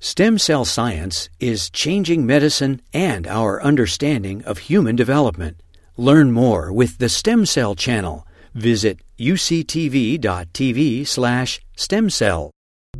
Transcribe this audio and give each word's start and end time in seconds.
Stem 0.00 0.38
cell 0.38 0.64
science 0.64 1.28
is 1.40 1.70
changing 1.70 2.24
medicine 2.24 2.80
and 2.94 3.26
our 3.26 3.60
understanding 3.60 4.44
of 4.44 4.58
human 4.58 4.94
development. 4.94 5.60
Learn 5.96 6.30
more 6.30 6.72
with 6.72 6.98
the 6.98 7.08
Stem 7.08 7.44
Cell 7.44 7.74
Channel. 7.74 8.24
Visit 8.54 9.00
uctv.tv 9.18 11.04
slash 11.04 11.60
stem 11.76 12.10
cell. 12.10 12.52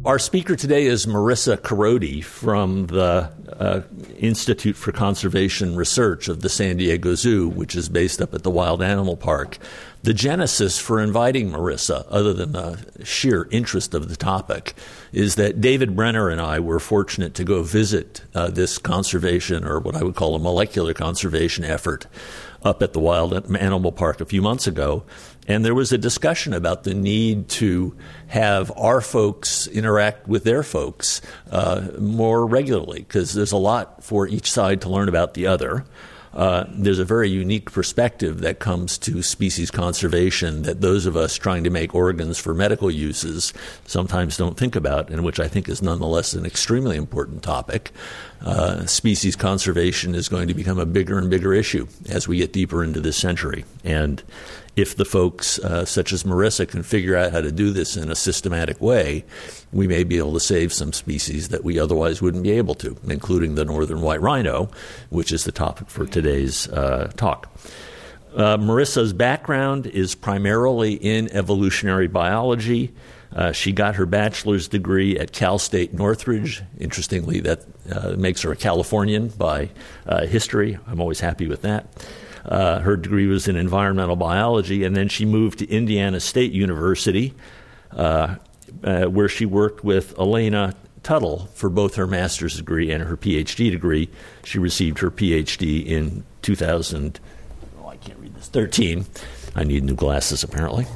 Our 0.04 0.18
speaker 0.18 0.56
today 0.56 0.86
is 0.86 1.06
Marissa 1.06 1.56
Korody 1.56 2.22
from 2.22 2.86
the 2.86 3.32
uh, 3.58 3.82
Institute 4.18 4.76
for 4.76 4.90
Conservation 4.90 5.76
Research 5.76 6.28
of 6.28 6.40
the 6.40 6.48
San 6.48 6.78
Diego 6.78 7.14
Zoo, 7.14 7.48
which 7.48 7.76
is 7.76 7.88
based 7.88 8.20
up 8.20 8.34
at 8.34 8.42
the 8.42 8.50
Wild 8.50 8.82
Animal 8.82 9.16
Park. 9.16 9.58
The 10.02 10.14
genesis 10.14 10.78
for 10.78 11.00
inviting 11.00 11.50
Marissa, 11.50 12.06
other 12.08 12.32
than 12.32 12.52
the 12.52 12.78
sheer 13.04 13.48
interest 13.50 13.94
of 13.94 14.08
the 14.08 14.14
topic, 14.14 14.74
is 15.12 15.34
that 15.34 15.60
David 15.60 15.96
Brenner 15.96 16.28
and 16.28 16.40
I 16.40 16.60
were 16.60 16.78
fortunate 16.78 17.34
to 17.34 17.44
go 17.44 17.62
visit 17.64 18.22
uh, 18.32 18.48
this 18.48 18.78
conservation, 18.78 19.64
or 19.64 19.80
what 19.80 19.96
I 19.96 20.04
would 20.04 20.14
call 20.14 20.36
a 20.36 20.38
molecular 20.38 20.94
conservation 20.94 21.64
effort, 21.64 22.06
up 22.62 22.80
at 22.80 22.92
the 22.92 23.00
Wild 23.00 23.32
Animal 23.56 23.90
Park 23.90 24.20
a 24.20 24.24
few 24.24 24.40
months 24.40 24.68
ago. 24.68 25.02
And 25.48 25.64
there 25.64 25.74
was 25.74 25.92
a 25.92 25.98
discussion 25.98 26.52
about 26.52 26.84
the 26.84 26.94
need 26.94 27.48
to 27.50 27.96
have 28.28 28.70
our 28.76 29.00
folks 29.00 29.66
interact 29.66 30.28
with 30.28 30.44
their 30.44 30.62
folks 30.62 31.20
uh, 31.50 31.88
more 31.98 32.46
regularly 32.46 33.00
because 33.00 33.34
there's 33.34 33.52
a 33.52 33.56
lot 33.56 34.04
for 34.04 34.28
each 34.28 34.50
side 34.50 34.80
to 34.82 34.90
learn 34.90 35.08
about 35.08 35.34
the 35.34 35.46
other. 35.46 35.84
Uh, 36.34 36.64
there's 36.68 36.98
a 36.98 37.04
very 37.04 37.28
unique 37.28 37.72
perspective 37.72 38.40
that 38.40 38.58
comes 38.58 38.98
to 38.98 39.22
species 39.22 39.70
conservation 39.70 40.62
that 40.62 40.80
those 40.80 41.06
of 41.06 41.16
us 41.16 41.36
trying 41.36 41.64
to 41.64 41.70
make 41.70 41.94
organs 41.94 42.38
for 42.38 42.54
medical 42.54 42.90
uses 42.90 43.52
sometimes 43.86 44.36
don't 44.36 44.56
think 44.56 44.76
about, 44.76 45.10
and 45.10 45.24
which 45.24 45.40
I 45.40 45.48
think 45.48 45.68
is 45.68 45.82
nonetheless 45.82 46.34
an 46.34 46.44
extremely 46.44 46.96
important 46.96 47.42
topic. 47.42 47.90
Uh, 48.40 48.86
species 48.86 49.34
conservation 49.34 50.14
is 50.14 50.28
going 50.28 50.48
to 50.48 50.54
become 50.54 50.78
a 50.78 50.86
bigger 50.86 51.18
and 51.18 51.28
bigger 51.28 51.52
issue 51.52 51.86
as 52.08 52.28
we 52.28 52.36
get 52.38 52.52
deeper 52.52 52.84
into 52.84 53.00
this 53.00 53.16
century. 53.16 53.64
And 53.82 54.22
if 54.78 54.94
the 54.94 55.04
folks 55.04 55.58
uh, 55.58 55.84
such 55.84 56.12
as 56.12 56.22
Marissa 56.22 56.66
can 56.66 56.84
figure 56.84 57.16
out 57.16 57.32
how 57.32 57.40
to 57.40 57.50
do 57.50 57.72
this 57.72 57.96
in 57.96 58.10
a 58.10 58.14
systematic 58.14 58.80
way, 58.80 59.24
we 59.72 59.88
may 59.88 60.04
be 60.04 60.18
able 60.18 60.32
to 60.34 60.40
save 60.40 60.72
some 60.72 60.92
species 60.92 61.48
that 61.48 61.64
we 61.64 61.78
otherwise 61.80 62.22
wouldn't 62.22 62.44
be 62.44 62.52
able 62.52 62.76
to, 62.76 62.96
including 63.08 63.56
the 63.56 63.64
northern 63.64 64.00
white 64.00 64.20
rhino, 64.20 64.70
which 65.10 65.32
is 65.32 65.44
the 65.44 65.52
topic 65.52 65.90
for 65.90 66.06
today's 66.06 66.68
uh, 66.68 67.10
talk. 67.16 67.52
Uh, 68.36 68.56
Marissa's 68.56 69.12
background 69.12 69.86
is 69.88 70.14
primarily 70.14 70.92
in 70.92 71.28
evolutionary 71.32 72.06
biology. 72.06 72.94
Uh, 73.34 73.50
she 73.50 73.72
got 73.72 73.96
her 73.96 74.06
bachelor's 74.06 74.68
degree 74.68 75.18
at 75.18 75.32
Cal 75.32 75.58
State 75.58 75.92
Northridge. 75.92 76.62
Interestingly, 76.78 77.40
that 77.40 77.64
uh, 77.90 78.10
makes 78.16 78.42
her 78.42 78.52
a 78.52 78.56
Californian 78.56 79.28
by 79.28 79.70
uh, 80.06 80.24
history. 80.26 80.78
I'm 80.86 81.00
always 81.00 81.20
happy 81.20 81.48
with 81.48 81.62
that. 81.62 81.86
Uh, 82.48 82.80
her 82.80 82.96
degree 82.96 83.26
was 83.26 83.46
in 83.46 83.56
environmental 83.56 84.16
biology, 84.16 84.82
and 84.82 84.96
then 84.96 85.08
she 85.08 85.26
moved 85.26 85.58
to 85.58 85.68
Indiana 85.68 86.18
State 86.18 86.50
University, 86.50 87.34
uh, 87.92 88.36
uh, 88.82 89.04
where 89.04 89.28
she 89.28 89.44
worked 89.44 89.84
with 89.84 90.16
Elaina 90.18 90.74
Tuttle 91.02 91.48
for 91.54 91.68
both 91.68 91.96
her 91.96 92.06
master's 92.06 92.56
degree 92.56 92.90
and 92.90 93.04
her 93.04 93.16
PhD 93.16 93.70
degree. 93.70 94.08
She 94.44 94.58
received 94.58 94.98
her 95.00 95.10
PhD 95.10 95.86
in 95.86 96.24
2000. 96.42 97.20
Oh, 97.80 97.88
I 97.88 97.96
can't 97.96 98.18
read 98.18 98.34
this. 98.34 98.48
13. 98.48 99.04
I 99.54 99.64
need 99.64 99.84
new 99.84 99.94
glasses 99.94 100.42
apparently, 100.42 100.86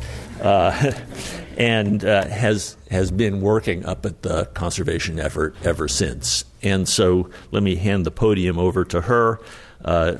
uh, 0.41 0.93
and 1.57 2.05
uh, 2.05 2.27
has 2.29 2.77
has 2.91 3.11
been 3.11 3.41
working 3.41 3.85
up 3.85 4.07
at 4.07 4.23
the 4.23 4.47
conservation 4.47 5.19
effort 5.19 5.55
ever 5.65 5.89
since. 5.89 6.45
And 6.63 6.89
so, 6.89 7.29
let 7.51 7.63
me 7.63 7.77
hand 7.77 8.07
the 8.07 8.11
podium 8.11 8.59
over 8.59 8.85
to 8.85 9.03
her. 9.03 9.41
Uh, 9.85 10.15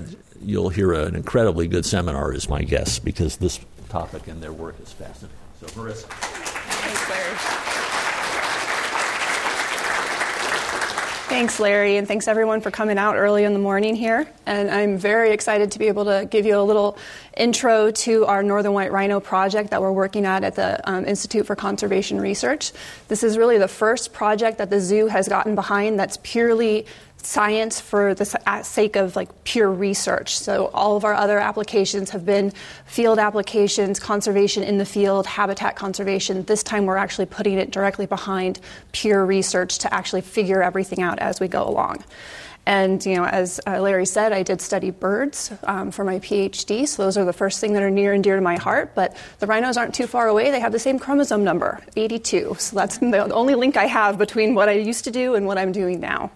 you'll 0.45 0.71
hear 0.71 0.93
an 0.93 1.15
incredibly 1.15 1.67
good 1.67 1.85
seminar, 1.85 2.33
is 2.33 2.49
my 2.49 2.63
guess, 2.63 2.99
because 2.99 3.37
this 3.37 3.61
topic 3.89 4.27
and 4.29 4.43
their 4.43 4.53
work 4.53 4.77
is 4.81 4.93
fascinating. 4.93 5.37
So, 5.61 5.67
Marissa. 5.81 6.07
Thanks, 6.09 7.11
Larry. 7.11 7.73
Thanks, 11.33 11.59
Larry, 11.59 11.97
and 11.97 12.07
thanks 12.07 12.29
everyone 12.29 12.61
for 12.61 12.71
coming 12.71 12.99
out 12.99 13.17
early 13.17 13.45
in 13.45 13.55
the 13.55 13.59
morning 13.59 13.97
here. 13.97 14.29
And 14.45 14.71
I'm 14.71 14.99
very 14.99 15.31
excited 15.31 15.71
to 15.73 15.79
be 15.79 15.89
able 15.89 16.05
to 16.05 16.29
give 16.31 16.45
you 16.45 16.59
a 16.59 16.63
little 16.63 16.99
intro 17.39 17.91
to 17.91 18.27
our 18.27 18.43
Northern 18.43 18.75
White 18.75 18.93
Rhino 18.93 19.19
project 19.19 19.71
that 19.71 19.81
we're 19.81 19.93
working 19.93 20.27
at 20.27 20.45
at 20.45 20.57
the 20.57 20.87
um, 20.87 21.07
Institute 21.07 21.47
for 21.47 21.57
Conservation 21.57 22.21
Research. 22.21 22.73
This 23.09 23.23
is 23.23 23.39
really 23.39 23.57
the 23.57 23.67
first 23.67 24.13
project 24.13 24.59
that 24.59 24.69
the 24.69 24.79
zoo 24.79 25.07
has 25.07 25.27
gotten 25.27 25.55
behind 25.55 25.99
that's 25.99 26.19
purely 26.23 26.85
science 27.27 27.81
for 27.81 28.15
the 28.15 28.25
sake 28.63 28.97
of 28.97 29.17
like 29.17 29.45
pure 29.45 29.71
research. 29.71 30.37
So 30.39 30.71
all 30.75 30.97
of 30.97 31.05
our 31.05 31.15
other 31.15 31.39
applications 31.39 32.11
have 32.11 32.27
been 32.27 32.53
field 32.87 33.19
applications, 33.19 33.99
conservation 33.99 34.63
in 34.63 34.79
the 34.79 34.87
field, 34.87 35.27
habitat 35.27 35.77
conservation. 35.77 36.45
This 36.45 36.63
time 36.63 36.87
we're 36.87 36.97
actually 36.97 37.27
putting 37.27 37.59
it 37.59 37.71
directly 37.71 38.07
behind 38.07 38.61
pure 38.93 39.25
research 39.25 39.79
to 39.79 39.93
actually 39.93 40.23
figure 40.23 40.63
everything 40.63 41.03
out 41.03 41.19
as 41.19 41.41
we 41.41 41.49
go 41.49 41.67
along. 41.67 42.05
And 42.65 43.05
you 43.05 43.17
know, 43.17 43.25
as 43.25 43.61
uh, 43.67 43.81
Larry 43.81 44.07
said, 44.07 44.33
I 44.33 44.45
did 44.45 44.61
study 44.61 44.91
birds 44.91 45.53
um, 45.65 45.91
for 45.91 46.05
my 46.05 46.21
PhD, 46.21 46.87
so 46.87 47.03
those 47.03 47.19
are 47.19 47.25
the 47.25 47.33
first 47.33 47.61
thing 47.61 47.73
that 47.73 47.83
are 47.83 47.91
near 47.91 48.13
and 48.13 48.23
dear 48.23 48.37
to 48.37 48.41
my 48.41 48.57
heart. 48.57 48.95
But 48.95 49.17
the 49.41 49.49
rhinos 49.49 49.77
aren't 49.77 49.95
too 49.95 50.07
far 50.07 50.29
away; 50.29 50.53
they 50.53 50.61
have 50.61 50.71
the 50.71 50.79
same 50.79 50.99
chromosome 50.99 51.43
number, 51.43 51.81
82. 51.97 52.57
So 52.61 52.77
that's 52.77 52.99
the 52.99 53.33
only 53.33 53.57
link 53.57 53.77
I 53.77 53.87
have 53.87 54.17
between 54.17 54.55
what 54.55 54.69
I 54.69 54.73
used 54.73 55.05
to 55.05 55.11
do 55.11 55.35
and 55.35 55.45
what 55.45 55.59
I'm 55.59 55.73
doing 55.73 55.99
now. 55.99 56.31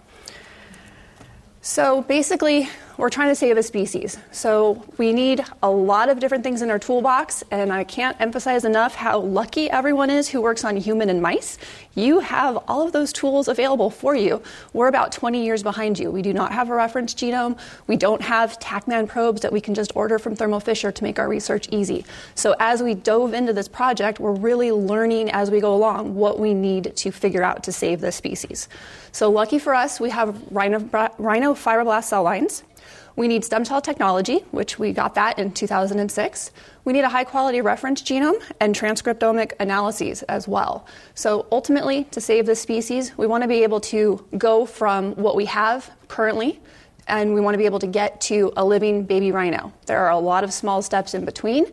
So 1.67 2.01
basically, 2.01 2.69
we're 2.97 3.09
trying 3.09 3.29
to 3.29 3.35
save 3.35 3.57
a 3.57 3.63
species. 3.63 4.17
So 4.31 4.83
we 4.97 5.13
need 5.13 5.45
a 5.61 5.69
lot 5.69 6.09
of 6.09 6.19
different 6.19 6.43
things 6.43 6.61
in 6.61 6.71
our 6.71 6.79
toolbox, 6.79 7.43
and 7.51 7.71
I 7.71 7.83
can't 7.83 8.19
emphasize 8.19 8.65
enough 8.65 8.95
how 8.95 9.19
lucky 9.19 9.69
everyone 9.69 10.09
is 10.09 10.27
who 10.27 10.41
works 10.41 10.63
on 10.63 10.75
human 10.77 11.09
and 11.09 11.21
mice. 11.21 11.59
You 11.93 12.19
have 12.19 12.57
all 12.67 12.85
of 12.85 12.93
those 12.93 13.13
tools 13.13 13.47
available 13.47 13.89
for 13.89 14.15
you. 14.15 14.41
We're 14.73 14.87
about 14.87 15.11
20 15.11 15.43
years 15.43 15.61
behind 15.61 15.99
you. 15.99 16.09
We 16.09 16.23
do 16.23 16.33
not 16.33 16.51
have 16.51 16.69
a 16.69 16.75
reference 16.75 17.13
genome. 17.13 17.57
We 17.85 17.97
don't 17.97 18.21
have 18.21 18.57
TaqMan 18.59 19.07
probes 19.07 19.41
that 19.41 19.53
we 19.53 19.61
can 19.61 19.75
just 19.75 19.95
order 19.95 20.17
from 20.17 20.35
Thermo 20.35 20.59
Fisher 20.59 20.91
to 20.91 21.03
make 21.03 21.19
our 21.19 21.29
research 21.29 21.67
easy. 21.71 22.03
So 22.33 22.55
as 22.59 22.81
we 22.81 22.95
dove 22.95 23.33
into 23.33 23.53
this 23.53 23.67
project, 23.67 24.19
we're 24.19 24.33
really 24.33 24.71
learning 24.71 25.29
as 25.31 25.51
we 25.51 25.59
go 25.59 25.75
along 25.75 26.15
what 26.15 26.39
we 26.39 26.53
need 26.53 26.95
to 26.95 27.11
figure 27.11 27.43
out 27.43 27.63
to 27.63 27.71
save 27.71 28.01
this 28.01 28.15
species. 28.15 28.69
So 29.11 29.29
lucky 29.29 29.59
for 29.59 29.73
us, 29.73 29.99
we 29.99 30.09
have 30.09 30.41
rhino, 30.51 30.79
rhino 31.17 31.53
fibroblast 31.53 32.05
cell 32.05 32.23
lines. 32.23 32.63
We 33.17 33.27
need 33.27 33.43
stem 33.43 33.65
cell 33.65 33.81
technology, 33.81 34.45
which 34.51 34.77
we 34.77 34.93
got 34.93 35.15
that 35.15 35.39
in 35.39 35.51
2006. 35.51 36.51
We 36.85 36.93
need 36.93 37.01
a 37.01 37.09
high 37.09 37.23
quality 37.23 37.61
reference 37.61 38.03
genome 38.03 38.39
and 38.59 38.75
transcriptomic 38.75 39.53
analyses 39.59 40.21
as 40.23 40.47
well. 40.47 40.85
So 41.15 41.47
ultimately, 41.51 42.03
to 42.11 42.21
save 42.21 42.45
this 42.45 42.61
species, 42.61 43.17
we 43.17 43.25
want 43.25 43.41
to 43.41 43.47
be 43.47 43.63
able 43.63 43.79
to 43.81 44.23
go 44.37 44.67
from 44.67 45.15
what 45.15 45.35
we 45.35 45.45
have 45.45 45.89
currently 46.07 46.59
and 47.07 47.33
we 47.33 47.41
want 47.41 47.55
to 47.55 47.57
be 47.57 47.65
able 47.65 47.79
to 47.79 47.87
get 47.87 48.21
to 48.21 48.53
a 48.55 48.63
living 48.63 49.03
baby 49.03 49.31
rhino. 49.31 49.73
There 49.87 49.97
are 49.97 50.11
a 50.11 50.19
lot 50.19 50.43
of 50.43 50.53
small 50.53 50.83
steps 50.83 51.15
in 51.15 51.25
between. 51.25 51.65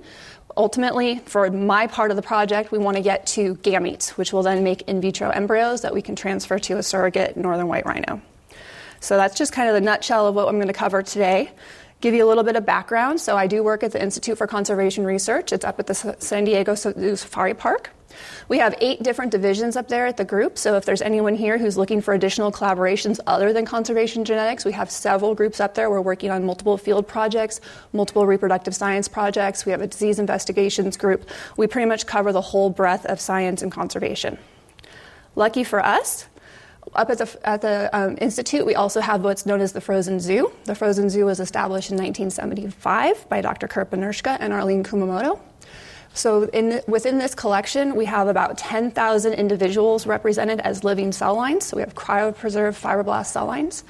Ultimately, 0.56 1.19
for 1.26 1.50
my 1.50 1.88
part 1.88 2.11
of 2.11 2.16
the 2.16 2.22
project, 2.22 2.72
we 2.72 2.78
want 2.78 2.97
to 2.97 3.03
get 3.03 3.26
to 3.28 3.56
gametes, 3.56 4.11
which 4.11 4.32
will 4.32 4.43
then 4.43 4.65
make 4.65 4.81
in 4.82 4.99
vitro 4.99 5.28
embryos 5.28 5.82
that 5.82 5.93
we 5.93 6.00
can 6.00 6.16
transfer 6.16 6.59
to 6.61 6.78
a 6.78 6.82
surrogate 6.82 7.37
northern 7.37 7.69
white 7.69 7.84
rhino. 7.84 8.22
So 9.05 9.17
that's 9.17 9.37
just 9.37 9.53
kind 9.53 9.69
of 9.69 9.75
the 9.75 9.81
nutshell 9.83 10.27
of 10.27 10.35
what 10.35 10.49
I'm 10.49 10.57
going 10.57 10.69
to 10.69 10.73
cover 10.73 11.03
today. 11.03 11.51
Give 12.01 12.15
you 12.15 12.25
a 12.25 12.29
little 12.29 12.43
bit 12.43 12.57
of 12.57 12.65
background. 12.65 13.21
So 13.21 13.37
I 13.37 13.47
do 13.47 13.63
work 13.63 13.83
at 13.83 13.93
the 13.93 14.03
Institute 14.03 14.39
for 14.39 14.47
Conservation 14.47 15.05
Research. 15.05 15.53
It's 15.53 15.65
up 15.65 15.79
at 15.79 15.87
the 15.87 16.17
San 16.19 16.45
Diego 16.45 16.75
Safari 16.75 17.55
Park. 17.55 17.91
We 18.49 18.59
have 18.59 18.75
eight 18.81 19.03
different 19.03 19.33
divisions 19.33 19.77
up 19.77 19.89
there 19.89 20.07
at 20.07 20.17
the 20.17 20.25
group. 20.25 20.57
So 20.57 20.77
if 20.77 20.85
there's 20.85 21.03
anyone 21.03 21.35
here 21.35 21.59
who's 21.59 21.77
looking 21.77 22.01
for 22.01 22.15
additional 22.15 22.53
collaborations 22.53 23.19
other 23.27 23.53
than 23.53 23.67
conservation 23.67 24.25
genetics, 24.25 24.65
we 24.65 24.73
have 24.73 24.91
several 24.91 25.35
groups 25.35 25.61
up 25.61 25.75
there. 25.75 25.91
We're 25.91 26.00
working 26.00 26.31
on 26.31 26.47
multiple 26.47 26.79
field 26.79 27.07
projects, 27.07 27.61
multiple 27.93 28.27
reproductive 28.27 28.75
science 28.75 29.09
projects. 29.09 29.67
We 29.67 29.73
have 29.73 29.81
a 29.81 29.87
disease 29.87 30.19
investigations 30.19 30.97
group. 30.97 31.29
We 31.57 31.67
pretty 31.67 31.87
much 31.87 32.07
cover 32.07 32.33
the 32.33 32.41
whole 32.41 32.71
breadth 32.71 33.05
of 33.07 33.21
science 33.21 33.62
and 33.62 33.73
conservation. 33.73 34.39
Lucky 35.35 35.65
for 35.65 35.85
us, 35.85 36.27
up 36.95 37.11
at 37.11 37.19
the, 37.19 37.39
at 37.49 37.61
the 37.63 37.91
um, 37.93 38.19
Institute, 38.21 38.67
we 38.67 38.75
also 38.75 39.01
have 39.01 39.23
what's 39.23 39.47
known 39.47 39.61
as 39.61 39.73
the 39.73 39.81
Frozen 39.81 40.21
Zoo. 40.21 40.53
The 40.65 40.75
Frozen 40.75 41.11
Zoo 41.11 41.27
was 41.27 41.41
established 41.41 41.91
in 41.91 41.97
1975 41.97 43.29
by 43.29 43.41
Dr. 43.41 43.69
Kurt 43.69 43.91
Benirschke 43.91 44.37
and 44.39 44.53
Arlene 44.53 44.85
Kumamoto. 44.85 45.41
So, 46.17 46.45
in, 46.45 46.81
within 46.87 47.19
this 47.19 47.35
collection, 47.35 47.97
we 47.97 48.05
have 48.05 48.29
about 48.29 48.57
10,000 48.57 49.33
individuals 49.33 50.07
represented 50.07 50.61
as 50.61 50.85
living 50.85 51.11
cell 51.11 51.35
lines. 51.35 51.67
So, 51.67 51.77
we 51.77 51.83
have 51.83 51.95
cryopreserved 51.97 52.81
fibroblast 52.81 53.27
cell 53.27 53.47
lines. 53.47 53.83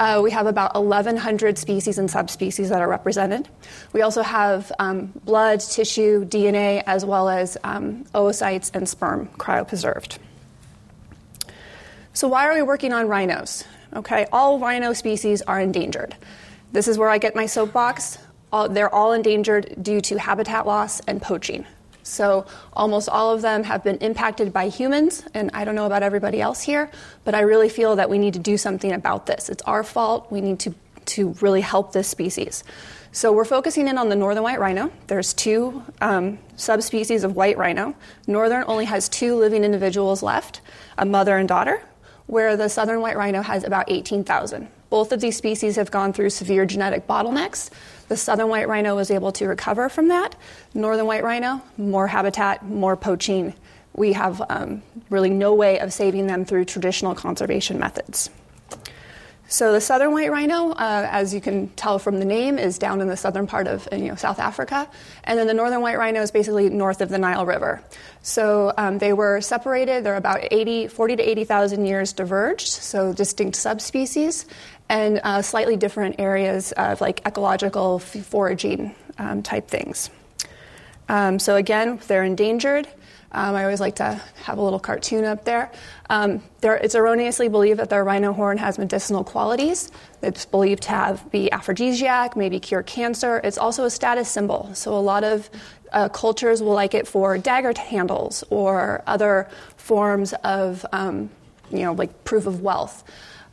Uh, 0.00 0.18
we 0.22 0.30
have 0.30 0.46
about 0.46 0.74
1,100 0.74 1.58
species 1.58 1.98
and 1.98 2.10
subspecies 2.10 2.70
that 2.70 2.80
are 2.80 2.88
represented. 2.88 3.48
We 3.92 4.00
also 4.00 4.22
have 4.22 4.72
um, 4.78 5.12
blood, 5.24 5.60
tissue, 5.60 6.24
DNA, 6.24 6.82
as 6.86 7.04
well 7.04 7.28
as 7.28 7.58
um, 7.62 8.04
oocytes 8.14 8.74
and 8.74 8.88
sperm 8.88 9.28
cryopreserved. 9.38 10.18
So, 12.12 12.26
why 12.26 12.48
are 12.48 12.54
we 12.54 12.62
working 12.62 12.92
on 12.92 13.06
rhinos? 13.06 13.64
Okay, 13.94 14.26
all 14.32 14.58
rhino 14.58 14.92
species 14.92 15.42
are 15.42 15.60
endangered. 15.60 16.16
This 16.72 16.88
is 16.88 16.98
where 16.98 17.08
I 17.08 17.18
get 17.18 17.36
my 17.36 17.46
soapbox. 17.46 18.18
All, 18.52 18.68
they're 18.68 18.92
all 18.92 19.12
endangered 19.12 19.74
due 19.80 20.00
to 20.02 20.18
habitat 20.18 20.66
loss 20.66 21.00
and 21.00 21.22
poaching. 21.22 21.64
So, 22.02 22.46
almost 22.72 23.08
all 23.08 23.32
of 23.32 23.42
them 23.42 23.62
have 23.62 23.84
been 23.84 23.98
impacted 23.98 24.52
by 24.52 24.68
humans, 24.68 25.24
and 25.34 25.50
I 25.54 25.64
don't 25.64 25.76
know 25.76 25.86
about 25.86 26.02
everybody 26.02 26.40
else 26.40 26.62
here, 26.62 26.90
but 27.24 27.34
I 27.36 27.40
really 27.40 27.68
feel 27.68 27.96
that 27.96 28.10
we 28.10 28.18
need 28.18 28.32
to 28.34 28.40
do 28.40 28.56
something 28.56 28.90
about 28.90 29.26
this. 29.26 29.48
It's 29.48 29.62
our 29.62 29.84
fault. 29.84 30.32
We 30.32 30.40
need 30.40 30.58
to, 30.60 30.74
to 31.06 31.30
really 31.40 31.60
help 31.60 31.92
this 31.92 32.08
species. 32.08 32.64
So 33.12 33.32
we're 33.32 33.44
focusing 33.44 33.86
in 33.86 33.98
on 33.98 34.08
the 34.08 34.16
northern 34.16 34.42
white 34.42 34.60
rhino. 34.60 34.90
There's 35.08 35.32
two 35.32 35.82
um, 36.00 36.38
subspecies 36.56 37.22
of 37.22 37.36
white 37.36 37.58
rhino. 37.58 37.94
Northern 38.26 38.64
only 38.66 38.84
has 38.84 39.08
two 39.08 39.36
living 39.36 39.64
individuals 39.64 40.22
left, 40.22 40.60
a 40.96 41.04
mother 41.04 41.36
and 41.36 41.48
daughter, 41.48 41.82
where 42.30 42.56
the 42.56 42.68
southern 42.68 43.00
white 43.00 43.16
rhino 43.16 43.42
has 43.42 43.64
about 43.64 43.86
18,000. 43.88 44.68
Both 44.88 45.10
of 45.10 45.20
these 45.20 45.36
species 45.36 45.76
have 45.76 45.90
gone 45.90 46.12
through 46.12 46.30
severe 46.30 46.64
genetic 46.64 47.08
bottlenecks. 47.08 47.70
The 48.08 48.16
southern 48.16 48.48
white 48.48 48.68
rhino 48.68 48.94
was 48.94 49.10
able 49.10 49.32
to 49.32 49.48
recover 49.48 49.88
from 49.88 50.08
that. 50.08 50.36
Northern 50.72 51.06
white 51.06 51.24
rhino, 51.24 51.60
more 51.76 52.06
habitat, 52.06 52.64
more 52.64 52.96
poaching. 52.96 53.54
We 53.94 54.12
have 54.12 54.40
um, 54.48 54.82
really 55.10 55.30
no 55.30 55.54
way 55.54 55.80
of 55.80 55.92
saving 55.92 56.28
them 56.28 56.44
through 56.44 56.66
traditional 56.66 57.16
conservation 57.16 57.80
methods. 57.80 58.30
So 59.50 59.72
the 59.72 59.80
southern 59.80 60.12
white 60.12 60.30
rhino, 60.30 60.70
uh, 60.70 61.08
as 61.10 61.34
you 61.34 61.40
can 61.40 61.70
tell 61.70 61.98
from 61.98 62.20
the 62.20 62.24
name, 62.24 62.56
is 62.56 62.78
down 62.78 63.00
in 63.00 63.08
the 63.08 63.16
southern 63.16 63.48
part 63.48 63.66
of 63.66 63.88
you 63.90 64.06
know, 64.06 64.14
South 64.14 64.38
Africa, 64.38 64.88
and 65.24 65.36
then 65.36 65.48
the 65.48 65.54
northern 65.54 65.80
white 65.82 65.98
rhino 65.98 66.22
is 66.22 66.30
basically 66.30 66.70
north 66.70 67.00
of 67.00 67.08
the 67.08 67.18
Nile 67.18 67.44
River. 67.44 67.82
So 68.22 68.72
um, 68.78 68.98
they 68.98 69.12
were 69.12 69.40
separated. 69.40 70.04
They're 70.04 70.14
about 70.14 70.46
80, 70.52 70.86
40 70.86 71.16
to 71.16 71.22
80,000 71.28 71.84
years 71.84 72.12
diverged, 72.12 72.68
so 72.68 73.12
distinct 73.12 73.56
subspecies, 73.56 74.46
and 74.88 75.20
uh, 75.24 75.42
slightly 75.42 75.76
different 75.76 76.20
areas 76.20 76.70
of 76.70 77.00
like 77.00 77.26
ecological 77.26 77.98
foraging 77.98 78.94
um, 79.18 79.42
type 79.42 79.66
things. 79.66 80.10
Um, 81.08 81.40
so 81.40 81.56
again, 81.56 81.98
they're 82.06 82.22
endangered. 82.22 82.86
Um, 83.32 83.54
I 83.54 83.62
always 83.62 83.80
like 83.80 83.96
to 83.96 84.20
have 84.44 84.58
a 84.58 84.62
little 84.62 84.80
cartoon 84.80 85.24
up 85.24 85.44
there. 85.44 85.70
Um, 86.08 86.42
there. 86.60 86.76
It's 86.76 86.94
erroneously 86.94 87.48
believed 87.48 87.78
that 87.78 87.88
the 87.88 88.02
rhino 88.02 88.32
horn 88.32 88.58
has 88.58 88.78
medicinal 88.78 89.22
qualities. 89.22 89.92
It's 90.22 90.44
believed 90.44 90.82
to 90.84 90.90
have 90.90 91.30
be 91.30 91.50
aphrodisiac, 91.52 92.36
maybe 92.36 92.58
cure 92.58 92.82
cancer. 92.82 93.40
It's 93.44 93.58
also 93.58 93.84
a 93.84 93.90
status 93.90 94.28
symbol. 94.28 94.70
So 94.74 94.96
a 94.96 94.98
lot 94.98 95.22
of 95.22 95.48
uh, 95.92 96.08
cultures 96.08 96.62
will 96.62 96.74
like 96.74 96.94
it 96.94 97.06
for 97.06 97.38
dagger 97.38 97.72
handles 97.78 98.42
or 98.50 99.02
other 99.06 99.48
forms 99.76 100.32
of, 100.44 100.84
um, 100.92 101.30
you 101.70 101.80
know, 101.80 101.92
like 101.92 102.24
proof 102.24 102.46
of 102.46 102.62
wealth. 102.62 103.04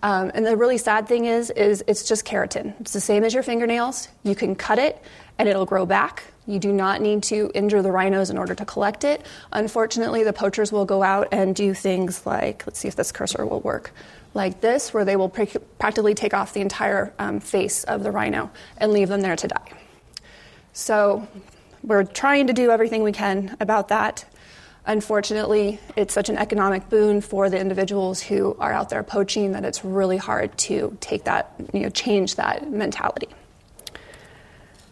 Um, 0.04 0.32
and 0.34 0.46
the 0.46 0.56
really 0.56 0.78
sad 0.78 1.08
thing 1.08 1.26
is, 1.26 1.50
is 1.50 1.84
it's 1.88 2.08
just 2.08 2.26
keratin. 2.26 2.80
It's 2.80 2.94
the 2.94 3.02
same 3.02 3.24
as 3.24 3.34
your 3.34 3.44
fingernails. 3.44 4.08
You 4.24 4.36
can 4.36 4.56
cut 4.56 4.78
it, 4.80 5.02
and 5.38 5.50
it'll 5.50 5.66
grow 5.66 5.86
back. 5.86 6.24
You 6.46 6.60
do 6.60 6.72
not 6.72 7.02
need 7.02 7.24
to 7.24 7.52
injure 7.54 7.82
the 7.82 7.92
rhinos 7.92 8.30
in 8.30 8.38
order 8.38 8.56
to 8.56 8.64
collect 8.64 9.04
it. 9.04 9.26
Unfortunately, 9.52 10.24
the 10.24 10.34
poachers 10.34 10.72
will 10.72 10.86
go 10.86 11.04
out 11.04 11.28
and 11.32 11.56
do 11.56 11.74
things 11.74 12.26
like, 12.26 12.66
let's 12.66 12.80
see 12.80 12.88
if 12.88 12.96
this 12.96 13.12
cursor 13.12 13.46
will 13.46 13.60
work, 13.60 13.92
like 14.34 14.62
this, 14.62 14.94
where 14.94 15.04
they 15.04 15.16
will 15.16 15.30
pr- 15.30 15.58
practically 15.78 16.14
take 16.14 16.34
off 16.34 16.54
the 16.54 16.62
entire 16.62 17.12
um, 17.20 17.40
face 17.40 17.84
of 17.84 18.04
the 18.04 18.12
rhino 18.12 18.50
and 18.78 18.94
leave 18.94 19.10
them 19.10 19.22
there 19.22 19.36
to 19.36 19.48
die. 19.48 19.74
So 20.74 21.28
we're 21.84 22.04
trying 22.04 22.48
to 22.48 22.54
do 22.54 22.70
everything 22.72 23.04
we 23.04 23.12
can 23.12 23.58
about 23.60 23.90
that. 23.90 24.26
Unfortunately, 24.88 25.80
it's 25.98 26.14
such 26.14 26.30
an 26.30 26.38
economic 26.38 26.88
boon 26.88 27.20
for 27.20 27.50
the 27.50 27.60
individuals 27.60 28.22
who 28.22 28.56
are 28.58 28.72
out 28.72 28.90
there 28.90 29.04
poaching 29.04 29.52
that 29.52 29.66
it's 29.66 29.84
really 29.84 30.16
hard 30.16 30.58
to 30.60 30.98
take 31.02 31.26
that, 31.26 31.54
you 31.74 31.82
know, 31.82 31.90
change 31.90 32.36
that 32.36 32.72
mentality. 32.72 33.28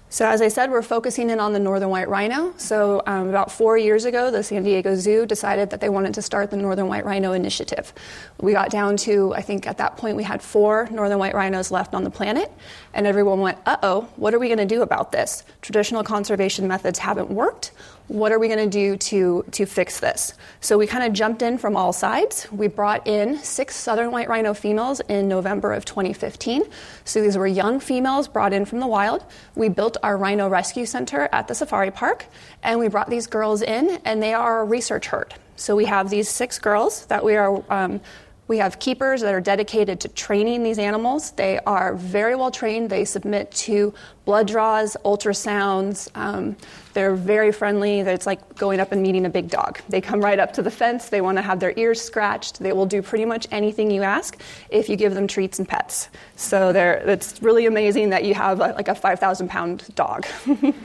So, 0.09 0.25
as 0.25 0.41
I 0.41 0.47
said, 0.47 0.71
we're 0.71 0.81
focusing 0.81 1.29
in 1.29 1.41
on 1.41 1.51
the 1.51 1.59
northern 1.59 1.89
white 1.89 2.07
rhino. 2.07 2.53
So, 2.55 3.03
um, 3.05 3.27
about 3.27 3.51
four 3.51 3.77
years 3.77 4.05
ago, 4.05 4.31
the 4.31 4.43
San 4.43 4.63
Diego 4.63 4.95
Zoo 4.95 5.25
decided 5.25 5.71
that 5.71 5.81
they 5.81 5.89
wanted 5.89 6.13
to 6.13 6.21
start 6.21 6.51
the 6.51 6.57
Northern 6.57 6.87
White 6.87 7.03
Rhino 7.03 7.33
Initiative. 7.33 7.93
We 8.39 8.53
got 8.53 8.69
down 8.69 8.95
to, 8.97 9.33
I 9.33 9.41
think 9.41 9.67
at 9.67 9.77
that 9.79 9.97
point, 9.97 10.15
we 10.15 10.23
had 10.23 10.41
four 10.41 10.87
northern 10.89 11.19
white 11.19 11.33
rhinos 11.33 11.69
left 11.69 11.93
on 11.93 12.05
the 12.05 12.09
planet, 12.09 12.49
and 12.93 13.05
everyone 13.05 13.41
went, 13.41 13.57
uh 13.65 13.75
oh, 13.83 14.07
what 14.15 14.33
are 14.33 14.39
we 14.39 14.47
going 14.47 14.57
to 14.57 14.65
do 14.65 14.81
about 14.83 15.11
this? 15.11 15.43
Traditional 15.61 16.01
conservation 16.01 16.65
methods 16.65 16.99
haven't 16.99 17.29
worked 17.29 17.71
what 18.07 18.31
are 18.31 18.39
we 18.39 18.47
going 18.47 18.59
to 18.59 18.69
do 18.69 18.97
to, 18.97 19.43
to 19.51 19.65
fix 19.65 19.99
this? 19.99 20.33
So 20.61 20.77
we 20.77 20.85
kind 20.85 21.03
of 21.03 21.13
jumped 21.13 21.41
in 21.41 21.57
from 21.57 21.75
all 21.75 21.91
sides. 21.91 22.47
We 22.51 22.67
brought 22.67 23.07
in 23.07 23.37
six 23.39 23.75
southern 23.75 24.11
white 24.11 24.29
rhino 24.29 24.53
females 24.53 24.99
in 25.01 25.27
November 25.27 25.73
of 25.73 25.85
2015. 25.85 26.63
So 27.03 27.21
these 27.21 27.37
were 27.37 27.47
young 27.47 27.79
females 27.79 28.27
brought 28.27 28.53
in 28.53 28.65
from 28.65 28.79
the 28.79 28.87
wild. 28.87 29.23
We 29.55 29.69
built 29.69 29.97
our 30.03 30.17
rhino 30.17 30.47
rescue 30.47 30.85
center 30.85 31.29
at 31.31 31.47
the 31.47 31.55
safari 31.55 31.91
park, 31.91 32.27
and 32.61 32.79
we 32.79 32.89
brought 32.89 33.09
these 33.09 33.27
girls 33.27 33.61
in, 33.61 33.99
and 34.05 34.21
they 34.21 34.33
are 34.33 34.61
a 34.61 34.65
research 34.65 35.07
herd. 35.07 35.33
So 35.55 35.75
we 35.75 35.85
have 35.85 36.09
these 36.09 36.29
six 36.29 36.59
girls 36.59 37.05
that 37.07 37.23
we 37.23 37.35
are 37.35 37.63
um, 37.71 38.01
we 38.47 38.59
have 38.59 38.77
keepers 38.79 39.21
that 39.21 39.33
are 39.33 39.41
dedicated 39.41 39.99
to 40.01 40.07
training 40.09 40.61
these 40.61 40.77
animals. 40.77 41.31
They 41.31 41.59
are 41.65 41.95
very 41.95 42.35
well 42.35 42.51
trained. 42.51 42.91
They 42.91 43.03
submit 43.03 43.49
to 43.51 43.91
blood 44.23 44.47
draws, 44.47 44.95
ultrasounds. 45.03 46.09
Um, 46.15 46.55
they're 46.93 47.15
very 47.15 47.51
friendly. 47.51 48.01
It's 48.01 48.27
like 48.27 48.55
going 48.55 48.79
up 48.79 48.91
and 48.91 49.01
meeting 49.01 49.25
a 49.25 49.29
big 49.29 49.49
dog. 49.49 49.79
They 49.89 49.99
come 49.99 50.21
right 50.21 50.37
up 50.37 50.53
to 50.53 50.61
the 50.61 50.69
fence. 50.69 51.09
They 51.09 51.21
want 51.21 51.39
to 51.39 51.41
have 51.41 51.59
their 51.59 51.73
ears 51.75 51.99
scratched. 51.99 52.59
They 52.59 52.71
will 52.71 52.85
do 52.85 53.01
pretty 53.01 53.25
much 53.25 53.47
anything 53.49 53.89
you 53.89 54.03
ask 54.03 54.39
if 54.69 54.89
you 54.89 54.95
give 54.95 55.15
them 55.15 55.27
treats 55.27 55.57
and 55.57 55.67
pets. 55.67 56.09
So 56.35 56.69
it's 56.69 57.41
really 57.41 57.65
amazing 57.65 58.11
that 58.11 58.25
you 58.25 58.35
have 58.35 58.59
a, 58.59 58.73
like 58.73 58.89
a 58.89 58.95
5,000 58.95 59.49
pound 59.49 59.87
dog. 59.95 60.27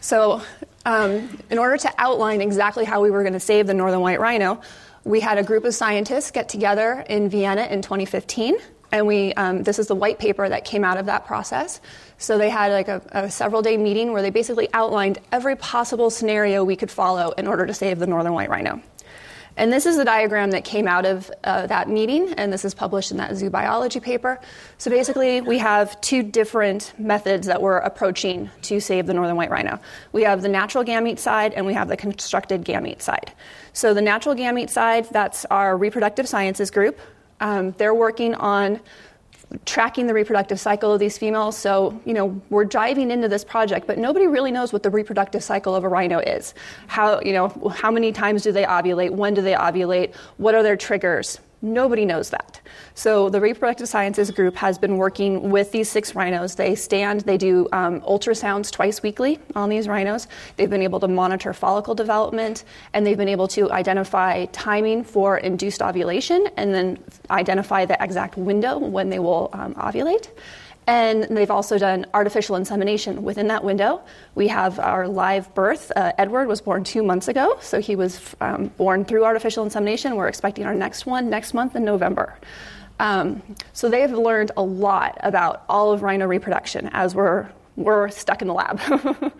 so 0.00 0.42
um, 0.88 1.28
in 1.50 1.58
order 1.58 1.76
to 1.76 1.92
outline 1.98 2.40
exactly 2.40 2.86
how 2.86 3.02
we 3.02 3.10
were 3.10 3.22
going 3.22 3.34
to 3.34 3.40
save 3.40 3.66
the 3.66 3.74
northern 3.74 4.00
white 4.00 4.20
rhino, 4.20 4.60
we 5.04 5.20
had 5.20 5.36
a 5.36 5.42
group 5.42 5.64
of 5.64 5.74
scientists 5.74 6.30
get 6.30 6.48
together 6.48 7.04
in 7.10 7.28
Vienna 7.28 7.66
in 7.70 7.82
2015, 7.82 8.56
and 8.92 9.06
we 9.06 9.34
um, 9.34 9.62
this 9.62 9.78
is 9.78 9.86
the 9.86 9.94
white 9.94 10.18
paper 10.18 10.48
that 10.48 10.64
came 10.64 10.84
out 10.84 10.96
of 10.96 11.04
that 11.04 11.26
process. 11.26 11.82
So 12.16 12.38
they 12.38 12.48
had 12.48 12.72
like 12.72 12.88
a, 12.88 13.02
a 13.10 13.30
several 13.30 13.60
day 13.60 13.76
meeting 13.76 14.12
where 14.12 14.22
they 14.22 14.30
basically 14.30 14.68
outlined 14.72 15.18
every 15.30 15.56
possible 15.56 16.08
scenario 16.08 16.64
we 16.64 16.74
could 16.74 16.90
follow 16.90 17.32
in 17.32 17.46
order 17.46 17.66
to 17.66 17.74
save 17.74 17.98
the 17.98 18.06
northern 18.06 18.32
white 18.32 18.48
rhino. 18.48 18.80
And 19.58 19.72
this 19.72 19.86
is 19.86 19.96
the 19.96 20.04
diagram 20.04 20.52
that 20.52 20.64
came 20.64 20.86
out 20.86 21.04
of 21.04 21.28
uh, 21.42 21.66
that 21.66 21.88
meeting, 21.88 22.32
and 22.34 22.52
this 22.52 22.64
is 22.64 22.74
published 22.74 23.10
in 23.10 23.16
that 23.16 23.34
zoo 23.34 23.50
biology 23.50 23.98
paper. 23.98 24.40
So 24.78 24.88
basically, 24.88 25.40
we 25.40 25.58
have 25.58 26.00
two 26.00 26.22
different 26.22 26.92
methods 26.96 27.48
that 27.48 27.60
we're 27.60 27.78
approaching 27.78 28.50
to 28.62 28.78
save 28.78 29.06
the 29.06 29.14
northern 29.14 29.34
white 29.34 29.50
rhino. 29.50 29.80
We 30.12 30.22
have 30.22 30.42
the 30.42 30.48
natural 30.48 30.84
gamete 30.84 31.18
side, 31.18 31.54
and 31.54 31.66
we 31.66 31.74
have 31.74 31.88
the 31.88 31.96
constructed 31.96 32.64
gamete 32.64 33.02
side. 33.02 33.32
So 33.72 33.94
the 33.94 34.00
natural 34.00 34.36
gamete 34.36 34.70
side, 34.70 35.08
that's 35.10 35.44
our 35.46 35.76
reproductive 35.76 36.28
sciences 36.28 36.70
group. 36.70 37.00
Um, 37.40 37.72
they're 37.78 37.94
working 37.94 38.36
on 38.36 38.78
tracking 39.64 40.06
the 40.06 40.14
reproductive 40.14 40.60
cycle 40.60 40.92
of 40.92 41.00
these 41.00 41.16
females. 41.16 41.56
So, 41.56 41.98
you 42.04 42.12
know, 42.12 42.40
we're 42.50 42.64
diving 42.64 43.10
into 43.10 43.28
this 43.28 43.44
project, 43.44 43.86
but 43.86 43.98
nobody 43.98 44.26
really 44.26 44.50
knows 44.50 44.72
what 44.72 44.82
the 44.82 44.90
reproductive 44.90 45.42
cycle 45.42 45.74
of 45.74 45.84
a 45.84 45.88
rhino 45.88 46.18
is. 46.18 46.54
How, 46.86 47.20
you 47.20 47.32
know, 47.32 47.48
how 47.74 47.90
many 47.90 48.12
times 48.12 48.42
do 48.42 48.52
they 48.52 48.64
ovulate? 48.64 49.10
When 49.10 49.34
do 49.34 49.42
they 49.42 49.54
ovulate? 49.54 50.14
What 50.36 50.54
are 50.54 50.62
their 50.62 50.76
triggers? 50.76 51.40
Nobody 51.60 52.04
knows 52.04 52.30
that. 52.30 52.60
So 52.94 53.28
the 53.28 53.40
reproductive 53.40 53.88
sciences 53.88 54.30
group 54.30 54.54
has 54.56 54.78
been 54.78 54.96
working 54.96 55.50
with 55.50 55.72
these 55.72 55.88
six 55.88 56.14
rhinos. 56.14 56.54
They 56.54 56.76
stand, 56.76 57.22
they 57.22 57.36
do 57.36 57.66
um, 57.72 58.00
ultrasounds 58.02 58.70
twice 58.70 59.02
weekly 59.02 59.40
on 59.56 59.68
these 59.68 59.88
rhinos. 59.88 60.28
They've 60.56 60.70
been 60.70 60.82
able 60.82 61.00
to 61.00 61.08
monitor 61.08 61.52
follicle 61.52 61.96
development, 61.96 62.64
and 62.92 63.04
they've 63.04 63.16
been 63.16 63.28
able 63.28 63.48
to 63.48 63.70
identify 63.72 64.44
timing 64.46 65.02
for 65.02 65.38
induced 65.38 65.82
ovulation, 65.82 66.46
and 66.56 66.72
then 66.72 66.98
identify 67.30 67.84
the 67.84 68.00
exact 68.02 68.36
window 68.36 68.78
when 68.78 69.10
they 69.10 69.18
will 69.18 69.50
um, 69.52 69.74
ovulate. 69.74 70.28
And 70.88 71.24
they've 71.24 71.50
also 71.50 71.76
done 71.76 72.06
artificial 72.14 72.56
insemination 72.56 73.22
within 73.22 73.48
that 73.48 73.62
window. 73.62 74.00
We 74.34 74.48
have 74.48 74.78
our 74.78 75.06
live 75.06 75.54
birth. 75.54 75.92
Uh, 75.94 76.12
Edward 76.16 76.48
was 76.48 76.62
born 76.62 76.82
two 76.82 77.02
months 77.02 77.28
ago, 77.28 77.58
so 77.60 77.78
he 77.78 77.94
was 77.94 78.34
um, 78.40 78.68
born 78.78 79.04
through 79.04 79.26
artificial 79.26 79.62
insemination. 79.64 80.16
We're 80.16 80.28
expecting 80.28 80.64
our 80.64 80.74
next 80.74 81.04
one 81.04 81.28
next 81.28 81.52
month 81.52 81.76
in 81.76 81.84
November. 81.84 82.38
Um, 83.00 83.42
so 83.74 83.90
they've 83.90 84.10
learned 84.10 84.52
a 84.56 84.62
lot 84.62 85.18
about 85.22 85.62
all 85.68 85.92
of 85.92 86.02
rhino 86.02 86.26
reproduction 86.26 86.88
as 86.92 87.14
we're 87.14 87.50
we're 87.76 88.08
stuck 88.08 88.40
in 88.42 88.48
the 88.48 88.54
lab. 88.54 88.80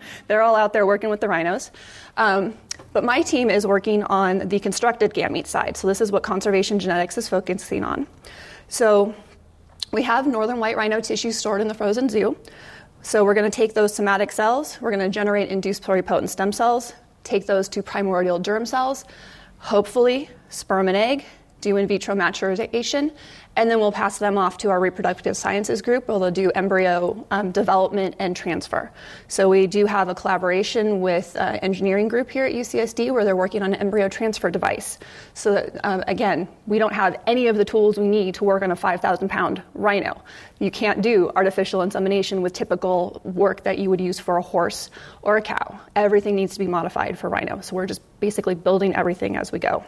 They're 0.27 0.43
all 0.43 0.55
out 0.55 0.71
there 0.71 0.85
working 0.85 1.09
with 1.09 1.19
the 1.19 1.27
rhinos. 1.27 1.71
Um, 2.15 2.53
but 2.93 3.03
my 3.03 3.21
team 3.21 3.49
is 3.49 3.67
working 3.67 4.03
on 4.03 4.47
the 4.47 4.59
constructed 4.59 5.13
gamete 5.13 5.45
side. 5.45 5.75
So 5.75 5.87
this 5.87 5.99
is 5.99 6.09
what 6.09 6.23
conservation 6.23 6.79
genetics 6.79 7.17
is 7.17 7.27
focusing 7.27 7.83
on. 7.83 8.07
So 8.69 9.13
we 9.91 10.03
have 10.03 10.27
northern 10.27 10.59
white 10.59 10.77
rhino 10.77 11.01
tissue 11.01 11.31
stored 11.31 11.61
in 11.61 11.67
the 11.67 11.73
frozen 11.73 12.09
zoo. 12.09 12.37
So 13.01 13.23
we're 13.23 13.33
going 13.33 13.49
to 13.49 13.55
take 13.55 13.73
those 13.73 13.93
somatic 13.93 14.31
cells, 14.31 14.77
we're 14.81 14.91
going 14.91 14.99
to 14.99 15.09
generate 15.09 15.49
induced 15.49 15.83
pluripotent 15.83 16.29
stem 16.29 16.51
cells, 16.51 16.93
take 17.23 17.45
those 17.45 17.69
to 17.69 17.81
primordial 17.81 18.39
germ 18.39 18.65
cells, 18.65 19.05
hopefully, 19.57 20.29
sperm 20.49 20.87
and 20.89 20.97
egg, 20.97 21.25
do 21.61 21.77
in 21.77 21.87
vitro 21.87 22.15
maturation, 22.15 23.11
and 23.55 23.69
then 23.69 23.79
we'll 23.79 23.91
pass 23.91 24.19
them 24.19 24.37
off 24.37 24.57
to 24.59 24.69
our 24.69 24.79
reproductive 24.79 25.35
sciences 25.35 25.81
group 25.81 26.07
where 26.07 26.19
they'll 26.19 26.31
do 26.31 26.51
embryo 26.51 27.25
um, 27.31 27.51
development 27.51 28.15
and 28.19 28.35
transfer. 28.35 28.89
So 29.27 29.49
we 29.49 29.67
do 29.67 29.85
have 29.85 30.07
a 30.07 30.15
collaboration 30.15 31.01
with 31.01 31.35
uh, 31.35 31.59
engineering 31.61 32.07
group 32.07 32.29
here 32.29 32.45
at 32.45 32.53
UCSD 32.53 33.11
where 33.11 33.25
they're 33.25 33.35
working 33.35 33.61
on 33.61 33.73
an 33.73 33.79
embryo 33.79 34.07
transfer 34.07 34.49
device. 34.49 34.97
So 35.33 35.55
that, 35.55 35.79
um, 35.83 36.03
again, 36.07 36.47
we 36.67 36.79
don't 36.79 36.93
have 36.93 37.19
any 37.27 37.47
of 37.47 37.57
the 37.57 37.65
tools 37.65 37.97
we 37.97 38.07
need 38.07 38.35
to 38.35 38.43
work 38.43 38.63
on 38.63 38.71
a 38.71 38.75
5,000 38.75 39.27
pound 39.27 39.61
rhino. 39.73 40.21
You 40.59 40.71
can't 40.71 41.01
do 41.01 41.31
artificial 41.35 41.81
insemination 41.81 42.41
with 42.41 42.53
typical 42.53 43.19
work 43.23 43.63
that 43.63 43.77
you 43.77 43.89
would 43.89 44.01
use 44.01 44.19
for 44.19 44.37
a 44.37 44.41
horse 44.41 44.89
or 45.21 45.37
a 45.37 45.41
cow. 45.41 45.79
Everything 45.95 46.35
needs 46.35 46.53
to 46.53 46.59
be 46.59 46.67
modified 46.67 47.17
for 47.19 47.29
rhino. 47.29 47.61
So 47.61 47.75
we're 47.75 47.87
just 47.87 48.01
basically 48.19 48.55
building 48.55 48.95
everything 48.95 49.35
as 49.35 49.51
we 49.51 49.59
go. 49.59 49.83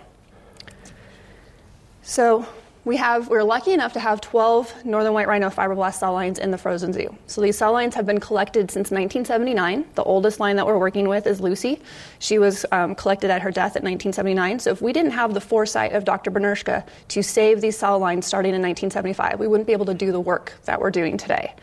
So 2.03 2.47
we 2.83 2.97
have, 2.97 3.29
we're 3.29 3.43
lucky 3.43 3.73
enough 3.73 3.93
to 3.93 3.99
have 3.99 4.21
12 4.21 4.85
northern 4.85 5.13
white 5.13 5.27
rhino 5.27 5.49
fibroblast 5.49 5.99
cell 5.99 6.13
lines 6.13 6.39
in 6.39 6.49
the 6.49 6.57
frozen 6.57 6.91
zoo. 6.91 7.15
So 7.27 7.39
these 7.39 7.55
cell 7.55 7.71
lines 7.71 7.93
have 7.93 8.07
been 8.07 8.19
collected 8.19 8.71
since 8.71 8.89
1979. 8.89 9.85
The 9.93 10.03
oldest 10.03 10.39
line 10.39 10.55
that 10.55 10.65
we're 10.65 10.79
working 10.79 11.07
with 11.07 11.27
is 11.27 11.39
Lucy. 11.39 11.79
She 12.17 12.39
was 12.39 12.65
um, 12.71 12.95
collected 12.95 13.29
at 13.29 13.43
her 13.43 13.51
death 13.51 13.75
in 13.75 13.83
1979. 13.83 14.59
So 14.59 14.71
if 14.71 14.81
we 14.81 14.93
didn't 14.93 15.11
have 15.11 15.35
the 15.35 15.41
foresight 15.41 15.93
of 15.93 16.03
Dr. 16.03 16.31
Benirschke 16.31 16.83
to 17.09 17.21
save 17.21 17.61
these 17.61 17.77
cell 17.77 17.99
lines 17.99 18.25
starting 18.25 18.55
in 18.55 18.61
1975, 18.61 19.39
we 19.39 19.47
wouldn't 19.47 19.67
be 19.67 19.73
able 19.73 19.85
to 19.85 19.93
do 19.93 20.11
the 20.11 20.19
work 20.19 20.53
that 20.65 20.81
we're 20.81 20.91
doing 20.91 21.17
today. 21.17 21.53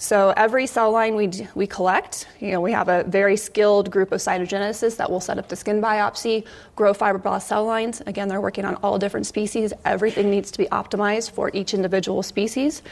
So 0.00 0.32
every 0.36 0.68
cell 0.68 0.92
line 0.92 1.16
we, 1.16 1.28
we 1.56 1.66
collect, 1.66 2.28
you 2.38 2.52
know, 2.52 2.60
we 2.60 2.70
have 2.70 2.88
a 2.88 3.02
very 3.02 3.36
skilled 3.36 3.90
group 3.90 4.12
of 4.12 4.20
cytogeneticists 4.20 4.96
that 4.96 5.10
will 5.10 5.20
set 5.20 5.38
up 5.38 5.48
the 5.48 5.56
skin 5.56 5.82
biopsy, 5.82 6.46
grow 6.76 6.94
fibroblast 6.94 7.42
cell 7.42 7.64
lines. 7.64 8.00
Again, 8.06 8.28
they're 8.28 8.40
working 8.40 8.64
on 8.64 8.76
all 8.76 8.96
different 8.96 9.26
species. 9.26 9.72
Everything 9.84 10.30
needs 10.30 10.52
to 10.52 10.58
be 10.58 10.66
optimized 10.66 11.32
for 11.32 11.50
each 11.52 11.74
individual 11.74 12.22
species. 12.22 12.82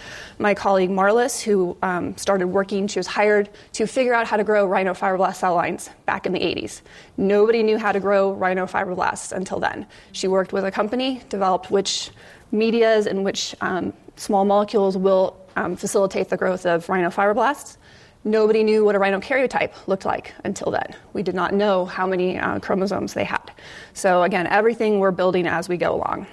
My 0.41 0.53
colleague 0.53 0.91
Marlys, 0.91 1.41
who 1.41 1.77
um, 1.81 2.17
started 2.17 2.49
working, 2.49 2.89
she 2.89 2.99
was 2.99 3.07
hired 3.07 3.51
to 3.75 3.87
figure 3.87 4.13
out 4.13 4.27
how 4.27 4.37
to 4.37 4.43
grow 4.43 4.67
rhino 4.67 4.93
fibroblast 4.93 5.37
cell 5.37 5.55
lines 5.55 5.91
back 6.07 6.27
in 6.27 6.33
the 6.33 6.41
80s. 6.41 6.81
Nobody 7.17 7.63
knew 7.63 7.79
how 7.79 7.93
to 7.93 8.01
grow 8.01 8.33
rhino 8.33 8.67
fibroblasts 8.67 9.31
until 9.31 9.61
then. 9.61 9.87
She 10.11 10.27
worked 10.27 10.53
with 10.53 10.65
a 10.65 10.73
company, 10.73 11.23
developed 11.29 11.71
which 11.71 12.11
medias 12.51 13.07
and 13.07 13.25
which 13.25 13.55
um, 13.61 13.93
small 14.17 14.45
molecules 14.45 14.97
will 14.97 15.37
um, 15.57 15.77
facilitate 15.77 16.29
the 16.29 16.37
growth 16.37 16.67
of 16.67 16.87
rhinofibroblasts. 16.87 17.77
Nobody 18.25 18.65
knew 18.65 18.85
what 18.85 18.97
a 18.97 18.99
rhinokaryotype 18.99 19.73
looked 19.87 20.05
like 20.05 20.35
until 20.45 20.73
then. 20.73 20.97
We 21.13 21.23
did 21.23 21.35
not 21.35 21.55
know 21.55 21.85
how 21.85 22.07
many 22.07 22.39
uh, 22.39 22.59
chromosomes 22.59 23.15
they 23.15 23.25
had. 23.25 23.53
So, 23.95 24.25
again, 24.25 24.47
everything 24.49 24.99
we're 24.99 25.13
building 25.13 25.47
as 25.47 25.69
we 25.69 25.77
go 25.77 25.95
along. 25.95 26.27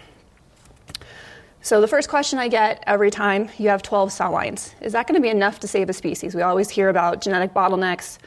So, 1.61 1.79
the 1.81 1.87
first 1.87 2.09
question 2.09 2.39
I 2.39 2.47
get 2.47 2.83
every 2.87 3.11
time 3.11 3.47
you 3.59 3.69
have 3.69 3.83
12 3.83 4.11
cell 4.11 4.31
lines 4.31 4.73
is 4.81 4.93
that 4.93 5.07
going 5.07 5.15
to 5.15 5.21
be 5.21 5.29
enough 5.29 5.59
to 5.61 5.67
save 5.67 5.87
a 5.87 5.93
species? 5.93 6.33
We 6.33 6.41
always 6.41 6.69
hear 6.69 6.89
about 6.89 7.21
genetic 7.21 7.53
bottlenecks. 7.53 8.17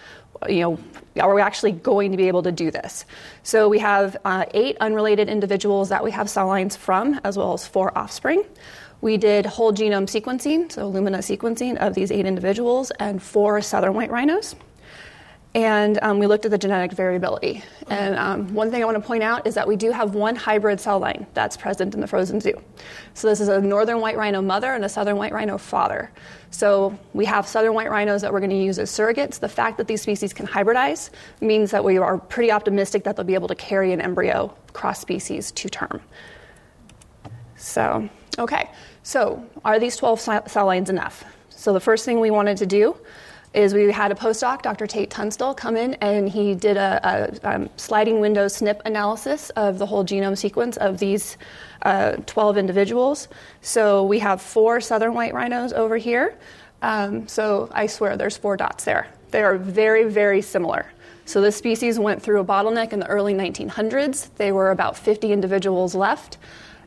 You 0.49 0.61
know, 0.61 0.79
are 1.21 1.35
we 1.35 1.43
actually 1.43 1.73
going 1.73 2.13
to 2.13 2.17
be 2.17 2.29
able 2.29 2.45
to 2.45 2.53
do 2.53 2.71
this? 2.71 3.05
So, 3.43 3.69
we 3.69 3.81
have 3.81 4.17
uh, 4.25 4.45
eight 4.55 4.77
unrelated 4.81 5.29
individuals 5.29 5.89
that 5.89 6.05
we 6.05 6.13
have 6.13 6.31
cell 6.31 6.47
lines 6.47 6.77
from, 6.77 7.21
as 7.25 7.37
well 7.37 7.53
as 7.53 7.67
four 7.67 7.97
offspring. 7.99 8.45
We 9.07 9.19
did 9.19 9.47
whole 9.47 9.73
genome 9.73 10.09
sequencing, 10.09 10.73
so 10.73 10.91
Illumina 10.91 11.19
sequencing 11.19 11.77
of 11.77 11.95
these 11.95 12.11
eight 12.11 12.27
individuals 12.27 12.91
and 12.99 13.23
four 13.23 13.63
southern 13.63 13.95
white 13.95 14.11
rhinos. 14.11 14.57
And 15.55 16.01
um, 16.03 16.19
we 16.19 16.27
looked 16.27 16.45
at 16.45 16.51
the 16.51 16.59
genetic 16.59 16.91
variability. 16.91 17.63
And 17.89 18.17
um, 18.17 18.53
one 18.53 18.73
thing 18.73 18.83
I 18.83 18.85
want 18.85 18.97
to 18.97 19.07
point 19.07 19.23
out 19.23 19.47
is 19.47 19.55
that 19.55 19.69
we 19.69 19.77
do 19.77 19.93
have 19.93 20.17
one 20.17 20.35
hybrid 20.35 20.81
cell 20.81 20.99
line 20.99 21.25
that's 21.35 21.57
present 21.57 21.95
in 21.95 22.01
the 22.01 22.09
frozen 22.09 22.41
zoo. 22.41 22.61
So 23.15 23.29
this 23.29 23.41
is 23.41 23.47
a 23.47 23.61
northern 23.61 24.01
white 24.01 24.17
rhino 24.17 24.43
mother 24.43 24.75
and 24.75 24.85
a 24.85 24.89
southern 24.89 25.17
white 25.17 25.33
rhino 25.33 25.57
father. 25.57 26.11
So 26.51 26.99
we 27.13 27.27
have 27.27 27.47
southern 27.47 27.75
white 27.75 27.93
rhinos 27.93 28.23
that 28.23 28.33
we're 28.33 28.41
going 28.41 28.51
to 28.51 28.57
use 28.57 28.81
as 28.81 28.91
surrogates. 28.91 29.39
The 29.39 29.49
fact 29.49 29.77
that 29.77 29.87
these 29.87 30.03
species 30.03 30.33
can 30.33 30.49
hybridize 30.49 31.11
means 31.41 31.71
that 31.71 31.85
we 31.85 31.97
are 31.97 32.19
pretty 32.19 32.51
optimistic 32.51 33.05
that 33.05 33.15
they'll 33.15 33.25
be 33.25 33.35
able 33.35 33.47
to 33.47 33.55
carry 33.55 33.93
an 33.93 34.01
embryo 34.01 34.53
cross 34.73 35.01
species 35.01 35.53
to 35.53 35.69
term. 35.69 36.03
So 37.57 38.09
Okay, 38.39 38.69
so 39.03 39.43
are 39.65 39.79
these 39.79 39.97
12 39.97 40.21
cell 40.21 40.67
lines 40.67 40.91
enough? 40.91 41.25
So 41.49 41.73
the 41.73 41.81
first 41.81 42.05
thing 42.05 42.21
we 42.21 42.31
wanted 42.31 42.59
to 42.59 42.67
do 42.67 42.95
is 43.55 43.73
we 43.73 43.91
had 43.91 44.13
a 44.13 44.15
postdoc, 44.15 44.61
Dr. 44.61 44.87
Tate 44.87 45.09
Tunstall, 45.09 45.55
come 45.55 45.75
in 45.75 45.95
and 45.95 46.29
he 46.29 46.55
did 46.55 46.77
a, 46.77 47.41
a 47.43 47.55
um, 47.55 47.71
sliding 47.79 48.21
window 48.21 48.45
SNP 48.45 48.83
analysis 48.85 49.49
of 49.51 49.79
the 49.79 49.87
whole 49.87 50.05
genome 50.05 50.37
sequence 50.37 50.77
of 50.77 50.99
these 50.99 51.39
uh, 51.83 52.17
12 52.27 52.59
individuals. 52.59 53.29
So 53.63 54.05
we 54.05 54.19
have 54.19 54.43
four 54.43 54.83
southern 54.83 55.15
white 55.15 55.33
rhinos 55.33 55.73
over 55.73 55.97
here. 55.97 56.37
Um, 56.83 57.27
so 57.27 57.71
I 57.73 57.87
swear 57.87 58.19
there's 58.19 58.37
four 58.37 58.59
dots 58.59 58.85
there. 58.85 59.07
They 59.31 59.43
are 59.43 59.57
very, 59.57 60.05
very 60.05 60.43
similar. 60.43 60.93
So 61.25 61.41
this 61.41 61.57
species 61.57 61.99
went 61.99 62.23
through 62.23 62.41
a 62.41 62.45
bottleneck 62.45 62.93
in 62.93 63.01
the 63.01 63.07
early 63.07 63.33
1900s. 63.33 64.29
There 64.37 64.55
were 64.55 64.73
about 64.73 64.99
50 64.99 65.33
individuals 65.33 65.95
left 65.95 66.37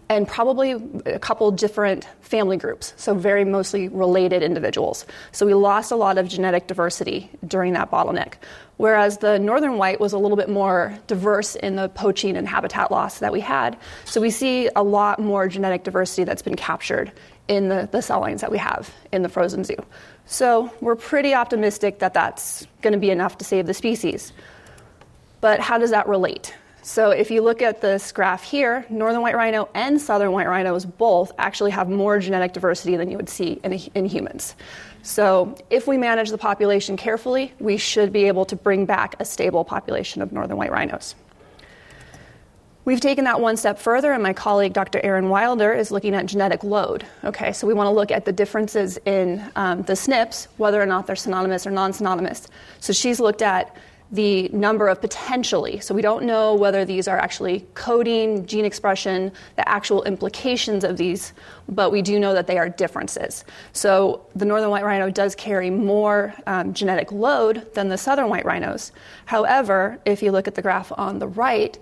and 0.10 0.28
probably 0.28 0.72
a 1.06 1.20
couple 1.20 1.52
different 1.52 2.08
family 2.22 2.58
groups, 2.58 2.94
so 2.98 3.14
very 3.14 3.46
mostly 3.46 3.88
related 3.88 4.42
individuals. 4.42 5.06
So 5.32 5.46
we 5.46 5.54
lost 5.54 5.92
a 5.92 5.96
lot 5.96 6.18
of 6.18 6.28
genetic 6.28 6.66
diversity 6.66 7.30
during 7.48 7.74
that 7.74 7.92
bottleneck. 7.92 8.34
Whereas 8.78 9.20
the 9.20 9.38
northern 9.38 9.78
white 9.78 10.00
was 10.00 10.14
a 10.14 10.18
little 10.18 10.38
bit 10.38 10.50
more 10.50 10.98
diverse 11.06 11.56
in 11.56 11.76
the 11.76 11.90
poaching 11.90 12.36
and 12.36 12.48
habitat 12.48 12.92
loss 12.92 13.20
that 13.20 13.32
we 13.32 13.40
had. 13.40 13.78
So 14.06 14.20
we 14.20 14.32
see 14.32 14.70
a 14.76 14.82
lot 14.82 15.20
more 15.20 15.48
genetic 15.48 15.84
diversity 15.84 16.24
that's 16.24 16.42
been 16.42 16.56
captured 16.56 17.12
in 17.48 17.70
the, 17.70 17.88
the 17.92 18.02
cell 18.02 18.20
lines 18.22 18.42
that 18.42 18.52
we 18.52 18.58
have 18.58 18.92
in 19.12 19.22
the 19.22 19.30
frozen 19.30 19.64
zoo. 19.64 19.76
So 20.26 20.72
we're 20.82 20.96
pretty 20.96 21.34
optimistic 21.34 22.00
that 22.00 22.14
that's 22.14 22.66
going 22.82 22.94
to 22.94 23.00
be 23.00 23.12
enough 23.12 23.38
to 23.40 23.46
save 23.46 23.68
the 23.68 23.74
species. 23.74 24.34
But 25.42 25.60
how 25.60 25.78
does 25.78 25.92
that 25.92 26.08
relate? 26.08 26.56
So 26.90 27.12
if 27.12 27.30
you 27.30 27.44
look 27.44 27.62
at 27.62 27.82
this 27.82 28.12
graph 28.12 28.42
here, 28.42 28.84
northern 28.90 29.22
white 29.22 29.36
rhino 29.36 29.70
and 29.76 30.02
southern 30.02 30.32
white 30.32 30.48
rhinos 30.48 30.86
both 30.86 31.32
actually 31.38 31.70
have 31.70 31.88
more 31.88 32.18
genetic 32.18 32.52
diversity 32.52 32.96
than 32.96 33.12
you 33.12 33.18
would 33.18 33.30
see 33.30 33.60
in, 33.64 33.74
in 33.74 34.08
humans. 34.08 34.56
So 35.04 35.56
if 35.70 35.86
we 35.86 36.00
manage 36.00 36.32
the 36.32 36.40
population 36.40 36.98
carefully, 36.98 37.54
we 37.60 37.78
should 37.78 38.12
be 38.12 38.24
able 38.24 38.44
to 38.46 38.56
bring 38.56 38.88
back 38.88 39.16
a 39.20 39.26
stable 39.26 39.64
population 39.64 40.24
of 40.24 40.32
northern 40.32 40.58
white 40.58 40.72
rhinos. 40.72 41.14
We've 42.86 43.00
taken 43.00 43.24
that 43.26 43.40
one 43.40 43.56
step 43.56 43.78
further, 43.78 44.12
and 44.14 44.24
my 44.24 44.34
colleague 44.34 44.74
Dr. 44.74 45.00
Aryn 45.02 45.30
Wilder 45.30 45.72
is 45.72 45.92
looking 45.92 46.16
at 46.16 46.26
genetic 46.26 46.64
load. 46.64 47.06
Okay, 47.24 47.52
so 47.54 47.68
we 47.68 47.76
want 47.76 47.86
to 47.86 47.92
look 47.92 48.10
at 48.10 48.26
the 48.26 48.32
differences 48.32 48.98
in 49.06 49.48
um, 49.56 49.84
the 49.84 49.94
SNPs, 49.94 50.48
whether 50.58 50.82
or 50.82 50.88
not 50.88 51.06
they're 51.06 51.16
synonymous 51.16 51.68
or 51.68 51.72
non 51.72 51.94
synonymous. 51.94 52.48
So 52.80 52.94
she's 52.94 53.20
looked 53.20 53.44
at 53.44 53.78
the 54.12 54.50
number 54.50 54.88
of 54.88 55.02
potentially. 55.02 55.80
So 55.80 55.94
we 55.94 56.02
don't 56.02 56.24
know 56.24 56.56
whether 56.56 56.84
these 56.84 57.08
are 57.08 57.18
actually 57.18 57.68
coding, 57.76 58.46
gene 58.46 58.66
expression, 58.66 59.32
the 59.56 59.68
actual 59.70 60.04
implications 60.04 60.84
of 60.84 60.98
these, 60.98 61.34
but 61.68 61.92
we 61.92 62.02
do 62.02 62.20
know 62.20 62.34
that 62.34 62.48
they 62.48 62.58
are 62.58 62.70
differences. 62.70 63.46
So 63.74 64.26
the 64.36 64.46
northern 64.46 64.72
white 64.72 64.84
rhino 64.84 65.12
does 65.12 65.36
carry 65.36 65.70
more 65.70 66.34
um, 66.48 66.74
genetic 66.74 67.12
load 67.12 67.72
than 67.76 67.90
the 67.90 67.98
southern 67.98 68.30
white 68.30 68.46
rhinos. 68.46 68.92
However, 69.26 70.00
if 70.06 70.24
you 70.24 70.32
look 70.32 70.48
at 70.48 70.56
the 70.56 70.62
graph 70.62 70.92
on 70.98 71.20
the 71.20 71.28
right, 71.28 71.78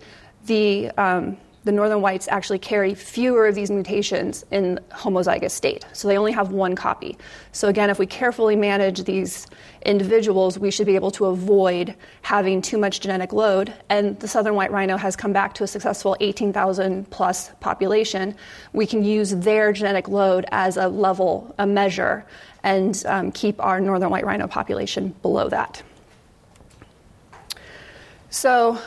the 0.46 0.90
um, 0.98 1.38
the 1.64 1.72
northern 1.72 2.02
whites 2.02 2.28
actually 2.30 2.60
carry 2.60 2.94
fewer 2.94 3.48
of 3.48 3.56
these 3.56 3.70
mutations 3.70 4.46
in 4.52 4.80
homozygous 4.92 5.52
state. 5.52 5.86
So 5.94 6.08
they 6.08 6.18
only 6.18 6.32
have 6.32 6.52
one 6.52 6.76
copy. 6.76 7.18
So 7.52 7.68
again, 7.68 7.90
if 7.90 8.00
we 8.00 8.06
carefully 8.06 8.56
manage 8.56 9.04
these 9.04 9.48
individuals, 9.82 10.58
we 10.58 10.72
should 10.72 10.86
be 10.86 10.96
able 10.96 11.12
to 11.12 11.26
avoid 11.26 11.96
having 12.22 12.62
too 12.62 12.78
much 12.78 13.02
genetic 13.02 13.34
load. 13.34 13.74
And 13.90 14.20
the 14.20 14.28
southern 14.28 14.56
white 14.56 14.72
rhino 14.72 14.96
has 14.98 15.16
come 15.16 15.34
back 15.34 15.54
to 15.56 15.64
a 15.64 15.68
successful 15.68 16.16
18,000 16.20 17.10
plus 17.10 17.52
population. 17.60 18.36
We 18.74 18.86
can 18.86 19.04
use 19.04 19.32
their 19.32 19.74
genetic 19.74 20.08
load 20.08 20.46
as 20.52 20.78
a 20.78 20.88
level, 20.88 21.54
a 21.58 21.68
measure, 21.68 22.26
and 22.64 23.04
um, 23.08 23.32
keep 23.32 23.62
our 23.62 23.80
northern 23.80 24.10
white 24.10 24.26
rhino 24.26 24.48
population 24.48 25.16
below 25.22 25.50
that. 25.50 25.84
So 28.30 28.80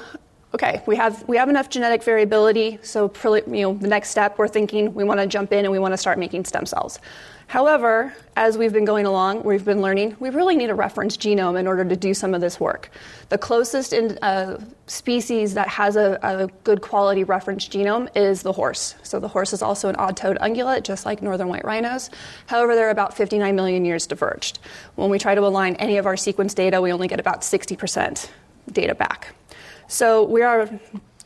okay, 0.55 0.83
we 0.87 0.97
have, 0.97 1.27
we 1.29 1.37
have 1.37 1.49
enough 1.49 1.69
genetic 1.69 2.03
variability, 2.03 2.79
so 2.83 3.13
you 3.25 3.43
know, 3.47 3.75
the 3.75 3.89
next 3.89 4.11
step 4.11 4.39
we're 4.39 4.49
thinking 4.49 4.93
we 4.95 5.05
want 5.05 5.21
to 5.21 5.27
jump 5.27 5.53
in 5.53 5.65
and 5.65 5.71
we 5.71 5.79
want 5.79 5.93
to 5.93 5.99
start 5.99 6.19
making 6.19 6.45
stem 6.45 6.67
cells. 6.67 6.99
However, 7.47 8.15
as 8.37 8.57
we've 8.57 8.73
been 8.73 8.85
going 8.85 9.07
along, 9.07 9.43
we've 9.43 9.65
been 9.65 9.83
learning, 9.83 10.17
we 10.21 10.31
really 10.31 10.55
need 10.55 10.71
a 10.71 10.75
reference 10.75 11.17
genome 11.17 11.59
in 11.59 11.67
order 11.67 11.85
to 11.85 11.97
do 11.97 12.15
some 12.15 12.33
of 12.33 12.41
this 12.41 12.61
work. 12.61 12.91
The 13.29 13.39
closest 13.39 13.93
in, 13.93 14.19
uh, 14.23 14.61
species 14.87 15.55
that 15.55 15.67
has 15.67 15.97
a, 15.97 16.17
a, 16.23 16.47
good 16.63 16.81
quality 16.81 17.25
reference 17.25 17.69
genome 17.69 18.09
is 18.17 18.43
the 18.43 18.53
horse. 18.53 18.95
So 19.03 19.19
the 19.19 19.27
horse 19.27 19.53
is 19.53 19.63
also 19.63 19.89
an 19.89 19.97
odd-toed 19.97 20.39
ungulate, 20.39 20.85
just 20.85 21.05
like 21.05 21.23
northern 21.23 21.49
white 21.49 21.65
rhinos. 21.65 22.11
However, 22.47 22.77
they're 22.77 22.91
about 22.91 23.17
59 23.17 23.57
million 23.57 23.85
years 23.85 24.07
diverged. 24.07 24.61
When 24.95 25.11
we 25.11 25.19
try 25.19 25.35
to 25.35 25.45
align 25.45 25.75
any 25.77 25.97
of 25.97 26.07
our 26.07 26.17
sequence 26.17 26.55
data, 26.55 26.81
we 26.81 26.93
only 26.93 27.09
get 27.09 27.19
about 27.19 27.41
60% 27.41 28.31
data 28.73 28.95
back. 28.95 29.35
So 29.91 30.23
we 30.23 30.43
are 30.43 30.69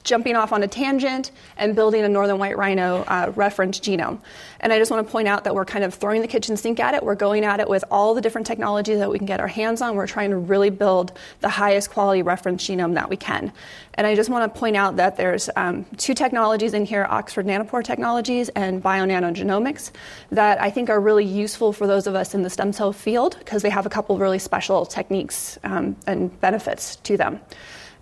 jumping 0.05 0.37
off 0.37 0.53
on 0.53 0.63
a 0.63 0.69
tangent 0.69 1.33
and 1.59 1.75
building 1.75 2.03
a 2.03 2.09
northern 2.09 2.39
white 2.39 2.57
rhino 2.57 3.03
uh, 3.03 3.31
reference 3.37 3.79
genome. 3.79 4.21
And 4.61 4.73
I 4.73 4.79
just 4.79 4.91
want 4.91 5.07
to 5.07 5.11
point 5.11 5.29
out 5.29 5.45
that 5.45 5.55
we're 5.55 5.67
kind 5.67 5.85
of 5.85 5.93
throwing 5.93 6.23
the 6.23 6.29
kitchen 6.29 6.57
sink 6.57 6.81
at 6.81 6.95
it. 6.95 7.03
We're 7.03 7.15
going 7.15 7.45
at 7.45 7.61
it 7.61 7.69
with 7.69 7.85
all 7.91 8.15
the 8.15 8.23
different 8.23 8.47
technologies 8.47 8.99
that 8.99 9.11
we 9.11 9.19
can 9.19 9.27
get 9.27 9.39
our 9.39 9.49
hands 9.49 9.83
on. 9.83 9.97
We're 9.97 10.07
trying 10.07 10.31
to 10.31 10.39
really 10.39 10.71
build 10.71 11.13
the 11.41 11.51
highest 11.51 11.91
quality 11.91 12.23
reference 12.23 12.67
genome 12.67 12.95
that 12.95 13.11
we 13.11 13.19
can. 13.19 13.53
And 13.95 14.07
I 14.07 14.15
just 14.15 14.31
want 14.31 14.53
to 14.53 14.59
point 14.59 14.77
out 14.77 14.97
that 14.97 15.19
there's 15.19 15.51
um, 15.57 15.85
two 15.99 16.15
technologies 16.15 16.73
in 16.73 16.87
here 16.87 17.07
Oxford 17.11 17.47
Nanopore 17.47 17.85
Technologies 17.85 18.49
and 18.51 18.83
Bionano 18.83 19.35
Genomics 19.35 19.91
that 20.31 20.59
I 20.59 20.71
think 20.71 20.89
are 20.89 21.01
really 21.01 21.27
useful 21.27 21.75
for 21.75 21.87
those 21.87 22.07
of 22.07 22.15
us 22.15 22.35
in 22.35 22.43
the 22.43 22.51
stem 22.51 22.73
cell 22.73 22.95
field 22.95 23.37
because 23.39 23.61
they 23.61 23.71
have 23.71 23.85
a 23.85 23.91
couple 23.91 24.15
of 24.15 24.23
really 24.23 24.39
special 24.39 24.87
techniques 24.87 25.59
um, 25.65 25.97
and 26.07 26.41
benefits 26.41 26.97
to 26.97 27.19
them. 27.19 27.41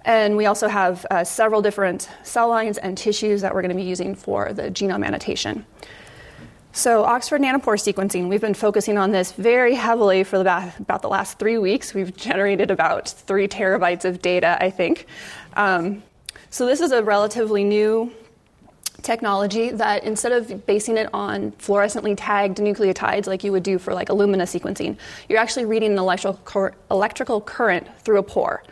And 0.04 0.36
we 0.36 0.46
also 0.46 0.68
have 0.68 1.06
uh, 1.10 1.24
several 1.24 1.62
different 1.62 2.08
cell 2.22 2.48
lines 2.48 2.78
and 2.78 2.98
tissues 2.98 3.40
that 3.42 3.54
we're 3.54 3.62
going 3.62 3.76
to 3.76 3.76
be 3.76 3.82
using 3.82 4.14
for 4.14 4.52
the 4.52 4.64
genome 4.64 5.04
annotation. 5.04 5.64
So, 6.74 7.04
Oxford 7.04 7.42
nanopore 7.42 7.76
sequencing, 7.76 8.28
we've 8.28 8.40
been 8.40 8.54
focusing 8.54 8.96
on 8.96 9.10
this 9.12 9.32
very 9.32 9.74
heavily 9.74 10.24
for 10.24 10.38
the, 10.42 10.72
about 10.78 11.02
the 11.02 11.08
last 11.08 11.38
three 11.38 11.58
weeks. 11.58 11.92
We've 11.92 12.16
generated 12.16 12.70
about 12.70 13.10
three 13.10 13.46
terabytes 13.46 14.06
of 14.06 14.22
data, 14.22 14.56
I 14.58 14.70
think. 14.70 15.06
Um, 15.52 16.02
so, 16.48 16.64
this 16.64 16.80
is 16.80 16.90
a 16.90 17.02
relatively 17.02 17.62
new 17.62 18.10
technology 19.02 19.70
that 19.70 20.04
instead 20.04 20.32
of 20.32 20.64
basing 20.64 20.96
it 20.96 21.10
on 21.12 21.52
fluorescently 21.52 22.14
tagged 22.16 22.58
nucleotides 22.58 23.26
like 23.26 23.44
you 23.44 23.52
would 23.52 23.64
do 23.64 23.78
for 23.78 23.92
like 23.92 24.08
Illumina 24.08 24.44
sequencing, 24.44 24.96
you're 25.28 25.40
actually 25.40 25.66
reading 25.66 25.92
an 25.92 25.98
electrical, 25.98 26.70
electrical 26.90 27.40
current 27.42 27.86
through 28.00 28.18
a 28.18 28.22
pore. 28.22 28.62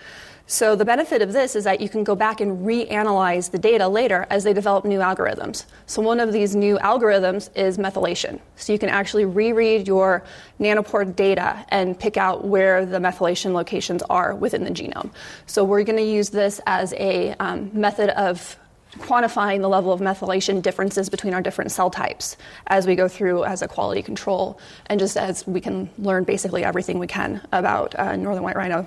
So 0.50 0.75
the 0.75 0.85
benefit 0.85 1.23
of 1.23 1.33
this 1.33 1.54
is 1.54 1.62
that 1.62 1.80
you 1.80 1.88
can 1.88 2.02
go 2.02 2.16
back 2.16 2.40
and 2.40 2.66
reanalyze 2.66 3.52
the 3.52 3.59
data 3.59 3.87
later 3.87 4.26
as 4.30 4.42
they 4.42 4.52
develop 4.52 4.85
new 4.85 4.99
algorithms. 4.99 5.64
So 5.87 6.02
one 6.02 6.19
of 6.19 6.33
these 6.33 6.57
new 6.57 6.76
algorithms 6.78 7.57
is 7.57 7.78
methylation. 7.78 8.40
So 8.57 8.73
you 8.73 8.78
can 8.80 8.88
actually 8.88 9.26
reread 9.26 9.87
your 9.87 10.25
nanopore 10.59 11.14
data 11.14 11.64
and 11.69 11.97
pick 11.97 12.16
out 12.16 12.45
where 12.45 12.85
the 12.85 12.99
methylation 12.99 13.52
locations 13.52 14.02
are 14.11 14.35
within 14.35 14.64
the 14.64 14.71
genome. 14.71 15.12
So 15.47 15.62
we're 15.62 15.85
going 15.85 15.99
to 15.99 16.12
use 16.12 16.30
this 16.30 16.61
as 16.66 16.95
a 16.95 17.33
um, 17.38 17.71
method 17.73 18.11
of 18.19 18.59
quantifying 18.95 19.61
the 19.61 19.69
level 19.69 19.92
of 19.92 20.00
methylation 20.00 20.61
differences 20.62 21.09
between 21.09 21.33
our 21.33 21.40
different 21.40 21.71
cell 21.71 21.90
types 21.90 22.37
as 22.66 22.88
we 22.88 22.97
go 22.97 23.07
through 23.07 23.45
as 23.45 23.62
a 23.62 23.69
quality 23.69 24.02
control 24.02 24.59
and 24.87 24.99
just 24.99 25.16
as 25.16 25.47
we 25.47 25.61
can 25.61 25.88
learn 25.97 26.25
basically 26.25 26.64
everything 26.64 26.99
we 26.99 27.07
can 27.07 27.40
about 27.52 27.97
uh, 27.97 28.16
northern 28.16 28.42
white 28.42 28.57
rhino 28.57 28.85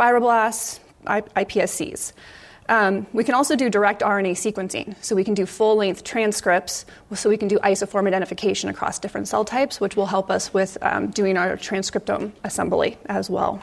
fibroblasts, 0.00 0.80
iPSCs. 1.04 2.12
Um, 2.70 3.06
we 3.12 3.24
can 3.24 3.34
also 3.34 3.56
do 3.56 3.68
direct 3.68 4.00
RNA 4.00 4.32
sequencing. 4.32 4.94
So 5.02 5.16
we 5.16 5.24
can 5.24 5.34
do 5.34 5.44
full 5.44 5.76
length 5.76 6.04
transcripts, 6.04 6.86
so 7.14 7.28
we 7.28 7.36
can 7.36 7.48
do 7.48 7.58
isoform 7.58 8.06
identification 8.06 8.70
across 8.70 8.98
different 8.98 9.28
cell 9.28 9.44
types, 9.44 9.80
which 9.80 9.96
will 9.96 10.06
help 10.06 10.30
us 10.30 10.54
with 10.54 10.78
um, 10.80 11.10
doing 11.10 11.36
our 11.36 11.56
transcriptome 11.56 12.30
assembly 12.44 12.96
as 13.06 13.28
well. 13.28 13.60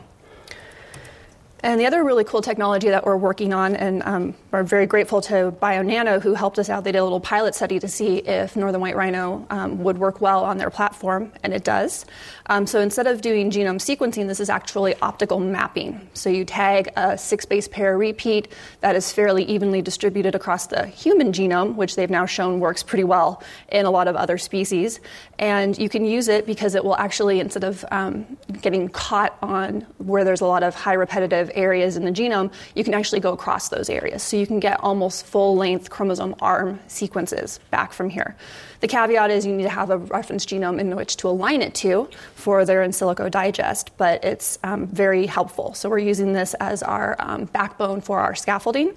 And 1.62 1.82
the 1.82 1.88
other 1.88 2.04
really 2.04 2.24
cool 2.24 2.44
technology 2.44 2.90
that 2.90 3.04
we're 3.04 3.18
working 3.18 3.52
on, 3.52 3.76
and 3.76 4.04
um, 4.04 4.36
we're 4.52 4.62
very 4.62 4.86
grateful 4.86 5.22
to 5.22 5.52
BioNano 5.60 6.22
who 6.22 6.36
helped 6.36 6.60
us 6.60 6.70
out. 6.70 6.84
They 6.84 6.92
did 6.92 7.00
a 7.00 7.04
little 7.04 7.20
pilot 7.20 7.56
study 7.56 7.80
to 7.80 7.88
see 7.88 8.18
if 8.18 8.56
Northern 8.56 8.80
White 8.80 8.96
Rhino 8.96 9.46
um, 9.50 9.84
would 9.84 9.98
work 9.98 10.22
well 10.22 10.44
on 10.44 10.60
their 10.60 10.70
platform, 10.70 11.32
and 11.44 11.54
it 11.54 11.64
does. 11.64 12.06
Um, 12.46 12.68
so 12.68 12.80
instead 12.80 13.08
of 13.08 13.22
doing 13.22 13.50
genome 13.50 13.80
sequencing, 13.80 14.28
this 14.28 14.40
is 14.40 14.50
actually 14.50 14.96
optical 15.02 15.40
mapping. 15.40 16.08
So 16.14 16.30
you 16.30 16.46
tag 16.46 16.90
a 16.96 17.18
six 17.18 17.44
base 17.46 17.68
pair 17.68 17.98
repeat 17.98 18.50
that 18.82 18.96
is 18.96 19.12
fairly 19.12 19.44
evenly 19.46 19.82
distributed 19.82 20.36
across 20.36 20.68
the 20.68 20.86
human 20.86 21.32
genome, 21.32 21.76
which 21.76 21.96
they've 21.96 22.10
now 22.10 22.28
shown 22.28 22.60
works 22.60 22.84
pretty 22.84 23.04
well 23.04 23.42
in 23.70 23.86
a 23.86 23.92
lot 23.92 24.08
of 24.08 24.16
other 24.16 24.38
species. 24.38 25.00
And 25.40 25.78
you 25.78 25.90
can 25.90 26.06
use 26.06 26.28
it 26.28 26.46
because 26.46 26.76
it 26.76 26.84
will 26.84 26.96
actually, 26.98 27.40
instead 27.40 27.64
of 27.64 27.84
um, 27.92 28.38
getting 28.62 28.90
caught 28.90 29.38
on 29.42 29.82
where 29.98 30.24
there's 30.24 30.42
a 30.42 30.46
lot 30.46 30.64
of 30.64 30.76
high 30.76 30.94
repetitive 30.94 31.47
areas 31.54 31.98
in 31.98 32.06
the 32.06 32.12
genome, 32.12 32.52
you 32.76 32.84
can 32.84 32.94
actually 32.94 33.20
go 33.20 33.34
across 33.34 33.70
those 33.70 33.90
areas. 33.90 34.24
So 34.24 34.38
you 34.38 34.48
can 34.48 34.60
get 34.60 34.80
almost 34.84 35.26
full 35.26 35.56
length 35.56 35.90
chromosome 35.90 36.36
arm 36.40 36.80
sequences 36.88 37.60
back 37.72 37.94
from 37.94 38.10
here. 38.10 38.36
The 38.80 38.88
caveat 38.88 39.32
is 39.32 39.46
you 39.46 39.56
need 39.56 39.64
to 39.64 39.70
have 39.70 39.90
a 39.90 39.98
reference 39.98 40.46
genome 40.46 40.80
in 40.80 40.96
which 40.96 41.18
to 41.18 41.30
align 41.30 41.62
it 41.62 41.74
to 41.76 42.10
for 42.36 42.64
their 42.64 42.84
in 42.84 42.92
silico 42.92 43.30
digest, 43.30 43.92
but 43.98 44.24
it's 44.24 44.60
um, 44.64 44.88
very 44.88 45.26
helpful. 45.26 45.74
So 45.74 45.90
we're 45.90 45.98
using 46.00 46.34
this 46.34 46.54
as 46.56 46.84
our 46.84 47.16
um, 47.20 47.46
backbone 47.46 48.02
for 48.02 48.20
our 48.20 48.36
scaffolding. 48.36 48.94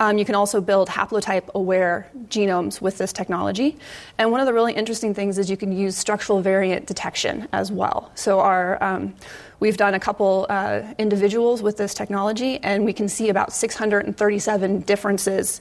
Um, 0.00 0.16
you 0.16 0.24
can 0.24 0.34
also 0.34 0.60
build 0.60 0.88
haplotype 0.88 1.48
aware 1.54 2.08
genomes 2.28 2.80
with 2.80 2.98
this 2.98 3.12
technology. 3.12 3.76
And 4.16 4.30
one 4.30 4.40
of 4.40 4.46
the 4.46 4.52
really 4.52 4.72
interesting 4.72 5.12
things 5.12 5.38
is 5.38 5.50
you 5.50 5.56
can 5.56 5.72
use 5.72 5.96
structural 5.96 6.40
variant 6.40 6.86
detection 6.86 7.48
as 7.52 7.72
well. 7.72 8.10
So 8.14 8.40
our 8.40 8.82
um, 8.82 9.14
We've 9.60 9.76
done 9.76 9.94
a 9.94 10.00
couple 10.00 10.46
uh, 10.48 10.82
individuals 10.98 11.62
with 11.62 11.76
this 11.76 11.94
technology, 11.94 12.58
and 12.62 12.84
we 12.84 12.92
can 12.92 13.08
see 13.08 13.28
about 13.28 13.52
637 13.52 14.80
differences 14.80 15.60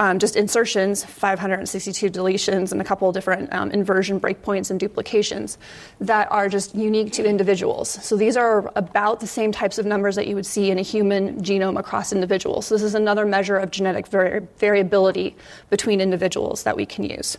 um, 0.00 0.18
just 0.18 0.36
insertions, 0.36 1.04
562 1.04 2.08
deletions, 2.10 2.72
and 2.72 2.80
a 2.80 2.84
couple 2.84 3.10
different 3.12 3.52
um, 3.52 3.70
inversion 3.70 4.20
breakpoints 4.20 4.70
and 4.70 4.78
duplications 4.78 5.58
that 6.00 6.30
are 6.30 6.48
just 6.48 6.74
unique 6.74 7.12
to 7.14 7.24
individuals. 7.24 7.88
So 8.04 8.16
these 8.16 8.36
are 8.36 8.70
about 8.76 9.20
the 9.20 9.26
same 9.26 9.50
types 9.50 9.78
of 9.78 9.86
numbers 9.86 10.14
that 10.16 10.26
you 10.26 10.34
would 10.36 10.46
see 10.46 10.70
in 10.70 10.78
a 10.78 10.82
human 10.82 11.42
genome 11.42 11.78
across 11.78 12.12
individuals. 12.12 12.66
So 12.66 12.76
this 12.76 12.82
is 12.82 12.94
another 12.94 13.26
measure 13.26 13.56
of 13.56 13.70
genetic 13.70 14.06
vari- 14.06 14.46
variability 14.58 15.36
between 15.70 16.00
individuals 16.00 16.62
that 16.62 16.76
we 16.76 16.86
can 16.86 17.04
use. 17.04 17.36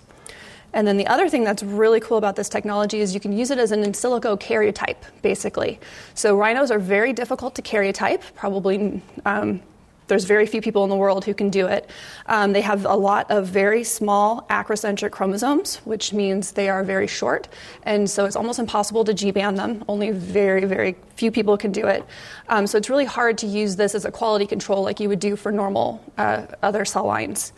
And 0.73 0.87
then 0.87 0.97
the 0.97 1.07
other 1.07 1.29
thing 1.29 1.43
that's 1.43 1.63
really 1.63 1.99
cool 1.99 2.17
about 2.17 2.35
this 2.35 2.49
technology 2.49 2.99
is 3.01 3.13
you 3.13 3.19
can 3.19 3.33
use 3.33 3.51
it 3.51 3.57
as 3.57 3.71
an 3.71 3.83
in 3.83 3.91
silico 3.91 4.39
karyotype, 4.39 5.03
basically. 5.21 5.79
So 6.13 6.37
rhinos 6.37 6.71
are 6.71 6.79
very 6.79 7.13
difficult 7.13 7.55
to 7.55 7.61
karyotype, 7.61 8.21
probably 8.35 9.01
um, 9.25 9.61
there's 10.09 10.25
very 10.25 10.45
few 10.45 10.59
people 10.59 10.83
in 10.83 10.89
the 10.89 10.95
world 10.95 11.23
who 11.23 11.33
can 11.33 11.49
do 11.49 11.67
it. 11.67 11.89
Um, 12.25 12.51
they 12.51 12.61
have 12.61 12.85
a 12.85 12.95
lot 12.95 13.29
of 13.31 13.47
very 13.47 13.83
small 13.83 14.45
acrocentric 14.49 15.11
chromosomes, 15.11 15.77
which 15.85 16.11
means 16.11 16.51
they 16.51 16.67
are 16.67 16.83
very 16.83 17.07
short, 17.07 17.47
and 17.83 18.09
so 18.09 18.25
it's 18.25 18.35
almost 18.35 18.59
impossible 18.59 19.05
to 19.05 19.13
G 19.13 19.31
band 19.31 19.57
them. 19.57 19.85
Only 19.87 20.11
very, 20.11 20.65
very 20.65 20.95
few 21.15 21.31
people 21.31 21.57
can 21.57 21.71
do 21.71 21.85
it. 21.87 22.03
Um, 22.49 22.67
so 22.67 22.77
it's 22.77 22.89
really 22.89 23.05
hard 23.05 23.37
to 23.39 23.47
use 23.47 23.75
this 23.75 23.95
as 23.95 24.03
a 24.03 24.11
quality 24.11 24.47
control 24.47 24.83
like 24.83 24.99
you 24.99 25.09
would 25.09 25.19
do 25.19 25.35
for 25.35 25.51
normal 25.51 26.03
uh, 26.17 26.47
other 26.63 26.85
cell 26.85 27.05
lines. 27.05 27.53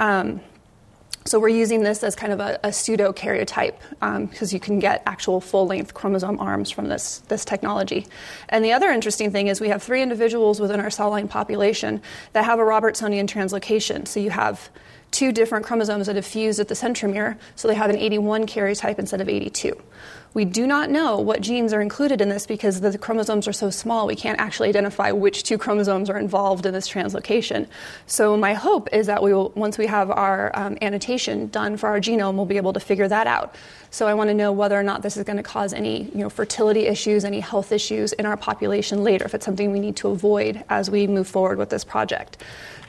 Um, 0.00 0.40
so 1.28 1.38
we're 1.38 1.48
using 1.48 1.82
this 1.82 2.02
as 2.02 2.16
kind 2.16 2.32
of 2.32 2.40
a, 2.40 2.58
a 2.64 2.72
pseudo 2.72 3.12
karyotype 3.12 3.74
because 4.30 4.52
um, 4.52 4.54
you 4.54 4.58
can 4.58 4.78
get 4.78 5.02
actual 5.06 5.40
full 5.40 5.66
length 5.66 5.92
chromosome 5.92 6.40
arms 6.40 6.70
from 6.70 6.88
this, 6.88 7.18
this 7.28 7.44
technology. 7.44 8.06
And 8.48 8.64
the 8.64 8.72
other 8.72 8.88
interesting 8.90 9.30
thing 9.30 9.48
is 9.48 9.60
we 9.60 9.68
have 9.68 9.82
three 9.82 10.02
individuals 10.02 10.58
within 10.58 10.80
our 10.80 10.90
cell 10.90 11.10
line 11.10 11.28
population 11.28 12.00
that 12.32 12.44
have 12.44 12.58
a 12.58 12.62
Robertsonian 12.62 13.28
translocation. 13.28 14.08
So 14.08 14.20
you 14.20 14.30
have 14.30 14.70
two 15.10 15.32
different 15.32 15.64
chromosomes 15.64 16.06
that 16.06 16.16
have 16.16 16.26
fused 16.26 16.60
at 16.60 16.68
the 16.68 16.74
centromere, 16.74 17.36
so 17.56 17.68
they 17.68 17.74
have 17.74 17.90
an 17.90 17.96
81 17.96 18.46
karyotype 18.46 18.98
instead 18.98 19.20
of 19.20 19.28
82. 19.28 19.80
We 20.34 20.44
do 20.44 20.66
not 20.66 20.90
know 20.90 21.18
what 21.18 21.40
genes 21.40 21.72
are 21.72 21.80
included 21.80 22.20
in 22.20 22.28
this 22.28 22.46
because 22.46 22.80
the 22.80 22.96
chromosomes 22.98 23.48
are 23.48 23.52
so 23.52 23.70
small, 23.70 24.06
we 24.06 24.14
can't 24.14 24.38
actually 24.38 24.68
identify 24.68 25.10
which 25.10 25.42
two 25.42 25.58
chromosomes 25.58 26.10
are 26.10 26.18
involved 26.18 26.66
in 26.66 26.74
this 26.74 26.88
translocation. 26.88 27.66
So, 28.06 28.36
my 28.36 28.54
hope 28.54 28.88
is 28.92 29.06
that 29.06 29.22
we 29.22 29.32
will, 29.32 29.50
once 29.56 29.78
we 29.78 29.86
have 29.86 30.10
our 30.10 30.50
um, 30.54 30.76
annotation 30.82 31.48
done 31.48 31.76
for 31.76 31.88
our 31.88 32.00
genome, 32.00 32.34
we'll 32.34 32.46
be 32.46 32.58
able 32.58 32.72
to 32.74 32.80
figure 32.80 33.08
that 33.08 33.26
out. 33.26 33.54
So, 33.90 34.06
I 34.06 34.14
want 34.14 34.28
to 34.28 34.34
know 34.34 34.52
whether 34.52 34.78
or 34.78 34.82
not 34.82 35.02
this 35.02 35.16
is 35.16 35.24
going 35.24 35.38
to 35.38 35.42
cause 35.42 35.72
any 35.72 36.04
you 36.04 36.18
know, 36.18 36.30
fertility 36.30 36.86
issues, 36.86 37.24
any 37.24 37.40
health 37.40 37.72
issues 37.72 38.12
in 38.12 38.26
our 38.26 38.36
population 38.36 39.02
later, 39.02 39.24
if 39.24 39.34
it's 39.34 39.44
something 39.44 39.72
we 39.72 39.80
need 39.80 39.96
to 39.96 40.08
avoid 40.08 40.62
as 40.68 40.90
we 40.90 41.06
move 41.06 41.26
forward 41.26 41.58
with 41.58 41.70
this 41.70 41.84
project. 41.84 42.42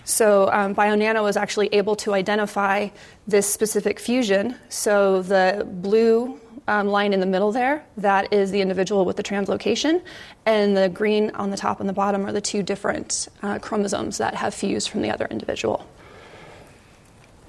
So 0.10 0.50
um, 0.52 0.74
BioNano 0.74 1.22
was 1.22 1.38
actually 1.38 1.68
able 1.72 1.96
to 1.98 2.16
identify 2.16 2.90
this 3.28 3.48
specific 3.48 4.00
fusion. 4.00 4.56
So 4.68 5.22
the 5.22 5.68
blue 5.70 6.40
um, 6.70 6.88
line 6.88 7.14
in 7.14 7.20
the 7.20 7.26
middle 7.26 7.52
there, 7.52 7.84
that 7.98 8.32
is 8.32 8.52
the 8.52 8.62
individual 8.62 9.04
with 9.04 9.18
the 9.18 9.24
translocation, 9.24 10.04
and 10.46 10.78
the 10.78 10.88
green 10.88 11.32
on 11.32 11.50
the 11.50 11.58
top 11.58 11.80
and 11.80 11.90
the 11.90 11.94
bottom 11.94 12.26
are 12.26 12.32
the 12.32 12.42
two 12.42 12.62
different 12.62 13.28
uh, 13.42 13.58
chromosomes 13.58 14.20
that 14.20 14.36
have 14.36 14.54
fused 14.54 14.90
from 14.90 15.02
the 15.02 15.10
other 15.10 15.26
individual. 15.32 15.86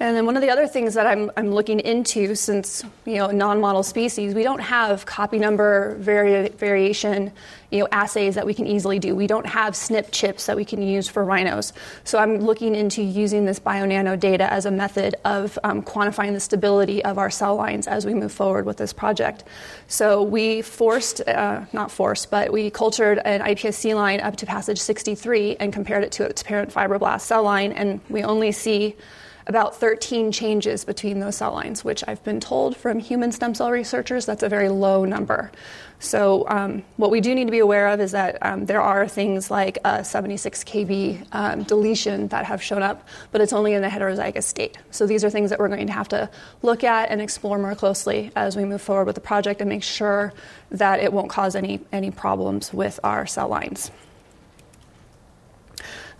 And 0.01 0.17
then 0.17 0.25
one 0.25 0.35
of 0.35 0.41
the 0.41 0.49
other 0.49 0.65
things 0.65 0.95
that 0.95 1.05
I'm, 1.05 1.29
I'm 1.37 1.51
looking 1.51 1.79
into, 1.79 2.33
since 2.33 2.83
you 3.05 3.17
know 3.17 3.27
non-model 3.27 3.83
species, 3.83 4.33
we 4.33 4.41
don't 4.41 4.59
have 4.59 5.05
copy 5.05 5.37
number 5.37 5.95
vari- 5.99 6.49
variation, 6.49 7.31
you 7.69 7.81
know, 7.81 7.87
assays 7.91 8.33
that 8.33 8.47
we 8.47 8.55
can 8.55 8.65
easily 8.65 8.97
do. 8.97 9.15
We 9.15 9.27
don't 9.27 9.45
have 9.45 9.75
SNP 9.75 10.11
chips 10.11 10.47
that 10.47 10.55
we 10.55 10.65
can 10.65 10.81
use 10.81 11.07
for 11.07 11.23
rhinos. 11.23 11.71
So 12.03 12.17
I'm 12.17 12.39
looking 12.39 12.73
into 12.73 13.03
using 13.03 13.45
this 13.45 13.59
bionano 13.59 14.19
data 14.19 14.51
as 14.51 14.65
a 14.65 14.71
method 14.71 15.17
of 15.23 15.59
um, 15.63 15.83
quantifying 15.83 16.33
the 16.33 16.39
stability 16.39 17.05
of 17.05 17.19
our 17.19 17.29
cell 17.29 17.55
lines 17.55 17.85
as 17.85 18.03
we 18.03 18.15
move 18.15 18.31
forward 18.31 18.65
with 18.65 18.77
this 18.77 18.93
project. 18.93 19.43
So 19.87 20.23
we 20.23 20.63
forced, 20.63 21.21
uh, 21.27 21.65
not 21.73 21.91
forced, 21.91 22.31
but 22.31 22.51
we 22.51 22.71
cultured 22.71 23.19
an 23.19 23.41
iPSC 23.41 23.93
line 23.93 24.19
up 24.19 24.35
to 24.37 24.47
passage 24.47 24.79
63 24.79 25.57
and 25.57 25.71
compared 25.71 26.03
it 26.03 26.11
to 26.13 26.23
its 26.23 26.41
parent 26.41 26.73
fibroblast 26.73 27.21
cell 27.21 27.43
line, 27.43 27.71
and 27.71 28.01
we 28.09 28.23
only 28.23 28.51
see 28.51 28.95
about 29.47 29.75
13 29.75 30.31
changes 30.31 30.85
between 30.85 31.19
those 31.19 31.37
cell 31.37 31.53
lines, 31.53 31.83
which 31.83 32.03
I've 32.07 32.23
been 32.23 32.39
told 32.39 32.77
from 32.77 32.99
human 32.99 33.31
stem 33.31 33.55
cell 33.55 33.71
researchers 33.71 34.25
that's 34.25 34.43
a 34.43 34.49
very 34.49 34.69
low 34.69 35.05
number. 35.05 35.51
So, 35.99 36.47
um, 36.47 36.81
what 36.97 37.11
we 37.11 37.21
do 37.21 37.35
need 37.35 37.45
to 37.45 37.51
be 37.51 37.59
aware 37.59 37.89
of 37.89 37.99
is 37.99 38.11
that 38.11 38.39
um, 38.41 38.65
there 38.65 38.81
are 38.81 39.07
things 39.07 39.51
like 39.51 39.77
a 39.85 40.03
76 40.03 40.63
kb 40.63 41.27
um, 41.31 41.61
deletion 41.61 42.27
that 42.29 42.45
have 42.45 42.61
shown 42.61 42.81
up, 42.81 43.07
but 43.31 43.39
it's 43.39 43.53
only 43.53 43.73
in 43.73 43.83
the 43.83 43.87
heterozygous 43.87 44.43
state. 44.43 44.79
So, 44.89 45.05
these 45.05 45.23
are 45.23 45.29
things 45.29 45.51
that 45.51 45.59
we're 45.59 45.67
going 45.67 45.85
to 45.85 45.93
have 45.93 46.09
to 46.09 46.27
look 46.63 46.83
at 46.83 47.11
and 47.11 47.21
explore 47.21 47.59
more 47.59 47.75
closely 47.75 48.31
as 48.35 48.57
we 48.57 48.65
move 48.65 48.81
forward 48.81 49.05
with 49.05 49.15
the 49.15 49.21
project 49.21 49.61
and 49.61 49.69
make 49.69 49.83
sure 49.83 50.33
that 50.71 51.01
it 51.01 51.13
won't 51.13 51.29
cause 51.29 51.55
any, 51.55 51.79
any 51.91 52.09
problems 52.09 52.73
with 52.73 52.99
our 53.03 53.27
cell 53.27 53.47
lines. 53.47 53.91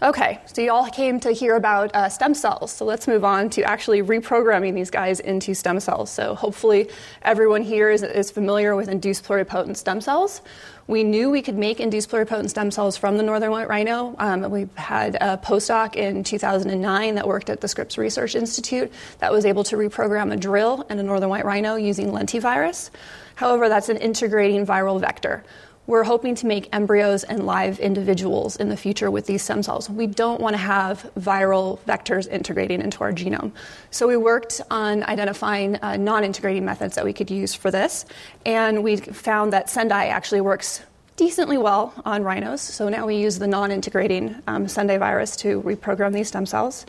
Okay, 0.03 0.39
so 0.47 0.63
you 0.63 0.71
all 0.71 0.89
came 0.89 1.19
to 1.19 1.31
hear 1.31 1.55
about 1.55 1.93
uh, 1.93 2.09
stem 2.09 2.33
cells. 2.33 2.71
So 2.71 2.85
let's 2.85 3.07
move 3.07 3.23
on 3.23 3.51
to 3.51 3.61
actually 3.61 4.01
reprogramming 4.01 4.73
these 4.73 4.89
guys 4.89 5.19
into 5.19 5.53
stem 5.53 5.79
cells. 5.79 6.09
So 6.09 6.33
hopefully 6.33 6.89
everyone 7.21 7.61
here 7.61 7.91
is, 7.91 8.01
is 8.01 8.31
familiar 8.31 8.75
with 8.75 8.89
induced 8.89 9.23
pluripotent 9.23 9.77
stem 9.77 10.01
cells. 10.01 10.41
We 10.87 11.03
knew 11.03 11.29
we 11.29 11.43
could 11.43 11.55
make 11.55 11.79
induced 11.79 12.09
pluripotent 12.09 12.49
stem 12.49 12.71
cells 12.71 12.97
from 12.97 13.17
the 13.17 13.21
northern 13.21 13.51
white 13.51 13.69
rhino. 13.69 14.15
Um, 14.17 14.49
we 14.49 14.67
had 14.73 15.17
a 15.21 15.37
postdoc 15.37 15.95
in 15.95 16.23
2009 16.23 17.13
that 17.13 17.27
worked 17.27 17.51
at 17.51 17.61
the 17.61 17.67
Scripps 17.67 17.99
Research 17.99 18.33
Institute 18.33 18.91
that 19.19 19.31
was 19.31 19.45
able 19.45 19.63
to 19.65 19.75
reprogram 19.75 20.33
a 20.33 20.35
drill 20.35 20.81
in 20.89 20.97
a 20.97 21.03
northern 21.03 21.29
white 21.29 21.45
rhino 21.45 21.75
using 21.75 22.07
lentivirus. 22.07 22.89
However, 23.35 23.69
that's 23.69 23.89
an 23.89 23.97
integrating 23.97 24.65
viral 24.65 24.99
vector. 24.99 25.43
We're 25.91 26.05
hoping 26.05 26.35
to 26.35 26.47
make 26.47 26.69
embryos 26.71 27.25
and 27.25 27.45
live 27.45 27.77
individuals 27.81 28.55
in 28.55 28.69
the 28.69 28.77
future 28.77 29.11
with 29.11 29.25
these 29.25 29.43
stem 29.43 29.61
cells. 29.61 29.89
We 29.89 30.07
don't 30.07 30.39
want 30.39 30.53
to 30.53 30.57
have 30.57 31.11
viral 31.19 31.79
vectors 31.79 32.29
integrating 32.31 32.79
into 32.79 33.03
our 33.03 33.11
genome. 33.11 33.51
So 33.89 34.07
we 34.07 34.15
worked 34.15 34.61
on 34.71 35.03
identifying 35.03 35.75
uh, 35.81 35.97
non 35.97 36.23
integrating 36.23 36.63
methods 36.63 36.95
that 36.95 37.03
we 37.03 37.11
could 37.11 37.29
use 37.29 37.53
for 37.53 37.71
this, 37.71 38.05
and 38.45 38.85
we 38.85 38.95
found 38.95 39.51
that 39.51 39.69
Sendai 39.69 40.05
actually 40.05 40.39
works 40.39 40.81
decently 41.17 41.57
well 41.57 41.93
on 42.05 42.23
rhinos. 42.23 42.61
So 42.61 42.87
now 42.87 43.05
we 43.05 43.17
use 43.17 43.37
the 43.37 43.47
non 43.47 43.69
integrating 43.69 44.41
um, 44.47 44.69
Sendai 44.69 44.97
virus 44.97 45.35
to 45.43 45.61
reprogram 45.61 46.13
these 46.13 46.29
stem 46.29 46.45
cells. 46.45 46.85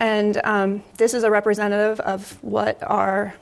And 0.00 0.40
um, 0.42 0.82
this 0.96 1.14
is 1.14 1.22
a 1.22 1.30
representative 1.30 2.00
of 2.00 2.42
what 2.42 2.82
our 2.82 3.36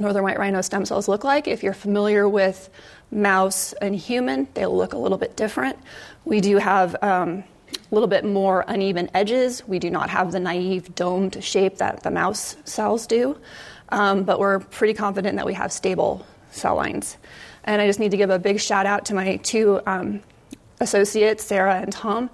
northern 0.00 0.22
white 0.22 0.38
rhino 0.38 0.62
stem 0.62 0.84
cells 0.84 1.08
look 1.08 1.24
like. 1.24 1.46
If 1.48 1.62
you're 1.62 1.74
familiar 1.74 2.28
with 2.28 2.70
mouse 3.10 3.72
and 3.74 3.94
human, 3.94 4.48
they 4.54 4.66
look 4.66 4.92
a 4.92 4.98
little 4.98 5.18
bit 5.18 5.36
different. 5.36 5.78
We 6.24 6.40
do 6.40 6.58
have 6.58 6.96
um, 7.02 7.44
a 7.72 7.94
little 7.94 8.08
bit 8.08 8.24
more 8.24 8.64
uneven 8.68 9.10
edges. 9.14 9.66
We 9.66 9.78
do 9.78 9.90
not 9.90 10.10
have 10.10 10.32
the 10.32 10.40
naive 10.40 10.94
domed 10.94 11.42
shape 11.42 11.78
that 11.78 12.02
the 12.02 12.10
mouse 12.10 12.56
cells 12.64 13.06
do, 13.06 13.38
um, 13.90 14.24
but 14.24 14.38
we're 14.38 14.60
pretty 14.60 14.94
confident 14.94 15.36
that 15.36 15.46
we 15.46 15.54
have 15.54 15.72
stable 15.72 16.26
cell 16.50 16.76
lines. 16.76 17.16
And 17.64 17.80
I 17.82 17.86
just 17.86 18.00
need 18.00 18.10
to 18.10 18.16
give 18.16 18.30
a 18.30 18.38
big 18.38 18.60
shout 18.60 18.86
out 18.86 19.04
to 19.06 19.14
my 19.14 19.36
two 19.36 19.80
um, 19.86 20.20
associates, 20.80 21.44
Sarah 21.44 21.76
and 21.76 21.92
Tom. 21.92 22.30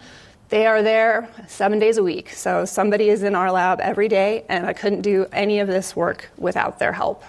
They 0.49 0.67
are 0.67 0.83
there 0.83 1.29
seven 1.49 1.79
days 1.79 1.97
a 1.97 2.03
week. 2.03 2.31
So 2.31 2.65
somebody 2.65 3.09
is 3.09 3.23
in 3.23 3.35
our 3.35 3.51
lab 3.51 3.81
every 3.81 4.09
day, 4.09 4.45
and 4.49 4.67
I 4.67 4.73
couldn't 4.73 5.01
do 5.01 5.27
any 5.33 5.59
of 5.61 5.69
this 5.69 5.97
work 5.97 6.31
without 6.37 6.79
their 6.79 6.93
help. 6.93 7.25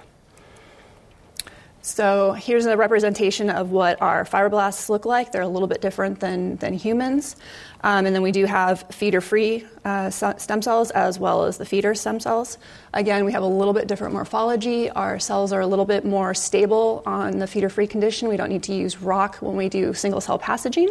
So 1.86 2.32
here's 2.32 2.66
a 2.66 2.76
representation 2.76 3.52
of 3.52 3.70
what 3.70 4.02
our 4.02 4.26
fibroblasts 4.26 4.90
look 4.90 5.06
like. 5.06 5.32
They're 5.32 5.44
a 5.44 5.48
little 5.48 5.68
bit 5.68 5.82
different 5.82 6.20
than, 6.20 6.56
than 6.56 6.74
humans. 6.74 7.36
Um, 7.84 8.08
and 8.08 8.16
then 8.16 8.24
we 8.24 8.32
do 8.32 8.46
have 8.46 8.88
feeder 8.90 9.22
free 9.22 9.68
uh, 9.86 10.10
stem 10.10 10.64
cells 10.64 10.90
as 10.90 11.20
well 11.20 11.44
as 11.44 11.60
the 11.60 11.66
feeder 11.66 11.94
stem 11.94 12.20
cells. 12.20 12.58
Again, 12.96 13.24
we 13.24 13.32
have 13.34 13.44
a 13.44 13.48
little 13.48 13.72
bit 13.72 13.88
different 13.88 14.16
morphology. 14.16 14.90
Our 14.90 15.20
cells 15.20 15.54
are 15.54 15.62
a 15.62 15.68
little 15.68 15.86
bit 15.86 16.06
more 16.06 16.34
stable 16.34 17.04
on 17.06 17.38
the 17.38 17.46
feeder 17.46 17.70
free 17.70 17.86
condition. 17.86 18.30
We 18.30 18.38
don't 18.38 18.50
need 18.50 18.64
to 18.64 18.74
use 18.74 19.00
ROCK 19.00 19.36
when 19.44 19.56
we 19.56 19.70
do 19.70 19.94
single 19.94 20.22
cell 20.22 20.40
passaging. 20.40 20.90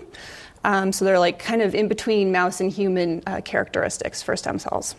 Um, 0.62 0.92
so 0.92 1.04
they're 1.04 1.18
like 1.18 1.40
kind 1.40 1.60
of 1.60 1.74
in 1.74 1.88
between 1.88 2.30
mouse 2.30 2.60
and 2.60 2.70
human 2.70 3.20
uh, 3.26 3.40
characteristics 3.40 4.22
for 4.22 4.36
stem 4.36 4.60
cells. 4.60 4.94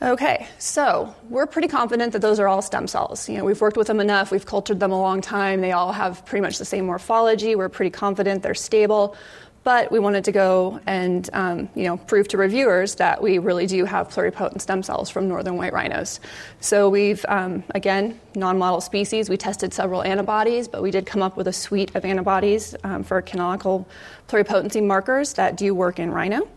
Okay, 0.00 0.46
so 0.58 1.12
we're 1.28 1.46
pretty 1.46 1.66
confident 1.66 2.12
that 2.12 2.22
those 2.22 2.38
are 2.38 2.46
all 2.46 2.62
stem 2.62 2.86
cells. 2.86 3.28
You 3.28 3.38
know, 3.38 3.44
we've 3.44 3.60
worked 3.60 3.76
with 3.76 3.88
them 3.88 3.98
enough, 3.98 4.30
we've 4.30 4.46
cultured 4.46 4.78
them 4.78 4.92
a 4.92 5.00
long 5.00 5.20
time, 5.20 5.60
they 5.60 5.72
all 5.72 5.90
have 5.90 6.24
pretty 6.24 6.40
much 6.40 6.58
the 6.58 6.64
same 6.64 6.86
morphology, 6.86 7.56
we're 7.56 7.68
pretty 7.68 7.90
confident 7.90 8.44
they're 8.44 8.54
stable, 8.54 9.16
but 9.64 9.90
we 9.90 9.98
wanted 9.98 10.22
to 10.26 10.30
go 10.30 10.78
and 10.86 11.28
um, 11.32 11.68
you 11.74 11.82
know, 11.82 11.96
prove 11.96 12.28
to 12.28 12.36
reviewers 12.36 12.94
that 12.94 13.20
we 13.20 13.38
really 13.38 13.66
do 13.66 13.84
have 13.84 14.08
pluripotent 14.08 14.60
stem 14.60 14.84
cells 14.84 15.10
from 15.10 15.26
northern 15.26 15.56
white 15.56 15.72
rhinos. 15.72 16.20
So 16.60 16.88
we've, 16.88 17.26
um, 17.28 17.64
again, 17.74 18.20
non-model 18.36 18.80
species, 18.80 19.28
we 19.28 19.36
tested 19.36 19.74
several 19.74 20.04
antibodies, 20.04 20.68
but 20.68 20.80
we 20.80 20.92
did 20.92 21.06
come 21.06 21.22
up 21.22 21.36
with 21.36 21.48
a 21.48 21.52
suite 21.52 21.96
of 21.96 22.04
antibodies 22.04 22.76
um, 22.84 23.02
for 23.02 23.20
canonical 23.20 23.88
pluripotency 24.28 24.82
markers 24.86 25.32
that 25.32 25.56
do 25.56 25.74
work 25.74 25.98
in 25.98 26.12
rhino. 26.12 26.48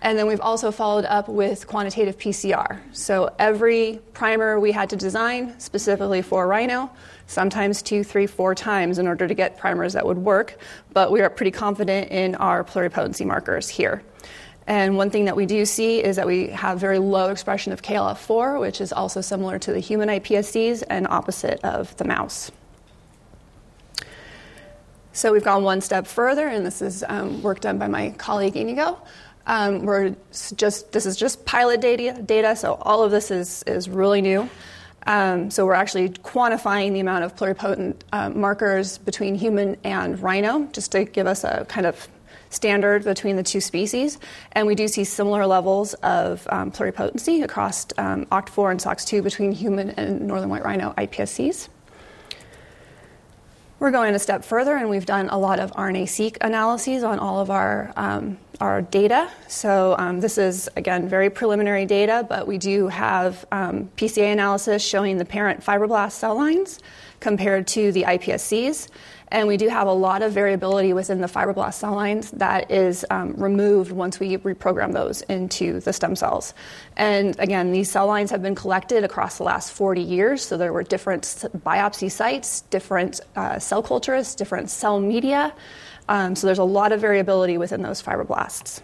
And 0.00 0.16
then 0.16 0.26
we've 0.26 0.40
also 0.40 0.70
followed 0.70 1.04
up 1.06 1.28
with 1.28 1.66
quantitative 1.66 2.18
PCR. 2.18 2.80
So 2.92 3.34
every 3.38 4.00
primer 4.12 4.60
we 4.60 4.70
had 4.70 4.88
to 4.90 4.96
design 4.96 5.58
specifically 5.58 6.22
for 6.22 6.46
rhino, 6.46 6.90
sometimes 7.26 7.82
two, 7.82 8.04
three, 8.04 8.26
four 8.26 8.54
times 8.54 8.98
in 8.98 9.08
order 9.08 9.26
to 9.26 9.34
get 9.34 9.58
primers 9.58 9.92
that 9.94 10.06
would 10.06 10.18
work. 10.18 10.58
But 10.92 11.10
we 11.10 11.20
are 11.20 11.28
pretty 11.28 11.50
confident 11.50 12.10
in 12.10 12.36
our 12.36 12.62
pluripotency 12.62 13.26
markers 13.26 13.68
here. 13.68 14.02
And 14.68 14.98
one 14.98 15.08
thing 15.08 15.24
that 15.24 15.34
we 15.34 15.46
do 15.46 15.64
see 15.64 16.04
is 16.04 16.16
that 16.16 16.26
we 16.26 16.48
have 16.48 16.78
very 16.78 16.98
low 16.98 17.30
expression 17.30 17.72
of 17.72 17.80
KLF4, 17.80 18.60
which 18.60 18.82
is 18.82 18.92
also 18.92 19.22
similar 19.22 19.58
to 19.58 19.72
the 19.72 19.80
human 19.80 20.10
iPSCs 20.10 20.84
and 20.90 21.08
opposite 21.08 21.58
of 21.64 21.96
the 21.96 22.04
mouse. 22.04 22.52
So 25.18 25.32
we've 25.32 25.42
gone 25.42 25.64
one 25.64 25.80
step 25.80 26.06
further, 26.06 26.46
and 26.46 26.64
this 26.64 26.80
is 26.80 27.02
um, 27.08 27.42
work 27.42 27.60
done 27.60 27.78
by 27.78 27.88
my 27.88 28.10
colleague 28.18 28.56
Inigo. 28.56 28.98
Um, 29.48 29.86
we're 29.86 30.14
just 30.56 30.92
this 30.92 31.06
is 31.06 31.16
just 31.16 31.44
pilot 31.46 31.80
data, 31.80 32.20
data, 32.22 32.54
so 32.54 32.74
all 32.82 33.02
of 33.02 33.10
this 33.10 33.30
is 33.30 33.64
is 33.64 33.88
really 33.88 34.20
new. 34.20 34.48
Um, 35.06 35.50
so 35.50 35.64
we're 35.64 35.72
actually 35.72 36.10
quantifying 36.10 36.92
the 36.92 37.00
amount 37.00 37.24
of 37.24 37.34
pluripotent 37.34 37.96
uh, 38.12 38.28
markers 38.28 38.98
between 38.98 39.34
human 39.34 39.76
and 39.82 40.20
rhino, 40.20 40.66
just 40.66 40.92
to 40.92 41.04
give 41.04 41.26
us 41.26 41.44
a 41.44 41.64
kind 41.66 41.86
of 41.86 42.08
standard 42.50 43.04
between 43.04 43.36
the 43.36 43.42
two 43.42 43.60
species. 43.60 44.18
And 44.52 44.66
we 44.66 44.74
do 44.74 44.86
see 44.86 45.04
similar 45.04 45.46
levels 45.46 45.94
of 45.94 46.46
um, 46.50 46.70
pluripotency 46.70 47.42
across 47.42 47.86
um, 47.96 48.26
OCT4 48.26 48.70
and 48.72 48.80
SOX2 48.80 49.22
between 49.22 49.52
human 49.52 49.90
and 49.90 50.20
northern 50.20 50.50
white 50.50 50.64
rhino 50.64 50.92
iPSCs. 50.98 51.68
We're 53.80 53.92
going 53.92 54.12
a 54.16 54.18
step 54.18 54.44
further, 54.44 54.74
and 54.74 54.90
we've 54.90 55.06
done 55.06 55.28
a 55.28 55.38
lot 55.38 55.60
of 55.60 55.70
RNA-seq 55.74 56.38
analyses 56.40 57.04
on 57.04 57.20
all 57.20 57.38
of 57.38 57.48
our 57.48 57.92
um, 57.94 58.36
our 58.60 58.82
data. 58.82 59.30
So 59.46 59.94
um, 60.00 60.18
this 60.18 60.36
is 60.36 60.68
again 60.74 61.08
very 61.08 61.30
preliminary 61.30 61.86
data, 61.86 62.26
but 62.28 62.48
we 62.48 62.58
do 62.58 62.88
have 62.88 63.46
um, 63.52 63.88
PCA 63.96 64.32
analysis 64.32 64.84
showing 64.84 65.16
the 65.16 65.24
parent 65.24 65.64
fibroblast 65.64 66.10
cell 66.10 66.34
lines 66.34 66.80
compared 67.20 67.68
to 67.68 67.92
the 67.92 68.02
iPSCs. 68.02 68.88
And 69.30 69.46
we 69.46 69.58
do 69.58 69.68
have 69.68 69.86
a 69.86 69.92
lot 69.92 70.22
of 70.22 70.32
variability 70.32 70.92
within 70.94 71.20
the 71.20 71.26
fibroblast 71.26 71.74
cell 71.74 71.94
lines 71.94 72.30
that 72.32 72.70
is 72.70 73.04
um, 73.10 73.34
removed 73.34 73.92
once 73.92 74.18
we 74.18 74.38
reprogram 74.38 74.92
those 74.92 75.20
into 75.22 75.80
the 75.80 75.92
stem 75.92 76.16
cells. 76.16 76.54
And 76.96 77.38
again, 77.38 77.70
these 77.70 77.90
cell 77.90 78.06
lines 78.06 78.30
have 78.30 78.42
been 78.42 78.54
collected 78.54 79.04
across 79.04 79.36
the 79.36 79.44
last 79.44 79.72
40 79.72 80.00
years. 80.00 80.42
So 80.42 80.56
there 80.56 80.72
were 80.72 80.82
different 80.82 81.24
biopsy 81.24 82.10
sites, 82.10 82.62
different 82.62 83.20
uh, 83.36 83.58
cell 83.58 83.82
cultures, 83.82 84.34
different 84.34 84.70
cell 84.70 84.98
media. 84.98 85.52
Um, 86.08 86.34
so 86.34 86.46
there's 86.46 86.58
a 86.58 86.64
lot 86.64 86.92
of 86.92 87.00
variability 87.00 87.58
within 87.58 87.82
those 87.82 88.02
fibroblasts. 88.02 88.80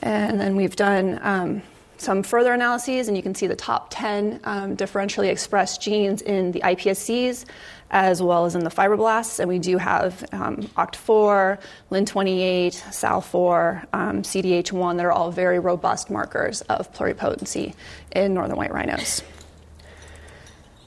And 0.00 0.40
then 0.40 0.56
we've 0.56 0.76
done 0.76 1.18
um, 1.22 1.62
some 1.96 2.22
further 2.22 2.52
analyses, 2.52 3.08
and 3.08 3.16
you 3.16 3.22
can 3.22 3.34
see 3.34 3.46
the 3.46 3.56
top 3.56 3.88
10 3.90 4.40
um, 4.44 4.76
differentially 4.76 5.28
expressed 5.28 5.80
genes 5.80 6.22
in 6.22 6.52
the 6.52 6.60
iPSCs 6.60 7.44
as 7.90 8.20
well 8.20 8.44
as 8.44 8.54
in 8.54 8.64
the 8.64 8.70
fibroblasts. 8.70 9.38
And 9.38 9.48
we 9.48 9.58
do 9.58 9.78
have 9.78 10.24
um, 10.32 10.56
OCT4, 10.76 11.60
Lin28, 11.90 12.72
SALL4, 12.72 13.86
um, 13.92 14.22
CDH1 14.22 14.96
that 14.96 15.06
are 15.06 15.12
all 15.12 15.30
very 15.30 15.58
robust 15.60 16.10
markers 16.10 16.60
of 16.62 16.92
pluripotency 16.92 17.74
in 18.12 18.34
northern 18.34 18.56
white 18.56 18.72
rhinos. 18.72 19.22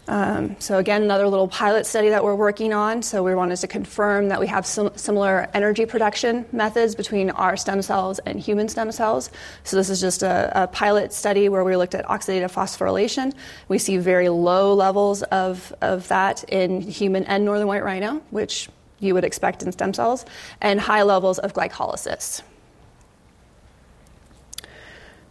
Um, 0.08 0.56
so 0.60 0.78
again, 0.78 1.04
another 1.04 1.28
little 1.28 1.48
pilot 1.48 1.86
study 1.86 2.10
that 2.10 2.24
we're 2.24 2.36
working 2.36 2.74
on. 2.74 3.02
So 3.02 3.24
we 3.24 3.36
wanted 3.36 3.58
to 3.58 3.68
confirm 3.68 4.30
that 4.30 4.40
we 4.40 4.48
have 4.48 4.66
sim- 4.66 4.96
similar 4.96 5.50
energy 5.54 5.86
production 5.86 6.46
methods 6.52 6.96
between 6.96 7.30
our 7.30 7.58
stem 7.58 7.82
cells 7.82 8.20
and 8.20 8.40
human 8.40 8.70
stem 8.70 8.92
cells. 8.92 9.30
So 9.64 9.76
this 9.76 9.90
is 9.90 10.00
just 10.00 10.24
a, 10.24 10.64
a 10.64 10.68
pilot 10.68 11.12
study 11.12 11.50
where 11.50 11.64
we 11.64 11.76
looked 11.76 11.96
at 11.96 12.06
oxidative 12.06 12.54
phosphorylation. 12.54 13.34
We 13.68 13.78
see 13.80 13.98
very 13.98 14.30
low 14.30 14.74
levels 14.74 15.24
of, 15.24 15.74
of 15.82 16.08
that 16.08 16.44
in 16.46 16.82
human 16.82 17.26
and 17.26 17.44
northern 17.44 17.68
white 17.68 17.84
rhino, 17.84 18.22
which 18.30 18.70
you 19.00 19.14
would 19.14 19.24
expect 19.24 19.62
in 19.62 19.72
stem 19.72 19.94
cells, 19.94 20.26
and 20.62 20.80
high 20.80 21.04
levels 21.04 21.38
of 21.40 21.54
glycolysis. 21.54 22.42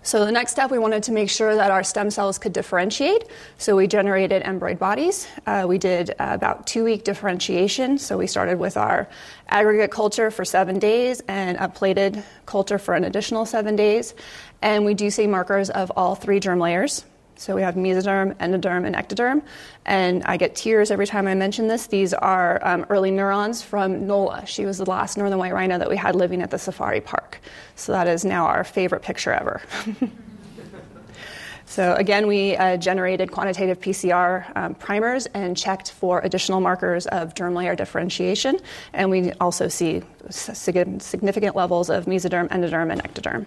So 0.06 0.24
the 0.24 0.30
next 0.30 0.52
step, 0.52 0.70
we 0.70 0.78
wanted 0.78 1.02
to 1.02 1.12
make 1.12 1.28
sure 1.28 1.56
that 1.56 1.72
our 1.72 1.82
stem 1.82 2.12
cells 2.12 2.38
could 2.38 2.52
differentiate. 2.52 3.24
So 3.58 3.74
we 3.74 3.88
generated 3.88 4.44
embryoid 4.44 4.78
bodies. 4.78 5.26
Uh, 5.44 5.64
we 5.66 5.78
did 5.78 6.10
uh, 6.10 6.14
about 6.30 6.64
two-week 6.64 7.02
differentiation. 7.02 7.98
So 7.98 8.16
we 8.16 8.28
started 8.28 8.60
with 8.60 8.76
our 8.76 9.08
aggregate 9.48 9.90
culture 9.90 10.30
for 10.30 10.44
seven 10.44 10.78
days 10.78 11.22
and 11.26 11.58
a 11.58 11.68
plated 11.68 12.22
culture 12.46 12.78
for 12.78 12.94
an 12.94 13.02
additional 13.02 13.46
seven 13.46 13.74
days. 13.74 14.14
And 14.62 14.84
we 14.84 14.94
do 14.94 15.10
see 15.10 15.26
markers 15.26 15.70
of 15.70 15.90
all 15.96 16.14
three 16.14 16.38
germ 16.38 16.60
layers. 16.60 17.04
So 17.38 17.54
we 17.54 17.62
have 17.62 17.74
mesoderm, 17.74 18.34
endoderm, 18.36 18.86
and 18.86 18.96
ectoderm. 18.96 19.42
And 19.84 20.24
I 20.24 20.36
get 20.36 20.54
tears 20.54 20.90
every 20.90 21.06
time 21.06 21.26
I 21.26 21.34
mention 21.34 21.68
this. 21.68 21.86
These 21.86 22.14
are 22.14 22.60
um, 22.66 22.86
early 22.88 23.10
neurons 23.10 23.62
from 23.62 24.06
Nola. 24.06 24.46
She 24.46 24.64
was 24.64 24.78
the 24.78 24.86
last 24.86 25.18
northern 25.18 25.38
white 25.38 25.52
rhino 25.52 25.78
that 25.78 25.88
we 25.88 25.96
had 25.96 26.14
living 26.14 26.40
at 26.40 26.50
the 26.50 26.58
safari 26.58 27.00
park. 27.00 27.40
So 27.74 27.92
that 27.92 28.08
is 28.08 28.24
now 28.24 28.46
our 28.46 28.64
favorite 28.64 29.02
picture 29.02 29.32
ever. 29.32 29.60
so 31.66 31.94
again, 31.94 32.26
we 32.26 32.56
uh, 32.56 32.78
generated 32.78 33.30
quantitative 33.30 33.80
PCR 33.80 34.50
um, 34.56 34.74
primers 34.74 35.26
and 35.26 35.56
checked 35.56 35.92
for 35.92 36.20
additional 36.20 36.60
markers 36.60 37.06
of 37.08 37.34
germ 37.34 37.54
layer 37.54 37.76
differentiation. 37.76 38.58
And 38.94 39.10
we 39.10 39.32
also 39.34 39.68
see 39.68 40.02
significant 40.30 41.54
levels 41.54 41.90
of 41.90 42.06
mesoderm, 42.06 42.48
endoderm, 42.48 42.90
and 42.90 43.02
ectoderm. 43.02 43.46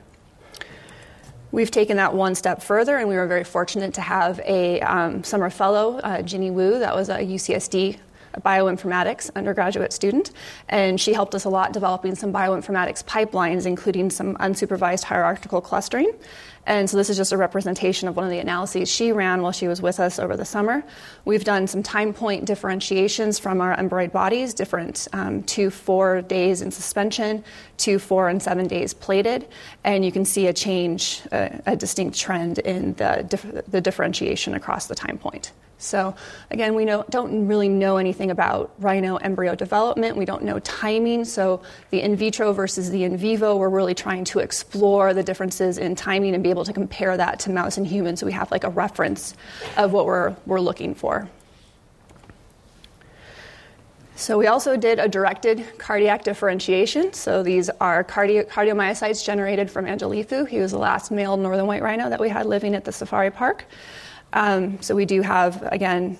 We've 1.51 1.71
taken 1.71 1.97
that 1.97 2.13
one 2.13 2.35
step 2.35 2.61
further, 2.61 2.97
and 2.97 3.09
we 3.09 3.15
were 3.15 3.25
very 3.25 3.43
fortunate 3.43 3.95
to 3.95 4.01
have 4.01 4.39
a 4.45 4.81
um, 4.81 5.23
summer 5.23 5.49
fellow, 5.49 5.97
uh, 5.97 6.21
Ginny 6.21 6.51
Wu, 6.51 6.77
that 6.79 6.95
was 6.95 7.09
a 7.09 7.17
UCSD 7.17 7.97
bioinformatics 8.41 9.29
undergraduate 9.35 9.93
student, 9.93 10.31
and 10.67 10.99
she 10.99 11.13
helped 11.13 11.35
us 11.35 11.45
a 11.45 11.49
lot 11.49 11.73
developing 11.73 12.15
some 12.15 12.31
bioinformatics 12.31 13.03
pipelines, 13.03 13.65
including 13.65 14.09
some 14.09 14.35
unsupervised 14.37 15.03
hierarchical 15.03 15.61
clustering. 15.61 16.11
And 16.65 16.87
so 16.87 16.97
this 16.97 17.09
is 17.09 17.17
just 17.17 17.31
a 17.31 17.37
representation 17.37 18.07
of 18.07 18.15
one 18.15 18.25
of 18.25 18.31
the 18.31 18.37
analyses 18.37 18.87
she 18.89 19.11
ran 19.11 19.41
while 19.41 19.51
she 19.51 19.67
was 19.67 19.81
with 19.81 19.99
us 19.99 20.19
over 20.19 20.37
the 20.37 20.45
summer. 20.45 20.83
We've 21.25 21.43
done 21.43 21.65
some 21.65 21.81
time 21.81 22.13
point 22.13 22.45
differentiations 22.45 23.39
from 23.39 23.59
our 23.59 23.75
embryoid 23.75 24.11
bodies, 24.11 24.53
different 24.53 25.07
um, 25.13 25.41
two, 25.43 25.71
four 25.71 26.21
days 26.21 26.61
in 26.61 26.69
suspension, 26.69 27.43
two, 27.77 27.97
four, 27.97 28.29
and 28.29 28.41
seven 28.41 28.67
days 28.67 28.93
plated. 28.93 29.47
And 29.83 30.05
you 30.05 30.11
can 30.11 30.25
see 30.25 30.45
a 30.45 30.53
change, 30.53 31.21
a, 31.31 31.59
a 31.65 31.75
distinct 31.75 32.19
trend 32.19 32.59
in 32.59 32.93
the, 32.95 33.25
dif- 33.27 33.65
the 33.65 33.81
differentiation 33.81 34.53
across 34.53 34.85
the 34.85 34.95
time 34.95 35.17
point. 35.17 35.51
So, 35.81 36.13
again, 36.51 36.75
we 36.75 36.83
know, 36.83 37.05
don't 37.09 37.47
really 37.47 37.69
know 37.69 37.95
anything 37.95 38.31
about 38.31 38.73
rhino 38.79 39.15
embryo 39.15 39.55
development. 39.55 40.17
We 40.17 40.25
don't 40.25 40.43
know 40.43 40.59
timing. 40.59 41.23
So, 41.23 41.61
the 41.89 42.01
in 42.01 42.17
vitro 42.17 42.51
versus 42.51 42.89
the 42.89 43.05
in 43.05 43.15
vivo, 43.15 43.55
we're 43.55 43.69
really 43.69 43.95
trying 43.95 44.25
to 44.25 44.39
explore 44.39 45.13
the 45.13 45.23
differences 45.23 45.77
in 45.77 45.95
timing 45.95 46.33
and 46.33 46.43
be 46.43 46.49
able 46.49 46.65
to 46.65 46.73
compare 46.73 47.15
that 47.15 47.39
to 47.41 47.49
mouse 47.49 47.77
and 47.77 47.87
human 47.87 48.17
so 48.17 48.25
we 48.25 48.33
have 48.33 48.51
like 48.51 48.65
a 48.65 48.69
reference 48.69 49.35
of 49.77 49.93
what 49.93 50.05
we're, 50.05 50.35
we're 50.45 50.59
looking 50.59 50.93
for. 50.93 51.29
So, 54.17 54.37
we 54.37 54.47
also 54.47 54.75
did 54.75 54.99
a 54.99 55.07
directed 55.07 55.65
cardiac 55.77 56.25
differentiation. 56.25 57.13
So, 57.13 57.41
these 57.41 57.69
are 57.79 58.03
cardio- 58.03 58.49
cardiomyocytes 58.49 59.23
generated 59.23 59.71
from 59.71 59.85
Angalifu. 59.85 60.45
He 60.45 60.59
was 60.59 60.71
the 60.71 60.77
last 60.77 61.09
male 61.09 61.37
northern 61.37 61.67
white 61.67 61.81
rhino 61.81 62.09
that 62.09 62.19
we 62.19 62.27
had 62.27 62.47
living 62.47 62.75
at 62.75 62.83
the 62.83 62.91
safari 62.91 63.31
park. 63.31 63.63
Um, 64.33 64.81
so 64.81 64.95
we 64.95 65.05
do 65.05 65.21
have, 65.21 65.61
again, 65.71 66.17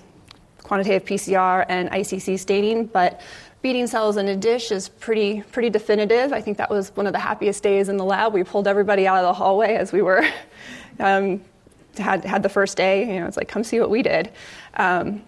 quantitative 0.64 1.08
PCR 1.08 1.66
and 1.70 1.90
ICC 1.92 2.40
staining, 2.40 2.86
but 2.86 3.22
beating 3.62 3.88
cells 3.88 4.18
in 4.18 4.28
a 4.28 4.36
dish 4.36 4.72
is 4.72 4.90
pretty, 4.90 5.42
pretty 5.52 5.70
definitive. 5.70 6.32
I 6.32 6.42
think 6.42 6.58
that 6.58 6.70
was 6.70 6.96
one 6.96 7.08
of 7.08 7.14
the 7.14 7.20
happiest 7.20 7.64
days 7.64 7.90
in 7.90 7.98
the 7.98 8.06
lab. 8.06 8.34
We 8.34 8.44
pulled 8.44 8.68
everybody 8.68 9.08
out 9.08 9.18
of 9.18 9.24
the 9.24 9.34
hallway 9.34 9.76
as 9.76 9.92
we 9.92 10.02
were 10.02 10.26
um, 11.00 11.42
had, 11.98 12.24
had 12.24 12.44
the 12.44 12.50
first 12.50 12.78
day. 12.78 13.14
You 13.14 13.20
know, 13.20 13.28
it's 13.28 13.38
like, 13.38 13.48
come 13.48 13.64
see 13.64 13.80
what 13.80 13.90
we 13.90 14.02
did. 14.02 14.32
Um, 14.76 15.24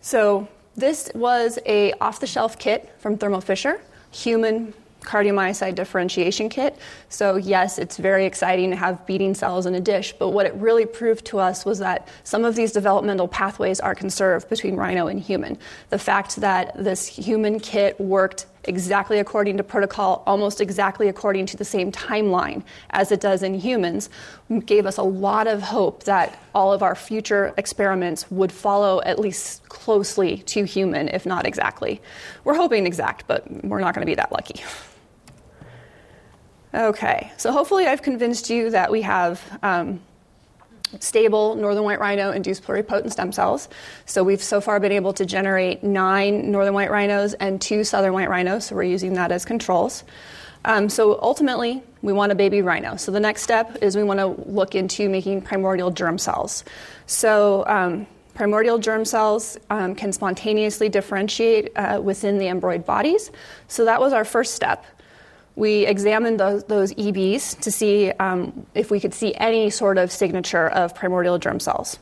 so 0.00 0.48
this 0.76 1.10
was 1.14 1.58
a 1.66 1.92
off-the-shelf 1.94 2.58
kit 2.58 2.94
from 2.98 3.18
Thermo 3.18 3.40
Fisher, 3.40 3.80
human 4.10 4.74
cardiomyocyte 5.02 5.74
differentiation 5.74 6.48
kit. 6.48 6.76
So, 7.08 7.36
yes, 7.36 7.78
it's 7.78 7.96
very 7.96 8.26
exciting 8.26 8.70
to 8.70 8.76
have 8.76 9.04
beating 9.06 9.34
cells 9.34 9.66
in 9.66 9.74
a 9.74 9.80
dish, 9.80 10.14
but 10.18 10.30
what 10.30 10.46
it 10.46 10.54
really 10.54 10.86
proved 10.86 11.24
to 11.26 11.38
us 11.38 11.64
was 11.64 11.78
that 11.80 12.08
some 12.24 12.44
of 12.44 12.54
these 12.54 12.72
developmental 12.72 13.28
pathways 13.28 13.80
are 13.80 13.94
conserved 13.94 14.48
between 14.48 14.76
rhino 14.76 15.06
and 15.08 15.20
human. 15.20 15.58
The 15.90 15.98
fact 15.98 16.36
that 16.36 16.72
this 16.76 17.06
human 17.06 17.60
kit 17.60 18.00
worked 18.00 18.46
exactly 18.64 19.18
according 19.18 19.56
to 19.56 19.62
protocol, 19.62 20.22
almost 20.26 20.60
exactly 20.60 21.08
according 21.08 21.46
to 21.46 21.56
the 21.56 21.64
same 21.64 21.90
timeline 21.90 22.62
as 22.90 23.12
it 23.12 23.20
does 23.20 23.42
in 23.42 23.54
humans, 23.54 24.08
gave 24.66 24.86
us 24.86 24.98
a 24.98 25.02
lot 25.02 25.46
of 25.46 25.62
hope 25.62 26.04
that 26.04 26.38
all 26.54 26.72
of 26.72 26.82
our 26.82 26.94
future 26.94 27.52
experiments 27.56 28.30
would 28.30 28.52
follow 28.52 29.00
at 29.02 29.18
least 29.18 29.68
closely 29.68 30.38
to 30.38 30.64
human, 30.64 31.08
if 31.08 31.26
not 31.26 31.46
exactly. 31.46 32.00
We're 32.44 32.54
hoping 32.54 32.86
exact, 32.86 33.26
but 33.26 33.50
we're 33.64 33.80
not 33.80 33.94
going 33.94 34.06
to 34.06 34.10
be 34.10 34.16
that 34.16 34.32
lucky. 34.32 34.62
Okay, 36.74 37.30
so 37.36 37.52
hopefully 37.52 37.86
I've 37.86 38.00
convinced 38.00 38.48
you 38.48 38.70
that 38.70 38.90
we 38.90 39.02
have 39.02 39.58
um, 39.62 40.00
stable 41.00 41.54
northern 41.54 41.84
white 41.84 42.00
rhino 42.00 42.30
induced 42.32 42.64
pluripotent 42.64 43.12
stem 43.12 43.30
cells. 43.30 43.68
So 44.06 44.24
we've 44.24 44.42
so 44.42 44.60
far 44.60 44.80
been 44.80 44.92
able 44.92 45.12
to 45.14 45.26
generate 45.26 45.84
nine 45.84 46.50
northern 46.50 46.72
white 46.72 46.90
rhinos 46.90 47.34
and 47.34 47.60
two 47.60 47.84
southern 47.84 48.14
white 48.14 48.30
rhinos, 48.30 48.66
so 48.66 48.76
we're 48.76 48.84
using 48.84 49.14
that 49.14 49.32
as 49.32 49.44
controls. 49.44 50.04
Um, 50.64 50.88
so 50.88 51.18
ultimately, 51.20 51.82
we 52.00 52.14
want 52.14 52.32
a 52.32 52.34
baby 52.34 52.62
rhino. 52.62 52.96
So 52.96 53.12
the 53.12 53.20
next 53.20 53.42
step 53.42 53.76
is 53.82 53.94
we 53.94 54.04
want 54.04 54.20
to 54.20 54.28
look 54.50 54.74
into 54.74 55.10
making 55.10 55.42
primordial 55.42 55.90
germ 55.90 56.16
cells. 56.18 56.64
So 57.06 57.66
um, 57.66 58.06
primordial 58.34 58.78
germ 58.78 59.04
cells 59.04 59.58
um, 59.68 59.94
can 59.94 60.12
spontaneously 60.12 60.88
differentiate 60.88 61.76
uh, 61.76 62.00
within 62.02 62.38
the 62.38 62.46
embryoid 62.46 62.86
bodies. 62.86 63.30
So 63.68 63.84
that 63.84 64.00
was 64.00 64.12
our 64.12 64.24
first 64.24 64.54
step 64.54 64.86
we 65.56 65.86
examined 65.86 66.40
those, 66.40 66.64
those 66.64 66.94
EBs 66.94 67.60
to 67.60 67.70
see 67.70 68.10
um, 68.12 68.66
if 68.74 68.90
we 68.90 69.00
could 69.00 69.14
see 69.14 69.34
any 69.34 69.70
sort 69.70 69.98
of 69.98 70.10
signature 70.10 70.68
of 70.68 70.94
primordial 70.94 71.38
germ 71.38 71.60
cells. 71.60 71.98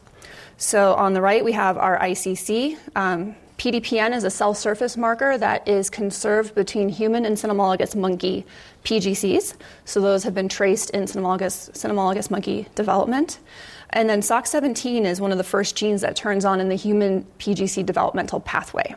So 0.56 0.94
on 0.94 1.14
the 1.14 1.20
right, 1.20 1.44
we 1.44 1.52
have 1.52 1.78
our 1.78 1.98
ICC. 1.98 2.76
Um, 2.94 3.34
PDPN 3.60 4.14
is 4.14 4.24
a 4.24 4.30
cell 4.30 4.54
surface 4.54 4.96
marker 4.96 5.36
that 5.36 5.68
is 5.68 5.90
conserved 5.90 6.54
between 6.54 6.88
human 6.88 7.26
and 7.26 7.36
cynomolgus 7.36 7.94
monkey 7.94 8.46
PGCs. 8.84 9.54
So 9.84 10.00
those 10.00 10.24
have 10.24 10.34
been 10.34 10.48
traced 10.48 10.90
in 10.90 11.04
cynomolgus, 11.04 11.70
cynomolgus 11.72 12.30
monkey 12.30 12.68
development. 12.74 13.38
And 13.90 14.08
then 14.08 14.20
SOX17 14.20 15.04
is 15.04 15.20
one 15.20 15.32
of 15.32 15.38
the 15.38 15.44
first 15.44 15.76
genes 15.76 16.00
that 16.00 16.16
turns 16.16 16.44
on 16.44 16.60
in 16.60 16.68
the 16.68 16.74
human 16.74 17.26
PGC 17.38 17.84
developmental 17.84 18.40
pathway. 18.40 18.94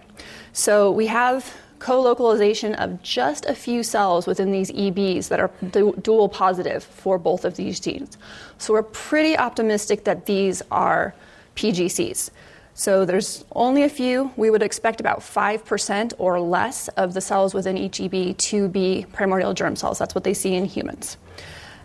So 0.54 0.92
we 0.92 1.08
have 1.08 1.54
co 1.84 2.00
localization 2.00 2.74
of 2.76 3.04
just 3.04 3.46
a 3.46 3.54
few 3.54 3.84
cells 3.84 4.26
within 4.26 4.54
these 4.54 4.72
EBs 4.72 5.28
that 5.28 5.42
are 5.42 5.52
du- 5.72 5.94
dual 6.02 6.30
positive 6.30 6.82
for 6.82 7.20
both 7.20 7.44
of 7.44 7.58
these 7.58 7.78
genes. 7.78 8.18
So 8.58 8.72
we're 8.72 8.84
pretty 8.84 9.38
optimistic 9.38 10.06
that 10.06 10.26
these 10.26 10.62
are 10.72 11.14
PGCs. 11.58 12.30
So 12.74 13.04
there's 13.04 13.44
only 13.52 13.84
a 13.84 13.90
few. 13.90 14.32
We 14.38 14.50
would 14.50 14.64
expect 14.64 15.02
about 15.02 15.20
5% 15.20 16.14
or 16.18 16.40
less 16.40 16.88
of 16.88 17.14
the 17.14 17.22
cells 17.22 17.54
within 17.54 17.78
each 17.78 18.00
EB 18.00 18.38
to 18.38 18.70
be 18.70 19.06
primordial 19.12 19.54
germ 19.54 19.76
cells. 19.76 20.00
That's 20.00 20.16
what 20.16 20.24
they 20.24 20.34
see 20.34 20.56
in 20.56 20.64
humans. 20.64 21.18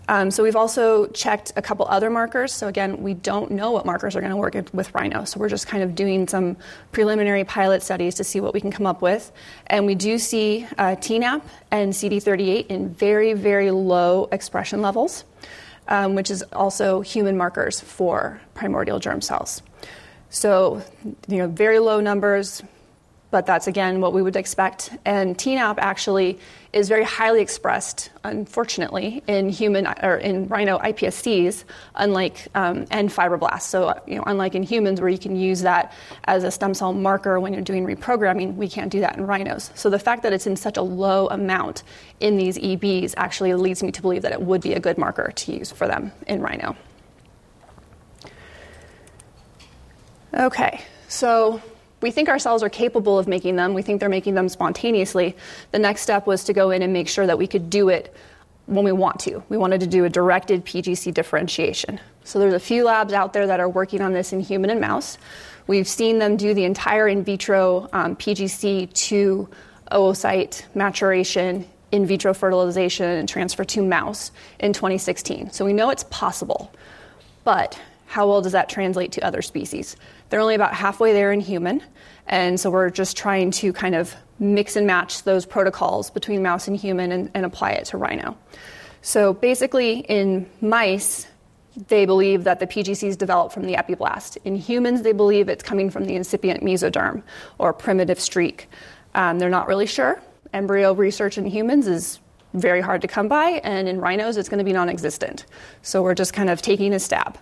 Um, 0.09 0.31
so 0.31 0.43
we've 0.43 0.57
also 0.57 1.07
checked 1.09 1.53
a 1.57 1.63
couple 1.63 1.87
other 1.87 2.11
markers. 2.11 2.53
So 2.53 2.67
again, 2.67 3.03
we 3.03 3.15
don't 3.15 3.51
know 3.51 3.71
what 3.71 3.87
markers 3.87 4.17
are 4.17 4.21
going 4.21 4.31
to 4.31 4.37
work 4.37 4.55
with 4.73 4.95
rhino. 4.95 5.25
So 5.25 5.39
we're 5.39 5.49
just 5.49 5.67
kind 5.67 5.83
of 5.83 5.95
doing 5.95 6.27
some 6.27 6.57
preliminary 6.93 7.45
pilot 7.45 7.83
studies 7.83 8.15
to 8.17 8.25
see 8.25 8.41
what 8.41 8.55
we 8.55 8.61
can 8.61 8.71
come 8.71 8.87
up 8.87 9.03
with. 9.03 9.31
And 9.67 9.87
we 9.87 9.95
do 9.95 10.19
see 10.19 10.67
uh, 10.79 10.97
TNAP 10.97 11.43
and 11.71 11.93
CD38 11.93 12.67
in 12.69 12.89
very, 12.95 13.35
very 13.35 13.71
low 13.71 14.29
expression 14.33 14.83
levels. 14.83 15.25
um, 15.89 16.15
which 16.15 16.31
is 16.31 16.43
also 16.53 17.01
human 17.01 17.37
markers 17.37 17.81
for 17.81 18.41
primordial 18.55 18.99
germ 18.99 19.21
cells. 19.21 19.63
So, 20.31 20.83
you 21.27 21.39
know, 21.39 21.49
very 21.49 21.79
low 21.79 22.01
numbers, 22.01 22.63
but 23.31 23.47
that's 23.47 23.67
again 23.67 24.01
what 24.01 24.13
we 24.13 24.23
would 24.23 24.37
expect. 24.37 24.97
And 25.05 25.37
TNAP 25.37 25.77
actually 25.79 26.39
is 26.73 26.89
very 26.89 27.05
highly 27.05 27.41
expressed, 27.41 28.11
unfortunately, 28.25 29.23
in 29.27 29.49
human 29.49 29.87
or 30.03 30.17
in 30.17 30.49
rhino 30.49 30.79
iPSCs, 30.79 31.65
unlike 31.95 32.47
um, 32.55 32.87
and 32.91 33.11
fibroblasts. 33.11 33.63
So, 33.63 33.99
you 34.07 34.17
know, 34.17 34.25
unlike 34.27 34.55
in 34.55 34.63
humans, 34.63 35.01
where 35.01 35.11
you 35.11 35.19
can 35.19 35.37
use 35.37 35.63
that 35.63 35.93
as 36.25 36.45
a 36.45 36.51
stem 36.51 36.75
cell 36.75 36.93
marker 36.93 37.41
when 37.41 37.53
you're 37.53 37.63
doing 37.63 37.87
reprogramming, 37.87 38.57
we 38.57 38.69
can't 38.69 38.91
do 38.91 39.01
that 39.01 39.17
in 39.17 39.27
rhinos. 39.27 39.71
So, 39.75 39.91
the 39.91 39.99
fact 39.99 40.23
that 40.23 40.33
it's 40.33 40.47
in 40.47 40.57
such 40.57 40.77
a 40.77 40.83
low 40.83 41.29
amount 41.29 41.83
in 42.21 42.37
these 42.37 42.59
EBs 42.59 43.15
actually 43.17 43.55
leads 43.55 43.83
me 43.83 43.91
to 43.93 44.03
believe 44.03 44.23
that 44.23 44.33
it 44.33 44.41
would 44.41 44.61
be 44.61 44.75
a 44.75 44.81
good 44.81 44.99
marker 44.99 45.33
to 45.35 45.53
use 45.53 45.71
for 45.71 45.87
them 45.87 46.13
in 46.27 46.41
rhino. 46.41 46.77
Okay, 50.35 50.83
so 51.09 51.63
we 52.01 52.11
think 52.11 52.29
our 52.29 52.39
cells 52.39 52.63
are 52.63 52.69
capable 52.69 53.19
of 53.19 53.27
making 53.27 53.57
them. 53.57 53.75
We 53.75 53.83
think 53.83 54.01
they're 54.01 54.09
making 54.09 54.35
them 54.35 54.49
spontaneously. 54.49 55.37
The 55.73 55.79
next 55.79 56.03
step 56.03 56.27
was 56.27 56.45
to 56.45 56.53
go 56.53 56.71
in 56.71 56.83
and 56.83 56.93
make 56.93 57.09
sure 57.09 57.27
that 57.27 57.39
we 57.39 57.47
could 57.47 57.71
do 57.71 57.89
it 57.89 58.15
when 58.67 58.85
we 58.85 58.93
want 58.93 59.19
to. 59.21 59.43
We 59.49 59.57
wanted 59.57 59.81
to 59.81 59.87
do 59.87 60.05
a 60.05 60.11
directed 60.11 60.65
PGC 60.65 61.13
differentiation. 61.13 61.99
So 62.25 62.39
there's 62.39 62.55
a 62.55 62.61
few 62.61 62.85
labs 62.85 63.13
out 63.13 63.33
there 63.33 63.47
that 63.47 63.61
are 63.61 63.69
working 63.69 64.03
on 64.03 64.13
this 64.13 64.33
in 64.33 64.41
human 64.41 64.71
and 64.71 64.81
mouse. 64.81 65.19
We've 65.67 65.89
seen 65.89 66.19
them 66.19 66.37
do 66.37 66.55
the 66.55 66.65
entire 66.65 67.09
in 67.09 67.25
vitro 67.25 67.89
um, 67.93 68.15
PGC 68.17 68.93
to 68.93 69.49
oocyte 69.91 70.65
maturation, 70.75 71.67
in 71.91 72.07
vitro 72.07 72.35
fertilization, 72.35 73.07
and 73.07 73.29
transfer 73.29 73.65
to 73.65 73.83
mouse 73.83 74.31
in 74.61 74.73
2016. 74.73 75.51
So 75.51 75.65
we 75.65 75.73
know 75.73 75.91
it's 75.91 76.05
possible. 76.05 76.73
But 77.45 77.81
how 78.07 78.29
well 78.29 78.43
does 78.43 78.53
that 78.53 78.69
translate 78.69 79.13
to 79.13 79.25
other 79.25 79.43
species? 79.43 79.97
They're 80.29 80.41
only 80.41 80.55
about 80.55 80.75
halfway 80.75 81.13
there 81.13 81.33
in 81.33 81.41
human, 81.41 81.83
and 82.27 82.59
so 82.61 82.71
we're 82.71 82.91
just 82.91 83.17
trying 83.17 83.51
to 83.53 83.73
kind 83.73 83.95
of 83.95 84.15
mix 84.39 84.77
and 84.77 84.87
match 84.87 85.23
those 85.23 85.47
protocols 85.47 86.11
between 86.11 86.43
mouse 86.43 86.69
and 86.69 86.77
human 86.77 87.13
and, 87.13 87.31
and 87.35 87.47
apply 87.47 87.73
it 87.73 87.87
to 87.87 87.99
rhino. 87.99 88.37
So 89.03 89.33
basically, 89.33 90.01
in 90.01 90.49
mice, 90.61 91.27
they 91.87 92.05
believe 92.07 92.45
that 92.45 92.61
the 92.61 92.67
PGCs 92.67 93.17
develop 93.17 93.53
from 93.53 93.65
the 93.65 93.75
epiblast. 93.75 94.37
In 94.45 94.57
humans, 94.57 95.03
they 95.03 95.13
believe 95.13 95.49
it's 95.49 95.63
coming 95.63 95.91
from 95.91 96.05
the 96.05 96.15
incipient 96.17 96.63
mesoderm 96.63 97.23
or 97.59 97.73
primitive 97.73 98.19
streak. 98.19 98.69
Um, 99.15 99.39
they're 99.39 99.49
not 99.49 99.69
really 99.69 99.87
sure. 99.87 100.21
Embryo 100.53 100.93
research 100.93 101.39
in 101.39 101.47
humans 101.47 101.87
is 101.87 102.21
very 102.55 102.81
hard 102.81 103.03
to 103.03 103.09
come 103.09 103.29
by, 103.29 103.61
and 103.63 103.89
in 103.89 104.01
rhinos, 104.01 104.37
it's 104.37 104.49
going 104.49 104.59
to 104.59 104.65
be 104.65 104.73
non 104.73 104.89
existent. 104.89 105.47
So 105.83 106.03
we're 106.03 106.15
just 106.15 106.33
kind 106.33 106.51
of 106.51 106.63
taking 106.63 106.93
a 106.95 106.99
stab. 106.99 107.39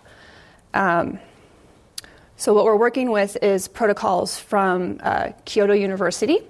Um, 0.73 1.19
so, 2.39 2.53
what 2.53 2.65
we're 2.65 2.77
working 2.77 3.09
with 3.09 3.35
is 3.41 3.67
protocols 3.67 4.37
from 4.37 4.99
uh, 5.01 5.31
Kyoto 5.45 5.73
University 5.73 6.41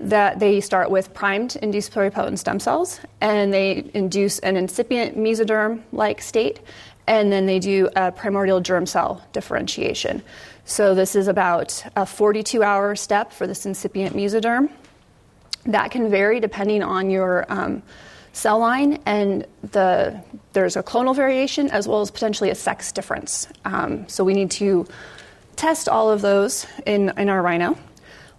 that 0.00 0.40
they 0.40 0.58
start 0.62 0.90
with 0.90 1.12
primed 1.12 1.56
induced 1.56 1.92
pluripotent 1.92 2.38
stem 2.38 2.58
cells 2.58 2.98
and 3.20 3.52
they 3.52 3.90
induce 3.92 4.38
an 4.38 4.56
incipient 4.56 5.18
mesoderm 5.18 5.82
like 5.92 6.22
state, 6.22 6.60
and 7.06 7.30
then 7.30 7.44
they 7.44 7.58
do 7.58 7.90
a 7.94 8.10
primordial 8.10 8.60
germ 8.62 8.86
cell 8.86 9.22
differentiation. 9.34 10.22
So, 10.64 10.94
this 10.94 11.14
is 11.14 11.28
about 11.28 11.84
a 11.94 12.06
42 12.06 12.62
hour 12.62 12.96
step 12.96 13.30
for 13.30 13.46
this 13.46 13.66
incipient 13.66 14.16
mesoderm. 14.16 14.70
That 15.66 15.90
can 15.90 16.10
vary 16.10 16.40
depending 16.40 16.82
on 16.82 17.10
your 17.10 17.44
um, 17.52 17.82
cell 18.32 18.60
line, 18.60 18.98
and 19.04 19.46
the, 19.72 20.22
there's 20.54 20.76
a 20.76 20.82
clonal 20.82 21.14
variation 21.14 21.70
as 21.70 21.86
well 21.86 22.00
as 22.00 22.10
potentially 22.10 22.48
a 22.48 22.54
sex 22.54 22.92
difference. 22.92 23.46
Um, 23.66 24.08
so, 24.08 24.24
we 24.24 24.32
need 24.32 24.50
to 24.52 24.86
test 25.54 25.88
all 25.88 26.10
of 26.10 26.20
those 26.20 26.66
in, 26.86 27.12
in 27.16 27.28
our 27.28 27.42
rhino. 27.42 27.76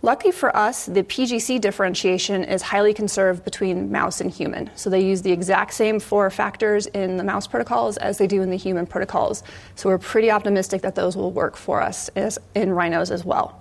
Lucky 0.02 0.30
for 0.30 0.56
us, 0.56 0.86
the 0.86 1.02
PGC 1.02 1.60
differentiation 1.60 2.44
is 2.44 2.62
highly 2.62 2.94
conserved 2.94 3.44
between 3.44 3.92
mouse 3.92 4.22
and 4.22 4.30
human. 4.30 4.70
So 4.76 4.90
they 4.90 5.00
use 5.02 5.24
the 5.24 5.32
exact 5.32 5.74
same 5.74 6.00
four 6.00 6.30
factors 6.30 6.86
in 6.86 7.18
the 7.18 7.24
mouse 7.24 7.48
protocols 7.48 7.98
as 7.98 8.20
they 8.20 8.28
do 8.28 8.44
in 8.44 8.52
the 8.52 8.56
human 8.56 8.86
protocols. 8.86 9.42
So 9.74 9.90
we're 9.90 9.98
pretty 9.98 10.30
optimistic 10.30 10.84
that 10.84 10.94
those 10.94 11.18
will 11.18 11.32
work 11.32 11.56
for 11.56 11.82
us 11.82 12.10
as, 12.10 12.38
in 12.54 12.72
rhinos 12.72 13.10
as 13.10 13.26
well. 13.26 13.60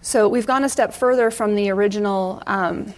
So 0.00 0.28
we've 0.28 0.46
gone 0.46 0.64
a 0.64 0.68
step 0.70 0.94
further 0.94 1.30
from 1.30 1.56
the 1.56 1.68
original 1.70 2.42
um, 2.46 2.94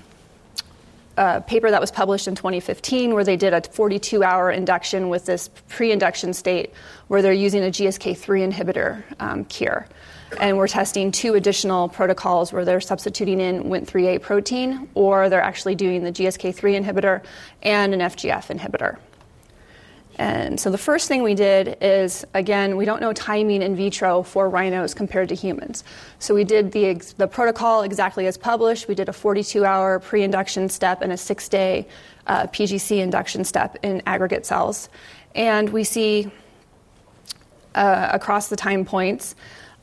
uh, 1.21 1.39
paper 1.41 1.71
that 1.71 1.83
was 1.83 1.91
published 1.91 2.27
in 2.27 2.35
2015 2.35 3.13
where 3.13 3.25
they 3.25 3.37
did 3.37 3.53
a 3.53 3.61
42 3.61 4.25
hour 4.25 4.51
induction 4.51 5.11
with 5.11 5.27
this 5.27 5.51
pre 5.69 5.93
induction 5.93 6.33
state 6.33 6.73
where 7.09 7.21
they're 7.21 7.35
using 7.35 7.63
a 7.63 7.67
GSK3 7.67 8.51
inhibitor 8.51 9.03
um, 9.21 9.45
cure. 9.45 9.87
And 10.41 10.57
we're 10.57 10.69
testing 10.69 11.13
two 11.13 11.35
additional 11.35 11.91
protocols 11.91 12.55
where 12.55 12.65
they're 12.65 12.81
substituting 12.81 13.39
in 13.39 13.65
Wnt3a 13.65 14.23
protein 14.23 14.89
or 14.95 15.29
they're 15.29 15.43
actually 15.43 15.75
doing 15.75 16.05
the 16.05 16.13
GSK3 16.13 16.83
inhibitor 16.83 17.23
and 17.63 17.93
an 17.93 18.01
FGF 18.01 18.57
inhibitor. 18.57 18.97
And 20.19 20.61
so 20.61 20.71
the 20.71 20.79
first 20.79 21.09
thing 21.09 21.23
we 21.23 21.35
did 21.35 21.79
is, 21.81 22.27
again, 22.35 22.77
we 22.77 22.85
don't 22.85 23.01
know 23.01 23.13
timing 23.13 23.63
in 23.63 23.75
vitro 23.75 24.23
for 24.23 24.51
rhinos 24.51 24.93
compared 24.93 25.29
to 25.31 25.35
humans. 25.35 25.83
So 26.19 26.35
we 26.35 26.45
did 26.45 26.73
the, 26.73 26.95
the 27.17 27.27
protocol 27.27 27.83
exactly 27.83 28.27
as 28.27 28.37
published. 28.37 28.89
We 28.89 28.95
did 28.95 29.09
a 29.09 29.13
42 29.13 29.65
hour 29.65 29.99
pre 29.99 30.23
induction 30.23 30.69
step 30.69 31.01
and 31.01 31.13
a 31.13 31.17
six 31.17 31.49
day 31.49 31.87
uh, 32.27 32.47
PGC 32.49 32.99
induction 32.99 33.45
step 33.45 33.79
in 33.83 34.03
aggregate 34.07 34.45
cells. 34.45 34.89
And 35.35 35.71
we 35.71 35.85
see 35.85 36.31
uh, 37.75 38.09
across 38.13 38.49
the 38.49 38.57
time 38.57 38.85
points 38.85 39.35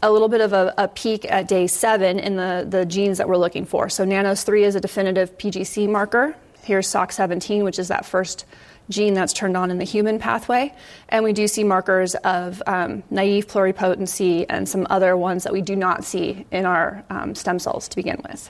a 0.04 0.12
little 0.12 0.28
bit 0.28 0.42
of 0.42 0.54
a, 0.54 0.74
a, 0.78 0.88
peak 0.88 1.26
at 1.26 1.48
day 1.48 1.66
seven 1.66 2.20
in 2.20 2.36
the, 2.36 2.68
the 2.70 2.86
genes 2.86 3.18
that 3.18 3.28
we're 3.28 3.38
looking 3.38 3.66
for. 3.66 3.90
So, 3.90 4.06
Nanos3 4.06 4.62
is 4.62 4.76
a 4.76 4.80
definitive 4.80 5.36
PGC 5.38 5.90
marker. 5.90 6.36
Here's 6.64 6.88
SOX17, 6.88 7.64
which 7.64 7.80
is 7.80 7.88
that 7.88 8.06
first 8.06 8.46
gene 8.90 9.14
that's 9.14 9.34
turned 9.34 9.58
on 9.58 9.72
in 9.72 9.78
the 9.78 9.84
human 9.84 10.20
pathway. 10.20 10.74
And 11.10 11.24
we 11.24 11.34
do 11.34 11.48
see 11.48 11.64
markers 11.64 12.16
of 12.16 12.62
um, 12.68 13.04
naive 13.10 13.48
pluripotency 13.48 14.46
and 14.50 14.68
some 14.68 14.88
other 14.90 15.18
ones 15.18 15.44
that 15.44 15.54
we 15.54 15.62
do 15.62 15.76
not 15.76 16.04
see 16.04 16.46
in 16.52 16.66
our 16.66 17.04
um, 17.10 17.36
stem 17.36 17.60
cells 17.60 17.88
to 17.90 17.96
begin 17.96 18.22
with. 18.28 18.50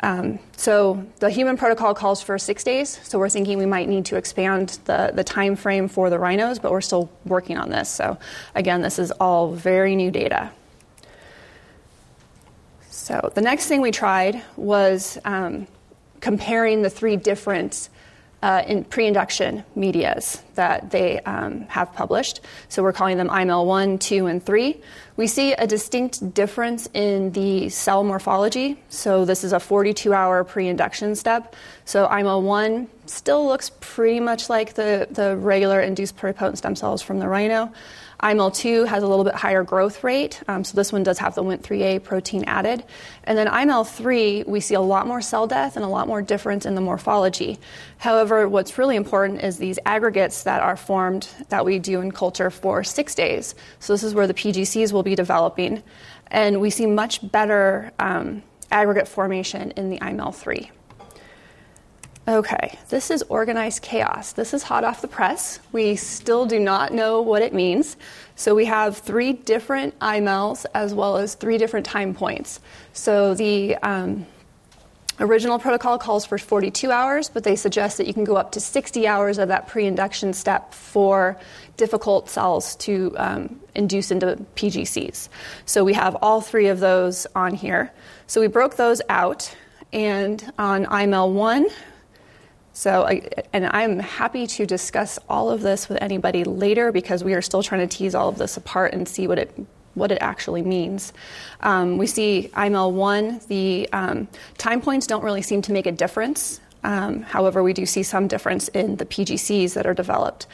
Um, 0.00 0.38
so 0.56 1.04
the 1.20 1.30
human 1.30 1.56
protocol 1.56 1.94
calls 1.94 2.22
for 2.22 2.38
six 2.38 2.62
days, 2.62 3.00
so 3.02 3.18
we're 3.18 3.30
thinking 3.30 3.56
we 3.56 3.66
might 3.66 3.88
need 3.88 4.04
to 4.06 4.16
expand 4.16 4.78
the, 4.84 5.10
the 5.14 5.24
time 5.24 5.56
frame 5.56 5.88
for 5.88 6.10
the 6.10 6.18
rhinos, 6.18 6.58
but 6.58 6.70
we're 6.70 6.82
still 6.82 7.10
working 7.24 7.56
on 7.56 7.70
this. 7.70 7.88
So 7.88 8.18
again, 8.54 8.82
this 8.82 8.98
is 8.98 9.10
all 9.12 9.52
very 9.52 9.96
new 9.96 10.10
data. 10.10 10.50
So 12.90 13.30
the 13.34 13.40
next 13.40 13.68
thing 13.68 13.80
we 13.80 13.90
tried 13.90 14.42
was 14.56 15.18
um, 15.24 15.66
comparing 16.20 16.82
the 16.82 16.90
three 16.90 17.16
different 17.16 17.88
uh, 18.46 18.62
in 18.68 18.84
pre-induction 18.84 19.64
medias 19.74 20.40
that 20.54 20.88
they 20.92 21.18
um, 21.22 21.62
have 21.62 21.92
published. 21.92 22.40
So 22.68 22.80
we're 22.80 22.92
calling 22.92 23.16
them 23.16 23.28
IML1, 23.28 23.98
2, 23.98 24.26
and 24.26 24.40
3. 24.40 24.80
We 25.16 25.26
see 25.26 25.54
a 25.54 25.66
distinct 25.66 26.32
difference 26.32 26.88
in 26.94 27.32
the 27.32 27.68
cell 27.70 28.04
morphology. 28.04 28.80
So 28.88 29.24
this 29.24 29.42
is 29.42 29.52
a 29.52 29.56
42-hour 29.56 30.44
pre-induction 30.44 31.16
step. 31.16 31.56
So 31.86 32.06
IMEL 32.06 32.42
1 32.42 32.86
still 33.06 33.44
looks 33.44 33.72
pretty 33.80 34.20
much 34.20 34.48
like 34.48 34.74
the, 34.74 35.08
the 35.10 35.36
regular 35.36 35.80
induced 35.80 36.16
pluripotent 36.16 36.58
stem 36.58 36.76
cells 36.76 37.02
from 37.02 37.18
the 37.18 37.26
rhino. 37.26 37.72
IMEL2 38.22 38.86
has 38.86 39.02
a 39.02 39.06
little 39.06 39.24
bit 39.24 39.34
higher 39.34 39.62
growth 39.62 40.02
rate, 40.02 40.40
um, 40.48 40.64
so 40.64 40.74
this 40.74 40.92
one 40.92 41.02
does 41.02 41.18
have 41.18 41.34
the 41.34 41.42
Wnt3a 41.42 42.02
protein 42.02 42.44
added. 42.44 42.82
And 43.24 43.36
then 43.36 43.46
IML3, 43.46 44.46
we 44.46 44.60
see 44.60 44.74
a 44.74 44.80
lot 44.80 45.06
more 45.06 45.20
cell 45.20 45.46
death 45.46 45.76
and 45.76 45.84
a 45.84 45.88
lot 45.88 46.08
more 46.08 46.22
difference 46.22 46.64
in 46.64 46.74
the 46.74 46.80
morphology. 46.80 47.58
However, 47.98 48.48
what's 48.48 48.78
really 48.78 48.96
important 48.96 49.42
is 49.42 49.58
these 49.58 49.78
aggregates 49.84 50.44
that 50.44 50.62
are 50.62 50.76
formed 50.76 51.28
that 51.50 51.64
we 51.64 51.78
do 51.78 52.00
in 52.00 52.10
culture 52.10 52.50
for 52.50 52.82
six 52.82 53.14
days. 53.14 53.54
So 53.80 53.92
this 53.92 54.02
is 54.02 54.14
where 54.14 54.26
the 54.26 54.34
PGCs 54.34 54.92
will 54.92 55.02
be 55.02 55.14
developing. 55.14 55.82
And 56.28 56.60
we 56.60 56.70
see 56.70 56.86
much 56.86 57.30
better 57.30 57.92
um, 57.98 58.42
aggregate 58.70 59.08
formation 59.08 59.72
in 59.72 59.90
the 59.90 59.98
IMEL3. 59.98 60.70
Okay, 62.28 62.76
this 62.88 63.12
is 63.12 63.22
organized 63.28 63.82
chaos. 63.82 64.32
This 64.32 64.52
is 64.52 64.64
hot 64.64 64.82
off 64.82 65.00
the 65.00 65.06
press. 65.06 65.60
We 65.70 65.94
still 65.94 66.44
do 66.44 66.58
not 66.58 66.92
know 66.92 67.22
what 67.22 67.40
it 67.40 67.54
means. 67.54 67.96
So 68.34 68.52
we 68.52 68.64
have 68.64 68.98
three 68.98 69.32
different 69.32 69.96
IMELs 70.00 70.66
as 70.74 70.92
well 70.92 71.18
as 71.18 71.36
three 71.36 71.56
different 71.56 71.86
time 71.86 72.14
points. 72.14 72.58
So 72.94 73.34
the 73.34 73.76
um, 73.76 74.26
original 75.20 75.60
protocol 75.60 75.98
calls 75.98 76.26
for 76.26 76.36
42 76.36 76.90
hours, 76.90 77.28
but 77.28 77.44
they 77.44 77.54
suggest 77.54 77.96
that 77.98 78.08
you 78.08 78.14
can 78.14 78.24
go 78.24 78.34
up 78.34 78.50
to 78.52 78.60
60 78.60 79.06
hours 79.06 79.38
of 79.38 79.46
that 79.46 79.68
pre 79.68 79.86
induction 79.86 80.32
step 80.32 80.74
for 80.74 81.38
difficult 81.76 82.28
cells 82.28 82.74
to 82.76 83.14
um, 83.18 83.60
induce 83.76 84.10
into 84.10 84.44
PGCs. 84.56 85.28
So 85.64 85.84
we 85.84 85.92
have 85.94 86.16
all 86.22 86.40
three 86.40 86.66
of 86.66 86.80
those 86.80 87.28
on 87.36 87.54
here. 87.54 87.92
So 88.26 88.40
we 88.40 88.48
broke 88.48 88.74
those 88.74 89.00
out, 89.08 89.54
and 89.92 90.52
on 90.58 90.86
IMEL 90.86 91.32
1, 91.32 91.66
So, 92.76 93.06
and 93.54 93.64
I'm 93.64 93.98
happy 94.00 94.46
to 94.48 94.66
discuss 94.66 95.18
all 95.30 95.48
of 95.48 95.62
this 95.62 95.88
with 95.88 95.96
anybody 96.02 96.44
later 96.44 96.92
because 96.92 97.24
we 97.24 97.32
are 97.32 97.40
still 97.40 97.62
trying 97.62 97.88
to 97.88 97.96
tease 97.96 98.14
all 98.14 98.28
of 98.28 98.36
this 98.36 98.58
apart 98.58 98.92
and 98.92 99.08
see 99.08 99.26
what 99.26 99.38
it 99.38 99.50
what 99.94 100.12
it 100.12 100.18
actually 100.20 100.60
means. 100.60 101.14
Um, 101.62 101.96
we 101.96 102.06
see 102.06 102.50
IML1, 102.52 103.46
the 103.46 103.88
um, 103.94 104.28
time 104.58 104.82
points 104.82 105.06
don't 105.06 105.24
really 105.24 105.40
seem 105.40 105.62
to 105.62 105.72
make 105.72 105.86
a 105.86 105.90
difference. 105.90 106.60
Um, 106.84 107.22
however, 107.22 107.62
we 107.62 107.72
do 107.72 107.86
see 107.86 108.02
some 108.02 108.28
difference 108.28 108.68
in 108.68 108.96
the 108.96 109.06
PGCs 109.06 109.72
that 109.72 109.86
are 109.86 109.94
developed. 109.94 110.46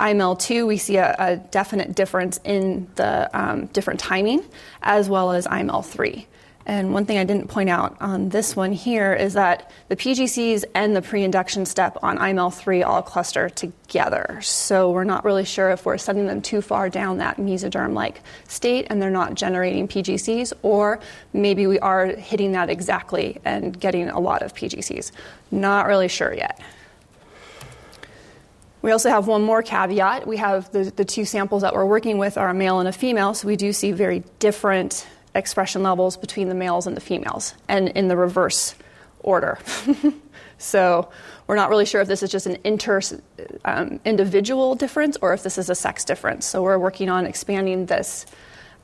IML2, 0.00 0.66
we 0.66 0.78
see 0.78 0.96
a, 0.96 1.14
a 1.18 1.36
definite 1.36 1.94
difference 1.94 2.40
in 2.44 2.88
the 2.94 3.28
um, 3.38 3.66
different 3.66 4.00
timing, 4.00 4.42
as 4.80 5.10
well 5.10 5.32
as 5.32 5.46
IML3. 5.46 6.24
And 6.68 6.92
one 6.92 7.06
thing 7.06 7.16
I 7.16 7.24
didn't 7.24 7.48
point 7.48 7.70
out 7.70 7.96
on 7.98 8.28
this 8.28 8.54
one 8.54 8.72
here 8.72 9.14
is 9.14 9.32
that 9.32 9.70
the 9.88 9.96
PGCs 9.96 10.64
and 10.74 10.94
the 10.94 11.00
pre 11.00 11.24
induction 11.24 11.64
step 11.64 11.96
on 12.02 12.18
IML3 12.18 12.84
all 12.84 13.00
cluster 13.00 13.48
together. 13.48 14.38
So 14.42 14.90
we're 14.90 15.04
not 15.04 15.24
really 15.24 15.46
sure 15.46 15.70
if 15.70 15.86
we're 15.86 15.96
sending 15.96 16.26
them 16.26 16.42
too 16.42 16.60
far 16.60 16.90
down 16.90 17.18
that 17.18 17.38
mesoderm 17.38 17.94
like 17.94 18.20
state 18.48 18.86
and 18.90 19.00
they're 19.00 19.08
not 19.08 19.32
generating 19.32 19.88
PGCs, 19.88 20.52
or 20.60 21.00
maybe 21.32 21.66
we 21.66 21.78
are 21.78 22.04
hitting 22.04 22.52
that 22.52 22.68
exactly 22.68 23.40
and 23.46 23.80
getting 23.80 24.10
a 24.10 24.20
lot 24.20 24.42
of 24.42 24.52
PGCs. 24.52 25.10
Not 25.50 25.86
really 25.86 26.08
sure 26.08 26.34
yet. 26.34 26.60
We 28.82 28.92
also 28.92 29.08
have 29.08 29.26
one 29.26 29.42
more 29.42 29.62
caveat. 29.62 30.26
We 30.26 30.36
have 30.36 30.70
the, 30.70 30.84
the 30.84 31.06
two 31.06 31.24
samples 31.24 31.62
that 31.62 31.72
we're 31.72 31.86
working 31.86 32.18
with 32.18 32.36
are 32.36 32.50
a 32.50 32.54
male 32.54 32.78
and 32.78 32.88
a 32.88 32.92
female, 32.92 33.32
so 33.32 33.48
we 33.48 33.56
do 33.56 33.72
see 33.72 33.90
very 33.90 34.22
different 34.38 35.06
expression 35.38 35.82
levels 35.82 36.16
between 36.16 36.48
the 36.48 36.54
males 36.54 36.86
and 36.86 36.96
the 36.96 37.00
females, 37.00 37.54
and 37.68 37.88
in 37.90 38.08
the 38.08 38.16
reverse 38.16 38.74
order. 39.20 39.58
so 40.58 41.08
we're 41.46 41.56
not 41.56 41.70
really 41.70 41.86
sure 41.86 42.00
if 42.00 42.08
this 42.08 42.22
is 42.22 42.30
just 42.30 42.46
an 42.46 42.58
inter 42.64 43.00
um, 43.64 44.00
individual 44.04 44.74
difference 44.74 45.16
or 45.22 45.32
if 45.32 45.42
this 45.42 45.56
is 45.56 45.70
a 45.70 45.74
sex 45.74 46.04
difference. 46.04 46.46
So 46.46 46.62
we're 46.62 46.78
working 46.78 47.08
on 47.08 47.24
expanding 47.24 47.86
this 47.86 48.26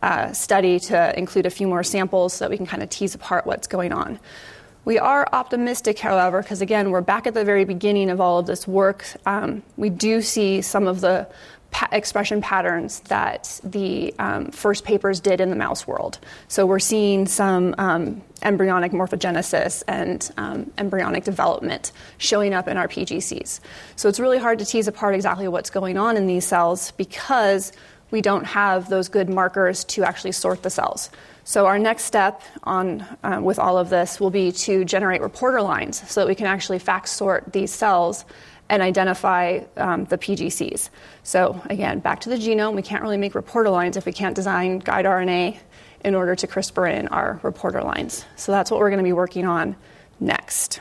uh, 0.03 0.33
study 0.33 0.79
to 0.79 1.19
include 1.19 1.47
a 1.47 1.51
few 1.51 1.67
more 1.67 1.83
samples 1.83 2.35
so 2.35 2.45
that 2.45 2.51
we 2.51 2.57
can 2.57 2.67
kind 2.67 2.83
of 2.83 2.91
tease 2.91 3.15
apart 3.15 3.47
what's 3.47 3.67
going 3.67 3.93
on. 3.93 4.19
We 4.85 4.99
are 4.99 5.27
optimistic, 5.33 5.99
however, 5.99 6.43
because 6.43 6.61
again, 6.61 6.91
we're 6.91 7.01
back 7.01 7.27
at 7.27 7.33
the 7.33 7.45
very 7.45 7.65
beginning 7.65 8.11
of 8.11 8.21
all 8.21 8.39
of 8.39 8.47
this 8.47 8.69
work. 8.69 9.07
Um, 9.25 9.63
we 9.79 9.89
do 9.89 10.21
see 10.21 10.61
some 10.61 10.87
of 10.87 11.01
the 11.01 11.27
pa- 11.75 11.89
expression 11.91 12.41
patterns 12.41 13.01
that 13.01 13.61
the 13.65 14.15
um, 14.21 14.51
first 14.53 14.85
papers 14.85 15.19
did 15.19 15.41
in 15.41 15.51
the 15.51 15.57
mouse 15.57 15.89
world. 15.89 16.21
So 16.47 16.67
we're 16.67 16.79
seeing 16.79 17.27
some 17.27 17.75
um, 17.79 18.23
embryonic 18.43 18.93
morphogenesis 18.93 19.83
and 19.89 20.31
um, 20.37 20.71
embryonic 20.79 21.25
development 21.25 21.91
showing 22.17 22.55
up 22.55 22.69
in 22.69 22.77
our 22.77 22.87
PGCs. 22.87 23.59
So 23.97 24.09
it's 24.09 24.21
really 24.21 24.39
hard 24.39 24.61
to 24.61 24.65
tease 24.65 24.87
apart 24.87 25.17
exactly 25.17 25.49
what's 25.49 25.71
going 25.71 25.99
on 25.99 26.17
in 26.17 26.29
these 26.29 26.47
cells 26.47 26.93
because 26.93 27.73
we 28.13 28.21
don't 28.21 28.45
have 28.45 28.89
those 28.89 29.09
good 29.09 29.29
markers 29.29 29.83
to 29.85 30.05
actually 30.05 30.33
sort 30.33 30.63
the 30.63 30.71
cells. 30.71 31.11
So 31.43 31.67
our 31.67 31.79
next 31.79 32.05
step 32.05 32.41
on 32.63 33.05
uh, 33.25 33.41
with 33.43 33.59
all 33.59 33.77
of 33.79 33.91
this 33.91 34.21
will 34.21 34.31
be 34.31 34.53
to 34.53 34.85
generate 34.85 35.21
reporter 35.21 35.61
lines 35.61 36.09
so 36.09 36.21
that 36.21 36.29
we 36.29 36.37
can 36.37 36.47
actually 36.47 36.79
FACS 36.79 37.09
sort 37.09 37.53
these 37.53 37.73
cells 37.73 38.25
and 38.75 38.83
identify 38.83 39.61
um, 39.77 40.05
the 40.07 40.19
PGCs. 40.19 40.91
So, 41.23 41.63
again, 41.67 42.01
back 42.01 42.21
to 42.23 42.29
the 42.29 42.35
genome, 42.35 42.75
we 42.75 42.83
can't 42.83 43.03
really 43.03 43.17
make 43.17 43.37
reporter 43.37 43.71
lines 43.71 43.97
if 43.97 44.05
we 44.05 44.13
can't 44.13 44.35
design 44.35 44.81
guide 44.81 45.05
RNA 45.05 45.57
in 46.05 46.15
order 46.17 46.35
to 46.35 46.47
CRISPR 46.49 46.93
in 46.93 47.09
our 47.09 47.39
reporter 47.45 47.83
lines. 47.83 48.27
So, 48.35 48.51
that's 48.51 48.73
what 48.73 48.81
we're 48.81 48.91
going 48.91 48.99
to 48.99 49.05
be 49.05 49.13
working 49.13 49.47
on 49.47 49.77
next. 50.19 50.81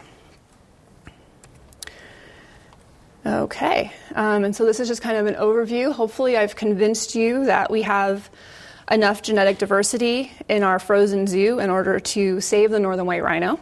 Okay, 3.25 3.93
um, 4.15 4.43
and 4.43 4.53
so 4.53 4.65
this 4.65 4.79
is 4.81 4.87
just 4.87 5.01
kind 5.01 5.15
of 5.15 5.27
an 5.27 5.35
overview. 5.35 5.93
Hopefully, 5.93 6.35
I've 6.35 6.55
convinced 6.55 7.13
you 7.15 7.45
that 7.45 7.69
we 7.69 7.83
have 7.83 8.29
enough 8.91 9.21
genetic 9.21 9.59
diversity 9.59 10.31
in 10.49 10.63
our 10.63 10.79
frozen 10.79 11.27
zoo 11.27 11.59
in 11.59 11.69
order 11.69 11.99
to 11.99 12.41
save 12.41 12.71
the 12.71 12.79
northern 12.79 13.05
white 13.05 13.23
rhino. 13.23 13.59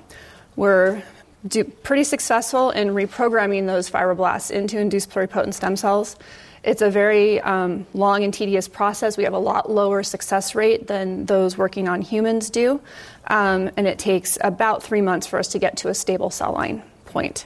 We're 0.56 1.04
do, 1.48 1.64
pretty 1.64 2.04
successful 2.04 2.72
in 2.72 2.90
reprogramming 2.90 3.68
those 3.68 3.90
fibroblasts 3.90 4.52
into 4.52 4.80
induced 4.80 5.10
pluripotent 5.10 5.54
stem 5.54 5.76
cells. 5.76 6.16
It's 6.64 6.84
a 6.84 6.92
very 6.92 7.42
um, 7.42 7.88
long 7.94 8.24
and 8.24 8.34
tedious 8.34 8.68
process. 8.68 9.18
We 9.18 9.24
have 9.24 9.34
a 9.34 9.40
lot 9.40 9.72
lower 9.72 10.04
success 10.04 10.54
rate 10.54 10.88
than 10.88 11.26
those 11.26 11.58
working 11.58 11.88
on 11.88 12.02
humans 12.02 12.52
do, 12.52 12.80
um, 13.28 13.72
and 13.78 13.88
it 13.88 13.98
takes 13.98 14.38
about 14.42 14.84
three 14.84 15.02
months 15.02 15.26
for 15.26 15.40
us 15.40 15.48
to 15.50 15.60
get 15.60 15.78
to 15.78 15.90
a 15.90 15.94
stable 15.96 16.30
cell 16.30 16.54
line 16.54 16.84
point. 17.06 17.46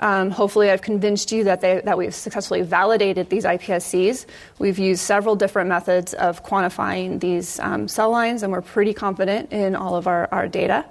Um, 0.00 0.30
hopefully, 0.30 0.70
I've 0.70 0.82
convinced 0.82 1.32
you 1.32 1.44
that, 1.44 1.60
they, 1.60 1.80
that 1.84 1.98
we've 1.98 2.14
successfully 2.14 2.62
validated 2.62 3.30
these 3.30 3.44
iPSCs. 3.44 4.26
We've 4.58 4.78
used 4.78 5.00
several 5.00 5.34
different 5.34 5.68
methods 5.68 6.14
of 6.14 6.44
quantifying 6.44 7.20
these 7.20 7.58
um, 7.60 7.88
cell 7.88 8.10
lines, 8.10 8.42
and 8.42 8.52
we're 8.52 8.62
pretty 8.62 8.94
confident 8.94 9.52
in 9.52 9.74
all 9.74 9.96
of 9.96 10.06
our, 10.06 10.28
our 10.30 10.46
data. 10.46 10.84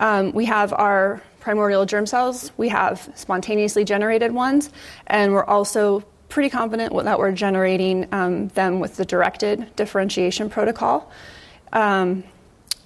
Um, 0.00 0.32
we 0.32 0.46
have 0.46 0.72
our 0.72 1.22
primordial 1.40 1.86
germ 1.86 2.06
cells, 2.06 2.52
we 2.56 2.68
have 2.68 3.10
spontaneously 3.14 3.84
generated 3.84 4.32
ones, 4.32 4.70
and 5.06 5.32
we're 5.32 5.44
also 5.44 6.04
pretty 6.28 6.48
confident 6.48 6.94
that 7.04 7.18
we're 7.18 7.32
generating 7.32 8.06
um, 8.12 8.48
them 8.48 8.78
with 8.78 8.96
the 8.96 9.04
directed 9.04 9.74
differentiation 9.74 10.48
protocol. 10.48 11.10
Um, 11.72 12.22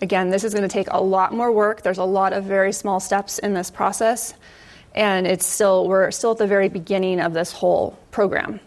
again, 0.01 0.31
this 0.31 0.45
is 0.45 0.55
going 0.55 0.67
to 0.67 0.73
take 0.73 0.89
a 0.91 1.01
lot 1.01 1.33
more 1.33 1.53
work. 1.53 1.83
There's 1.83 1.99
a 1.99 2.05
lot 2.05 2.33
of 2.33 2.45
very 2.45 2.73
small 2.73 3.01
steps 3.01 3.39
in 3.39 3.55
this 3.55 3.71
process, 3.71 4.35
and 4.95 5.27
it's 5.27 5.47
still 5.47 5.87
we're 5.87 6.11
still 6.11 6.33
at 6.33 6.39
the 6.39 6.47
very 6.47 6.69
beginning 6.69 7.21
of 7.21 7.35
this 7.35 7.53
whole 7.53 7.99
program. 8.11 8.61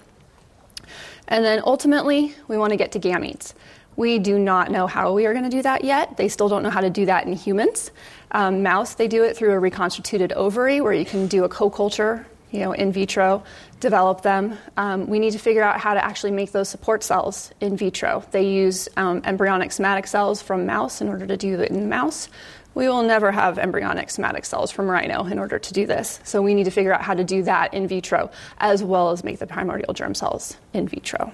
And 1.28 1.44
then 1.44 1.62
ultimately, 1.66 2.34
we 2.48 2.58
want 2.58 2.72
to 2.72 2.78
get 2.78 2.92
to 2.94 3.00
gametes. 3.00 3.54
We 3.98 4.20
do 4.20 4.38
not 4.38 4.70
know 4.70 4.86
how 4.86 5.12
we 5.14 5.26
are 5.26 5.34
going 5.34 5.44
to 5.44 5.50
do 5.50 5.64
that 5.64 5.84
yet. 5.84 6.18
They 6.18 6.30
still 6.30 6.48
don't 6.48 6.62
know 6.62 6.70
how 6.70 6.82
to 6.82 6.90
do 6.90 7.08
that 7.08 7.26
in 7.26 7.34
humans. 7.34 7.92
Um, 8.32 8.64
mouse, 8.64 8.96
they 8.96 9.08
do 9.08 9.24
it 9.24 9.38
through 9.38 9.52
a 9.52 9.60
reconstituted 9.60 10.34
ovary 10.34 10.82
where 10.82 10.94
you 10.94 11.06
can 11.06 11.28
do 11.28 11.44
a 11.44 11.50
co 11.50 11.70
culture, 11.70 12.26
you 12.52 12.60
know, 12.60 12.72
in 12.74 12.92
vitro, 12.92 13.44
develop 13.80 14.22
them. 14.22 14.58
Um, 14.76 15.08
we 15.08 15.20
need 15.20 15.32
to 15.32 15.40
figure 15.40 15.64
out 15.64 15.80
how 15.80 15.94
to 15.94 16.04
actually 16.04 16.32
make 16.32 16.52
those 16.52 16.70
support 16.70 17.04
cells 17.04 17.52
in 17.62 17.78
vitro. 17.78 18.24
They 18.32 18.50
use 18.50 18.90
um, 18.98 19.22
embryonic 19.24 19.72
somatic 19.72 20.08
cells 20.08 20.42
from 20.42 20.66
mouse 20.66 21.02
in 21.02 21.10
order 21.10 21.26
to 21.26 21.38
do 21.38 21.60
it 21.60 21.72
in 21.72 21.90
mouse. 21.90 22.30
We 22.74 22.88
will 22.88 23.02
never 23.02 23.32
have 23.32 23.58
embryonic 23.58 24.10
somatic 24.12 24.46
cells 24.46 24.72
from 24.72 24.88
rhino 24.88 25.26
in 25.26 25.40
order 25.40 25.58
to 25.58 25.74
do 25.74 25.88
this. 25.88 26.20
So 26.24 26.44
we 26.44 26.54
need 26.54 26.66
to 26.66 26.72
figure 26.72 26.94
out 26.94 27.02
how 27.02 27.16
to 27.16 27.24
do 27.24 27.42
that 27.44 27.74
in 27.74 27.88
vitro 27.88 28.30
as 28.60 28.84
well 28.84 29.10
as 29.10 29.24
make 29.24 29.40
the 29.40 29.48
primordial 29.48 29.94
germ 29.94 30.14
cells 30.14 30.58
in 30.74 30.88
vitro. 30.88 31.34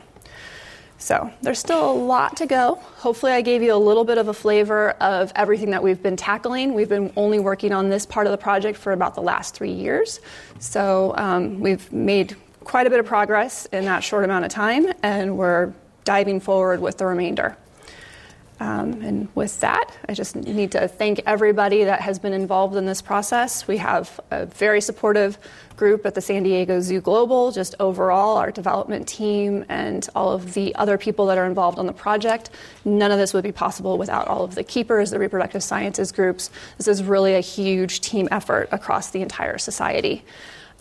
So 1.03 1.29
there's 1.41 1.59
still 1.59 1.91
a 1.91 1.91
lot 1.91 2.37
to 2.37 2.45
go. 2.45 2.75
Hopefully, 2.95 3.33
I 3.33 3.41
gave 3.41 3.61
you 3.61 3.73
a 3.73 3.75
little 3.75 4.05
bit 4.05 4.17
of 4.17 4.29
a 4.29 4.33
flavor 4.33 4.91
of 5.01 5.33
everything 5.35 5.71
that 5.71 5.83
we've 5.83 6.01
been 6.01 6.15
tackling. 6.15 6.73
We've 6.73 6.87
been 6.87 7.11
only 7.17 7.39
working 7.39 7.73
on 7.73 7.89
this 7.89 8.05
part 8.05 8.25
of 8.25 8.31
the 8.31 8.37
project 8.37 8.77
for 8.77 8.93
about 8.93 9.13
the 9.13 9.21
last 9.21 9.53
three 9.53 9.73
years. 9.73 10.21
So 10.59 11.13
um, 11.17 11.59
we've 11.59 11.91
made 11.91 12.37
quite 12.63 12.87
a 12.87 12.89
bit 12.89 13.01
of 13.01 13.05
progress 13.05 13.65
in 13.73 13.83
that 13.83 14.01
short 14.01 14.23
amount 14.23 14.45
of 14.45 14.51
time, 14.51 14.93
and 15.03 15.37
we're 15.37 15.73
diving 16.05 16.39
forward 16.39 16.79
with 16.79 16.97
the 16.97 17.05
remainder. 17.05 17.57
Um, 18.59 19.01
and 19.01 19.27
with 19.35 19.59
that, 19.61 19.91
I 20.07 20.13
just 20.13 20.35
need 20.35 20.71
to 20.73 20.87
thank 20.87 21.21
everybody 21.25 21.83
that 21.85 22.01
has 22.01 22.19
been 22.19 22.33
involved 22.33 22.75
in 22.75 22.85
this 22.85 23.01
process. 23.01 23.67
We 23.67 23.77
have 23.77 24.19
a 24.31 24.45
very 24.45 24.79
supportive 24.79 25.37
group 25.75 26.05
at 26.05 26.13
the 26.13 26.21
San 26.21 26.43
Diego 26.43 26.79
Zoo 26.79 27.01
Global, 27.01 27.51
just 27.51 27.75
overall, 27.79 28.37
our 28.37 28.51
development 28.51 29.07
team, 29.07 29.65
and 29.69 30.07
all 30.15 30.31
of 30.31 30.53
the 30.53 30.73
other 30.75 30.97
people 30.97 31.25
that 31.25 31.37
are 31.37 31.45
involved 31.45 31.79
on 31.79 31.87
the 31.87 31.93
project. 31.93 32.51
None 32.85 33.11
of 33.11 33.17
this 33.17 33.33
would 33.33 33.43
be 33.43 33.51
possible 33.51 33.97
without 33.97 34.27
all 34.27 34.43
of 34.43 34.55
the 34.55 34.63
keepers, 34.63 35.09
the 35.11 35.19
reproductive 35.19 35.63
sciences 35.63 36.11
groups. 36.11 36.51
This 36.77 36.87
is 36.87 37.03
really 37.03 37.33
a 37.33 37.41
huge 37.41 38.01
team 38.01 38.27
effort 38.31 38.69
across 38.71 39.11
the 39.11 39.21
entire 39.21 39.57
society. 39.57 40.23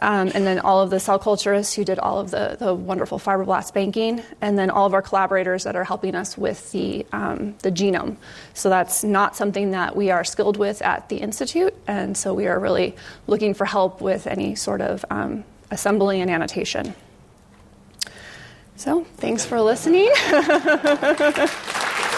Um, 0.02 0.32
and 0.34 0.44
then 0.44 0.58
all 0.58 0.80
of 0.80 0.90
the 0.90 0.98
cell 0.98 1.20
culturists 1.20 1.74
who 1.74 1.84
did 1.84 2.00
all 2.00 2.18
of 2.18 2.32
the, 2.32 2.56
the 2.58 2.74
wonderful 2.74 3.20
fibroblast 3.20 3.72
banking, 3.72 4.20
and 4.40 4.58
then 4.58 4.68
all 4.68 4.84
of 4.84 4.94
our 4.94 5.00
collaborators 5.00 5.62
that 5.62 5.76
are 5.76 5.84
helping 5.84 6.16
us 6.16 6.36
with 6.36 6.72
the, 6.72 7.06
um, 7.12 7.54
the 7.62 7.70
genome. 7.70 8.16
So 8.52 8.68
that's 8.68 9.04
not 9.04 9.36
something 9.36 9.70
that 9.70 9.94
we 9.94 10.10
are 10.10 10.24
skilled 10.24 10.56
with 10.56 10.82
at 10.82 11.08
the 11.08 11.18
Institute, 11.18 11.72
and 11.86 12.16
so 12.16 12.34
we 12.34 12.48
are 12.48 12.58
really 12.58 12.96
looking 13.28 13.54
for 13.54 13.64
help 13.64 14.00
with 14.00 14.26
any 14.26 14.56
sort 14.56 14.80
of 14.80 15.04
um, 15.08 15.44
assembly 15.70 16.20
and 16.20 16.28
annotation. 16.28 16.94
So 18.74 19.04
thanks 19.18 19.44
for 19.44 19.60
listening. 19.60 20.10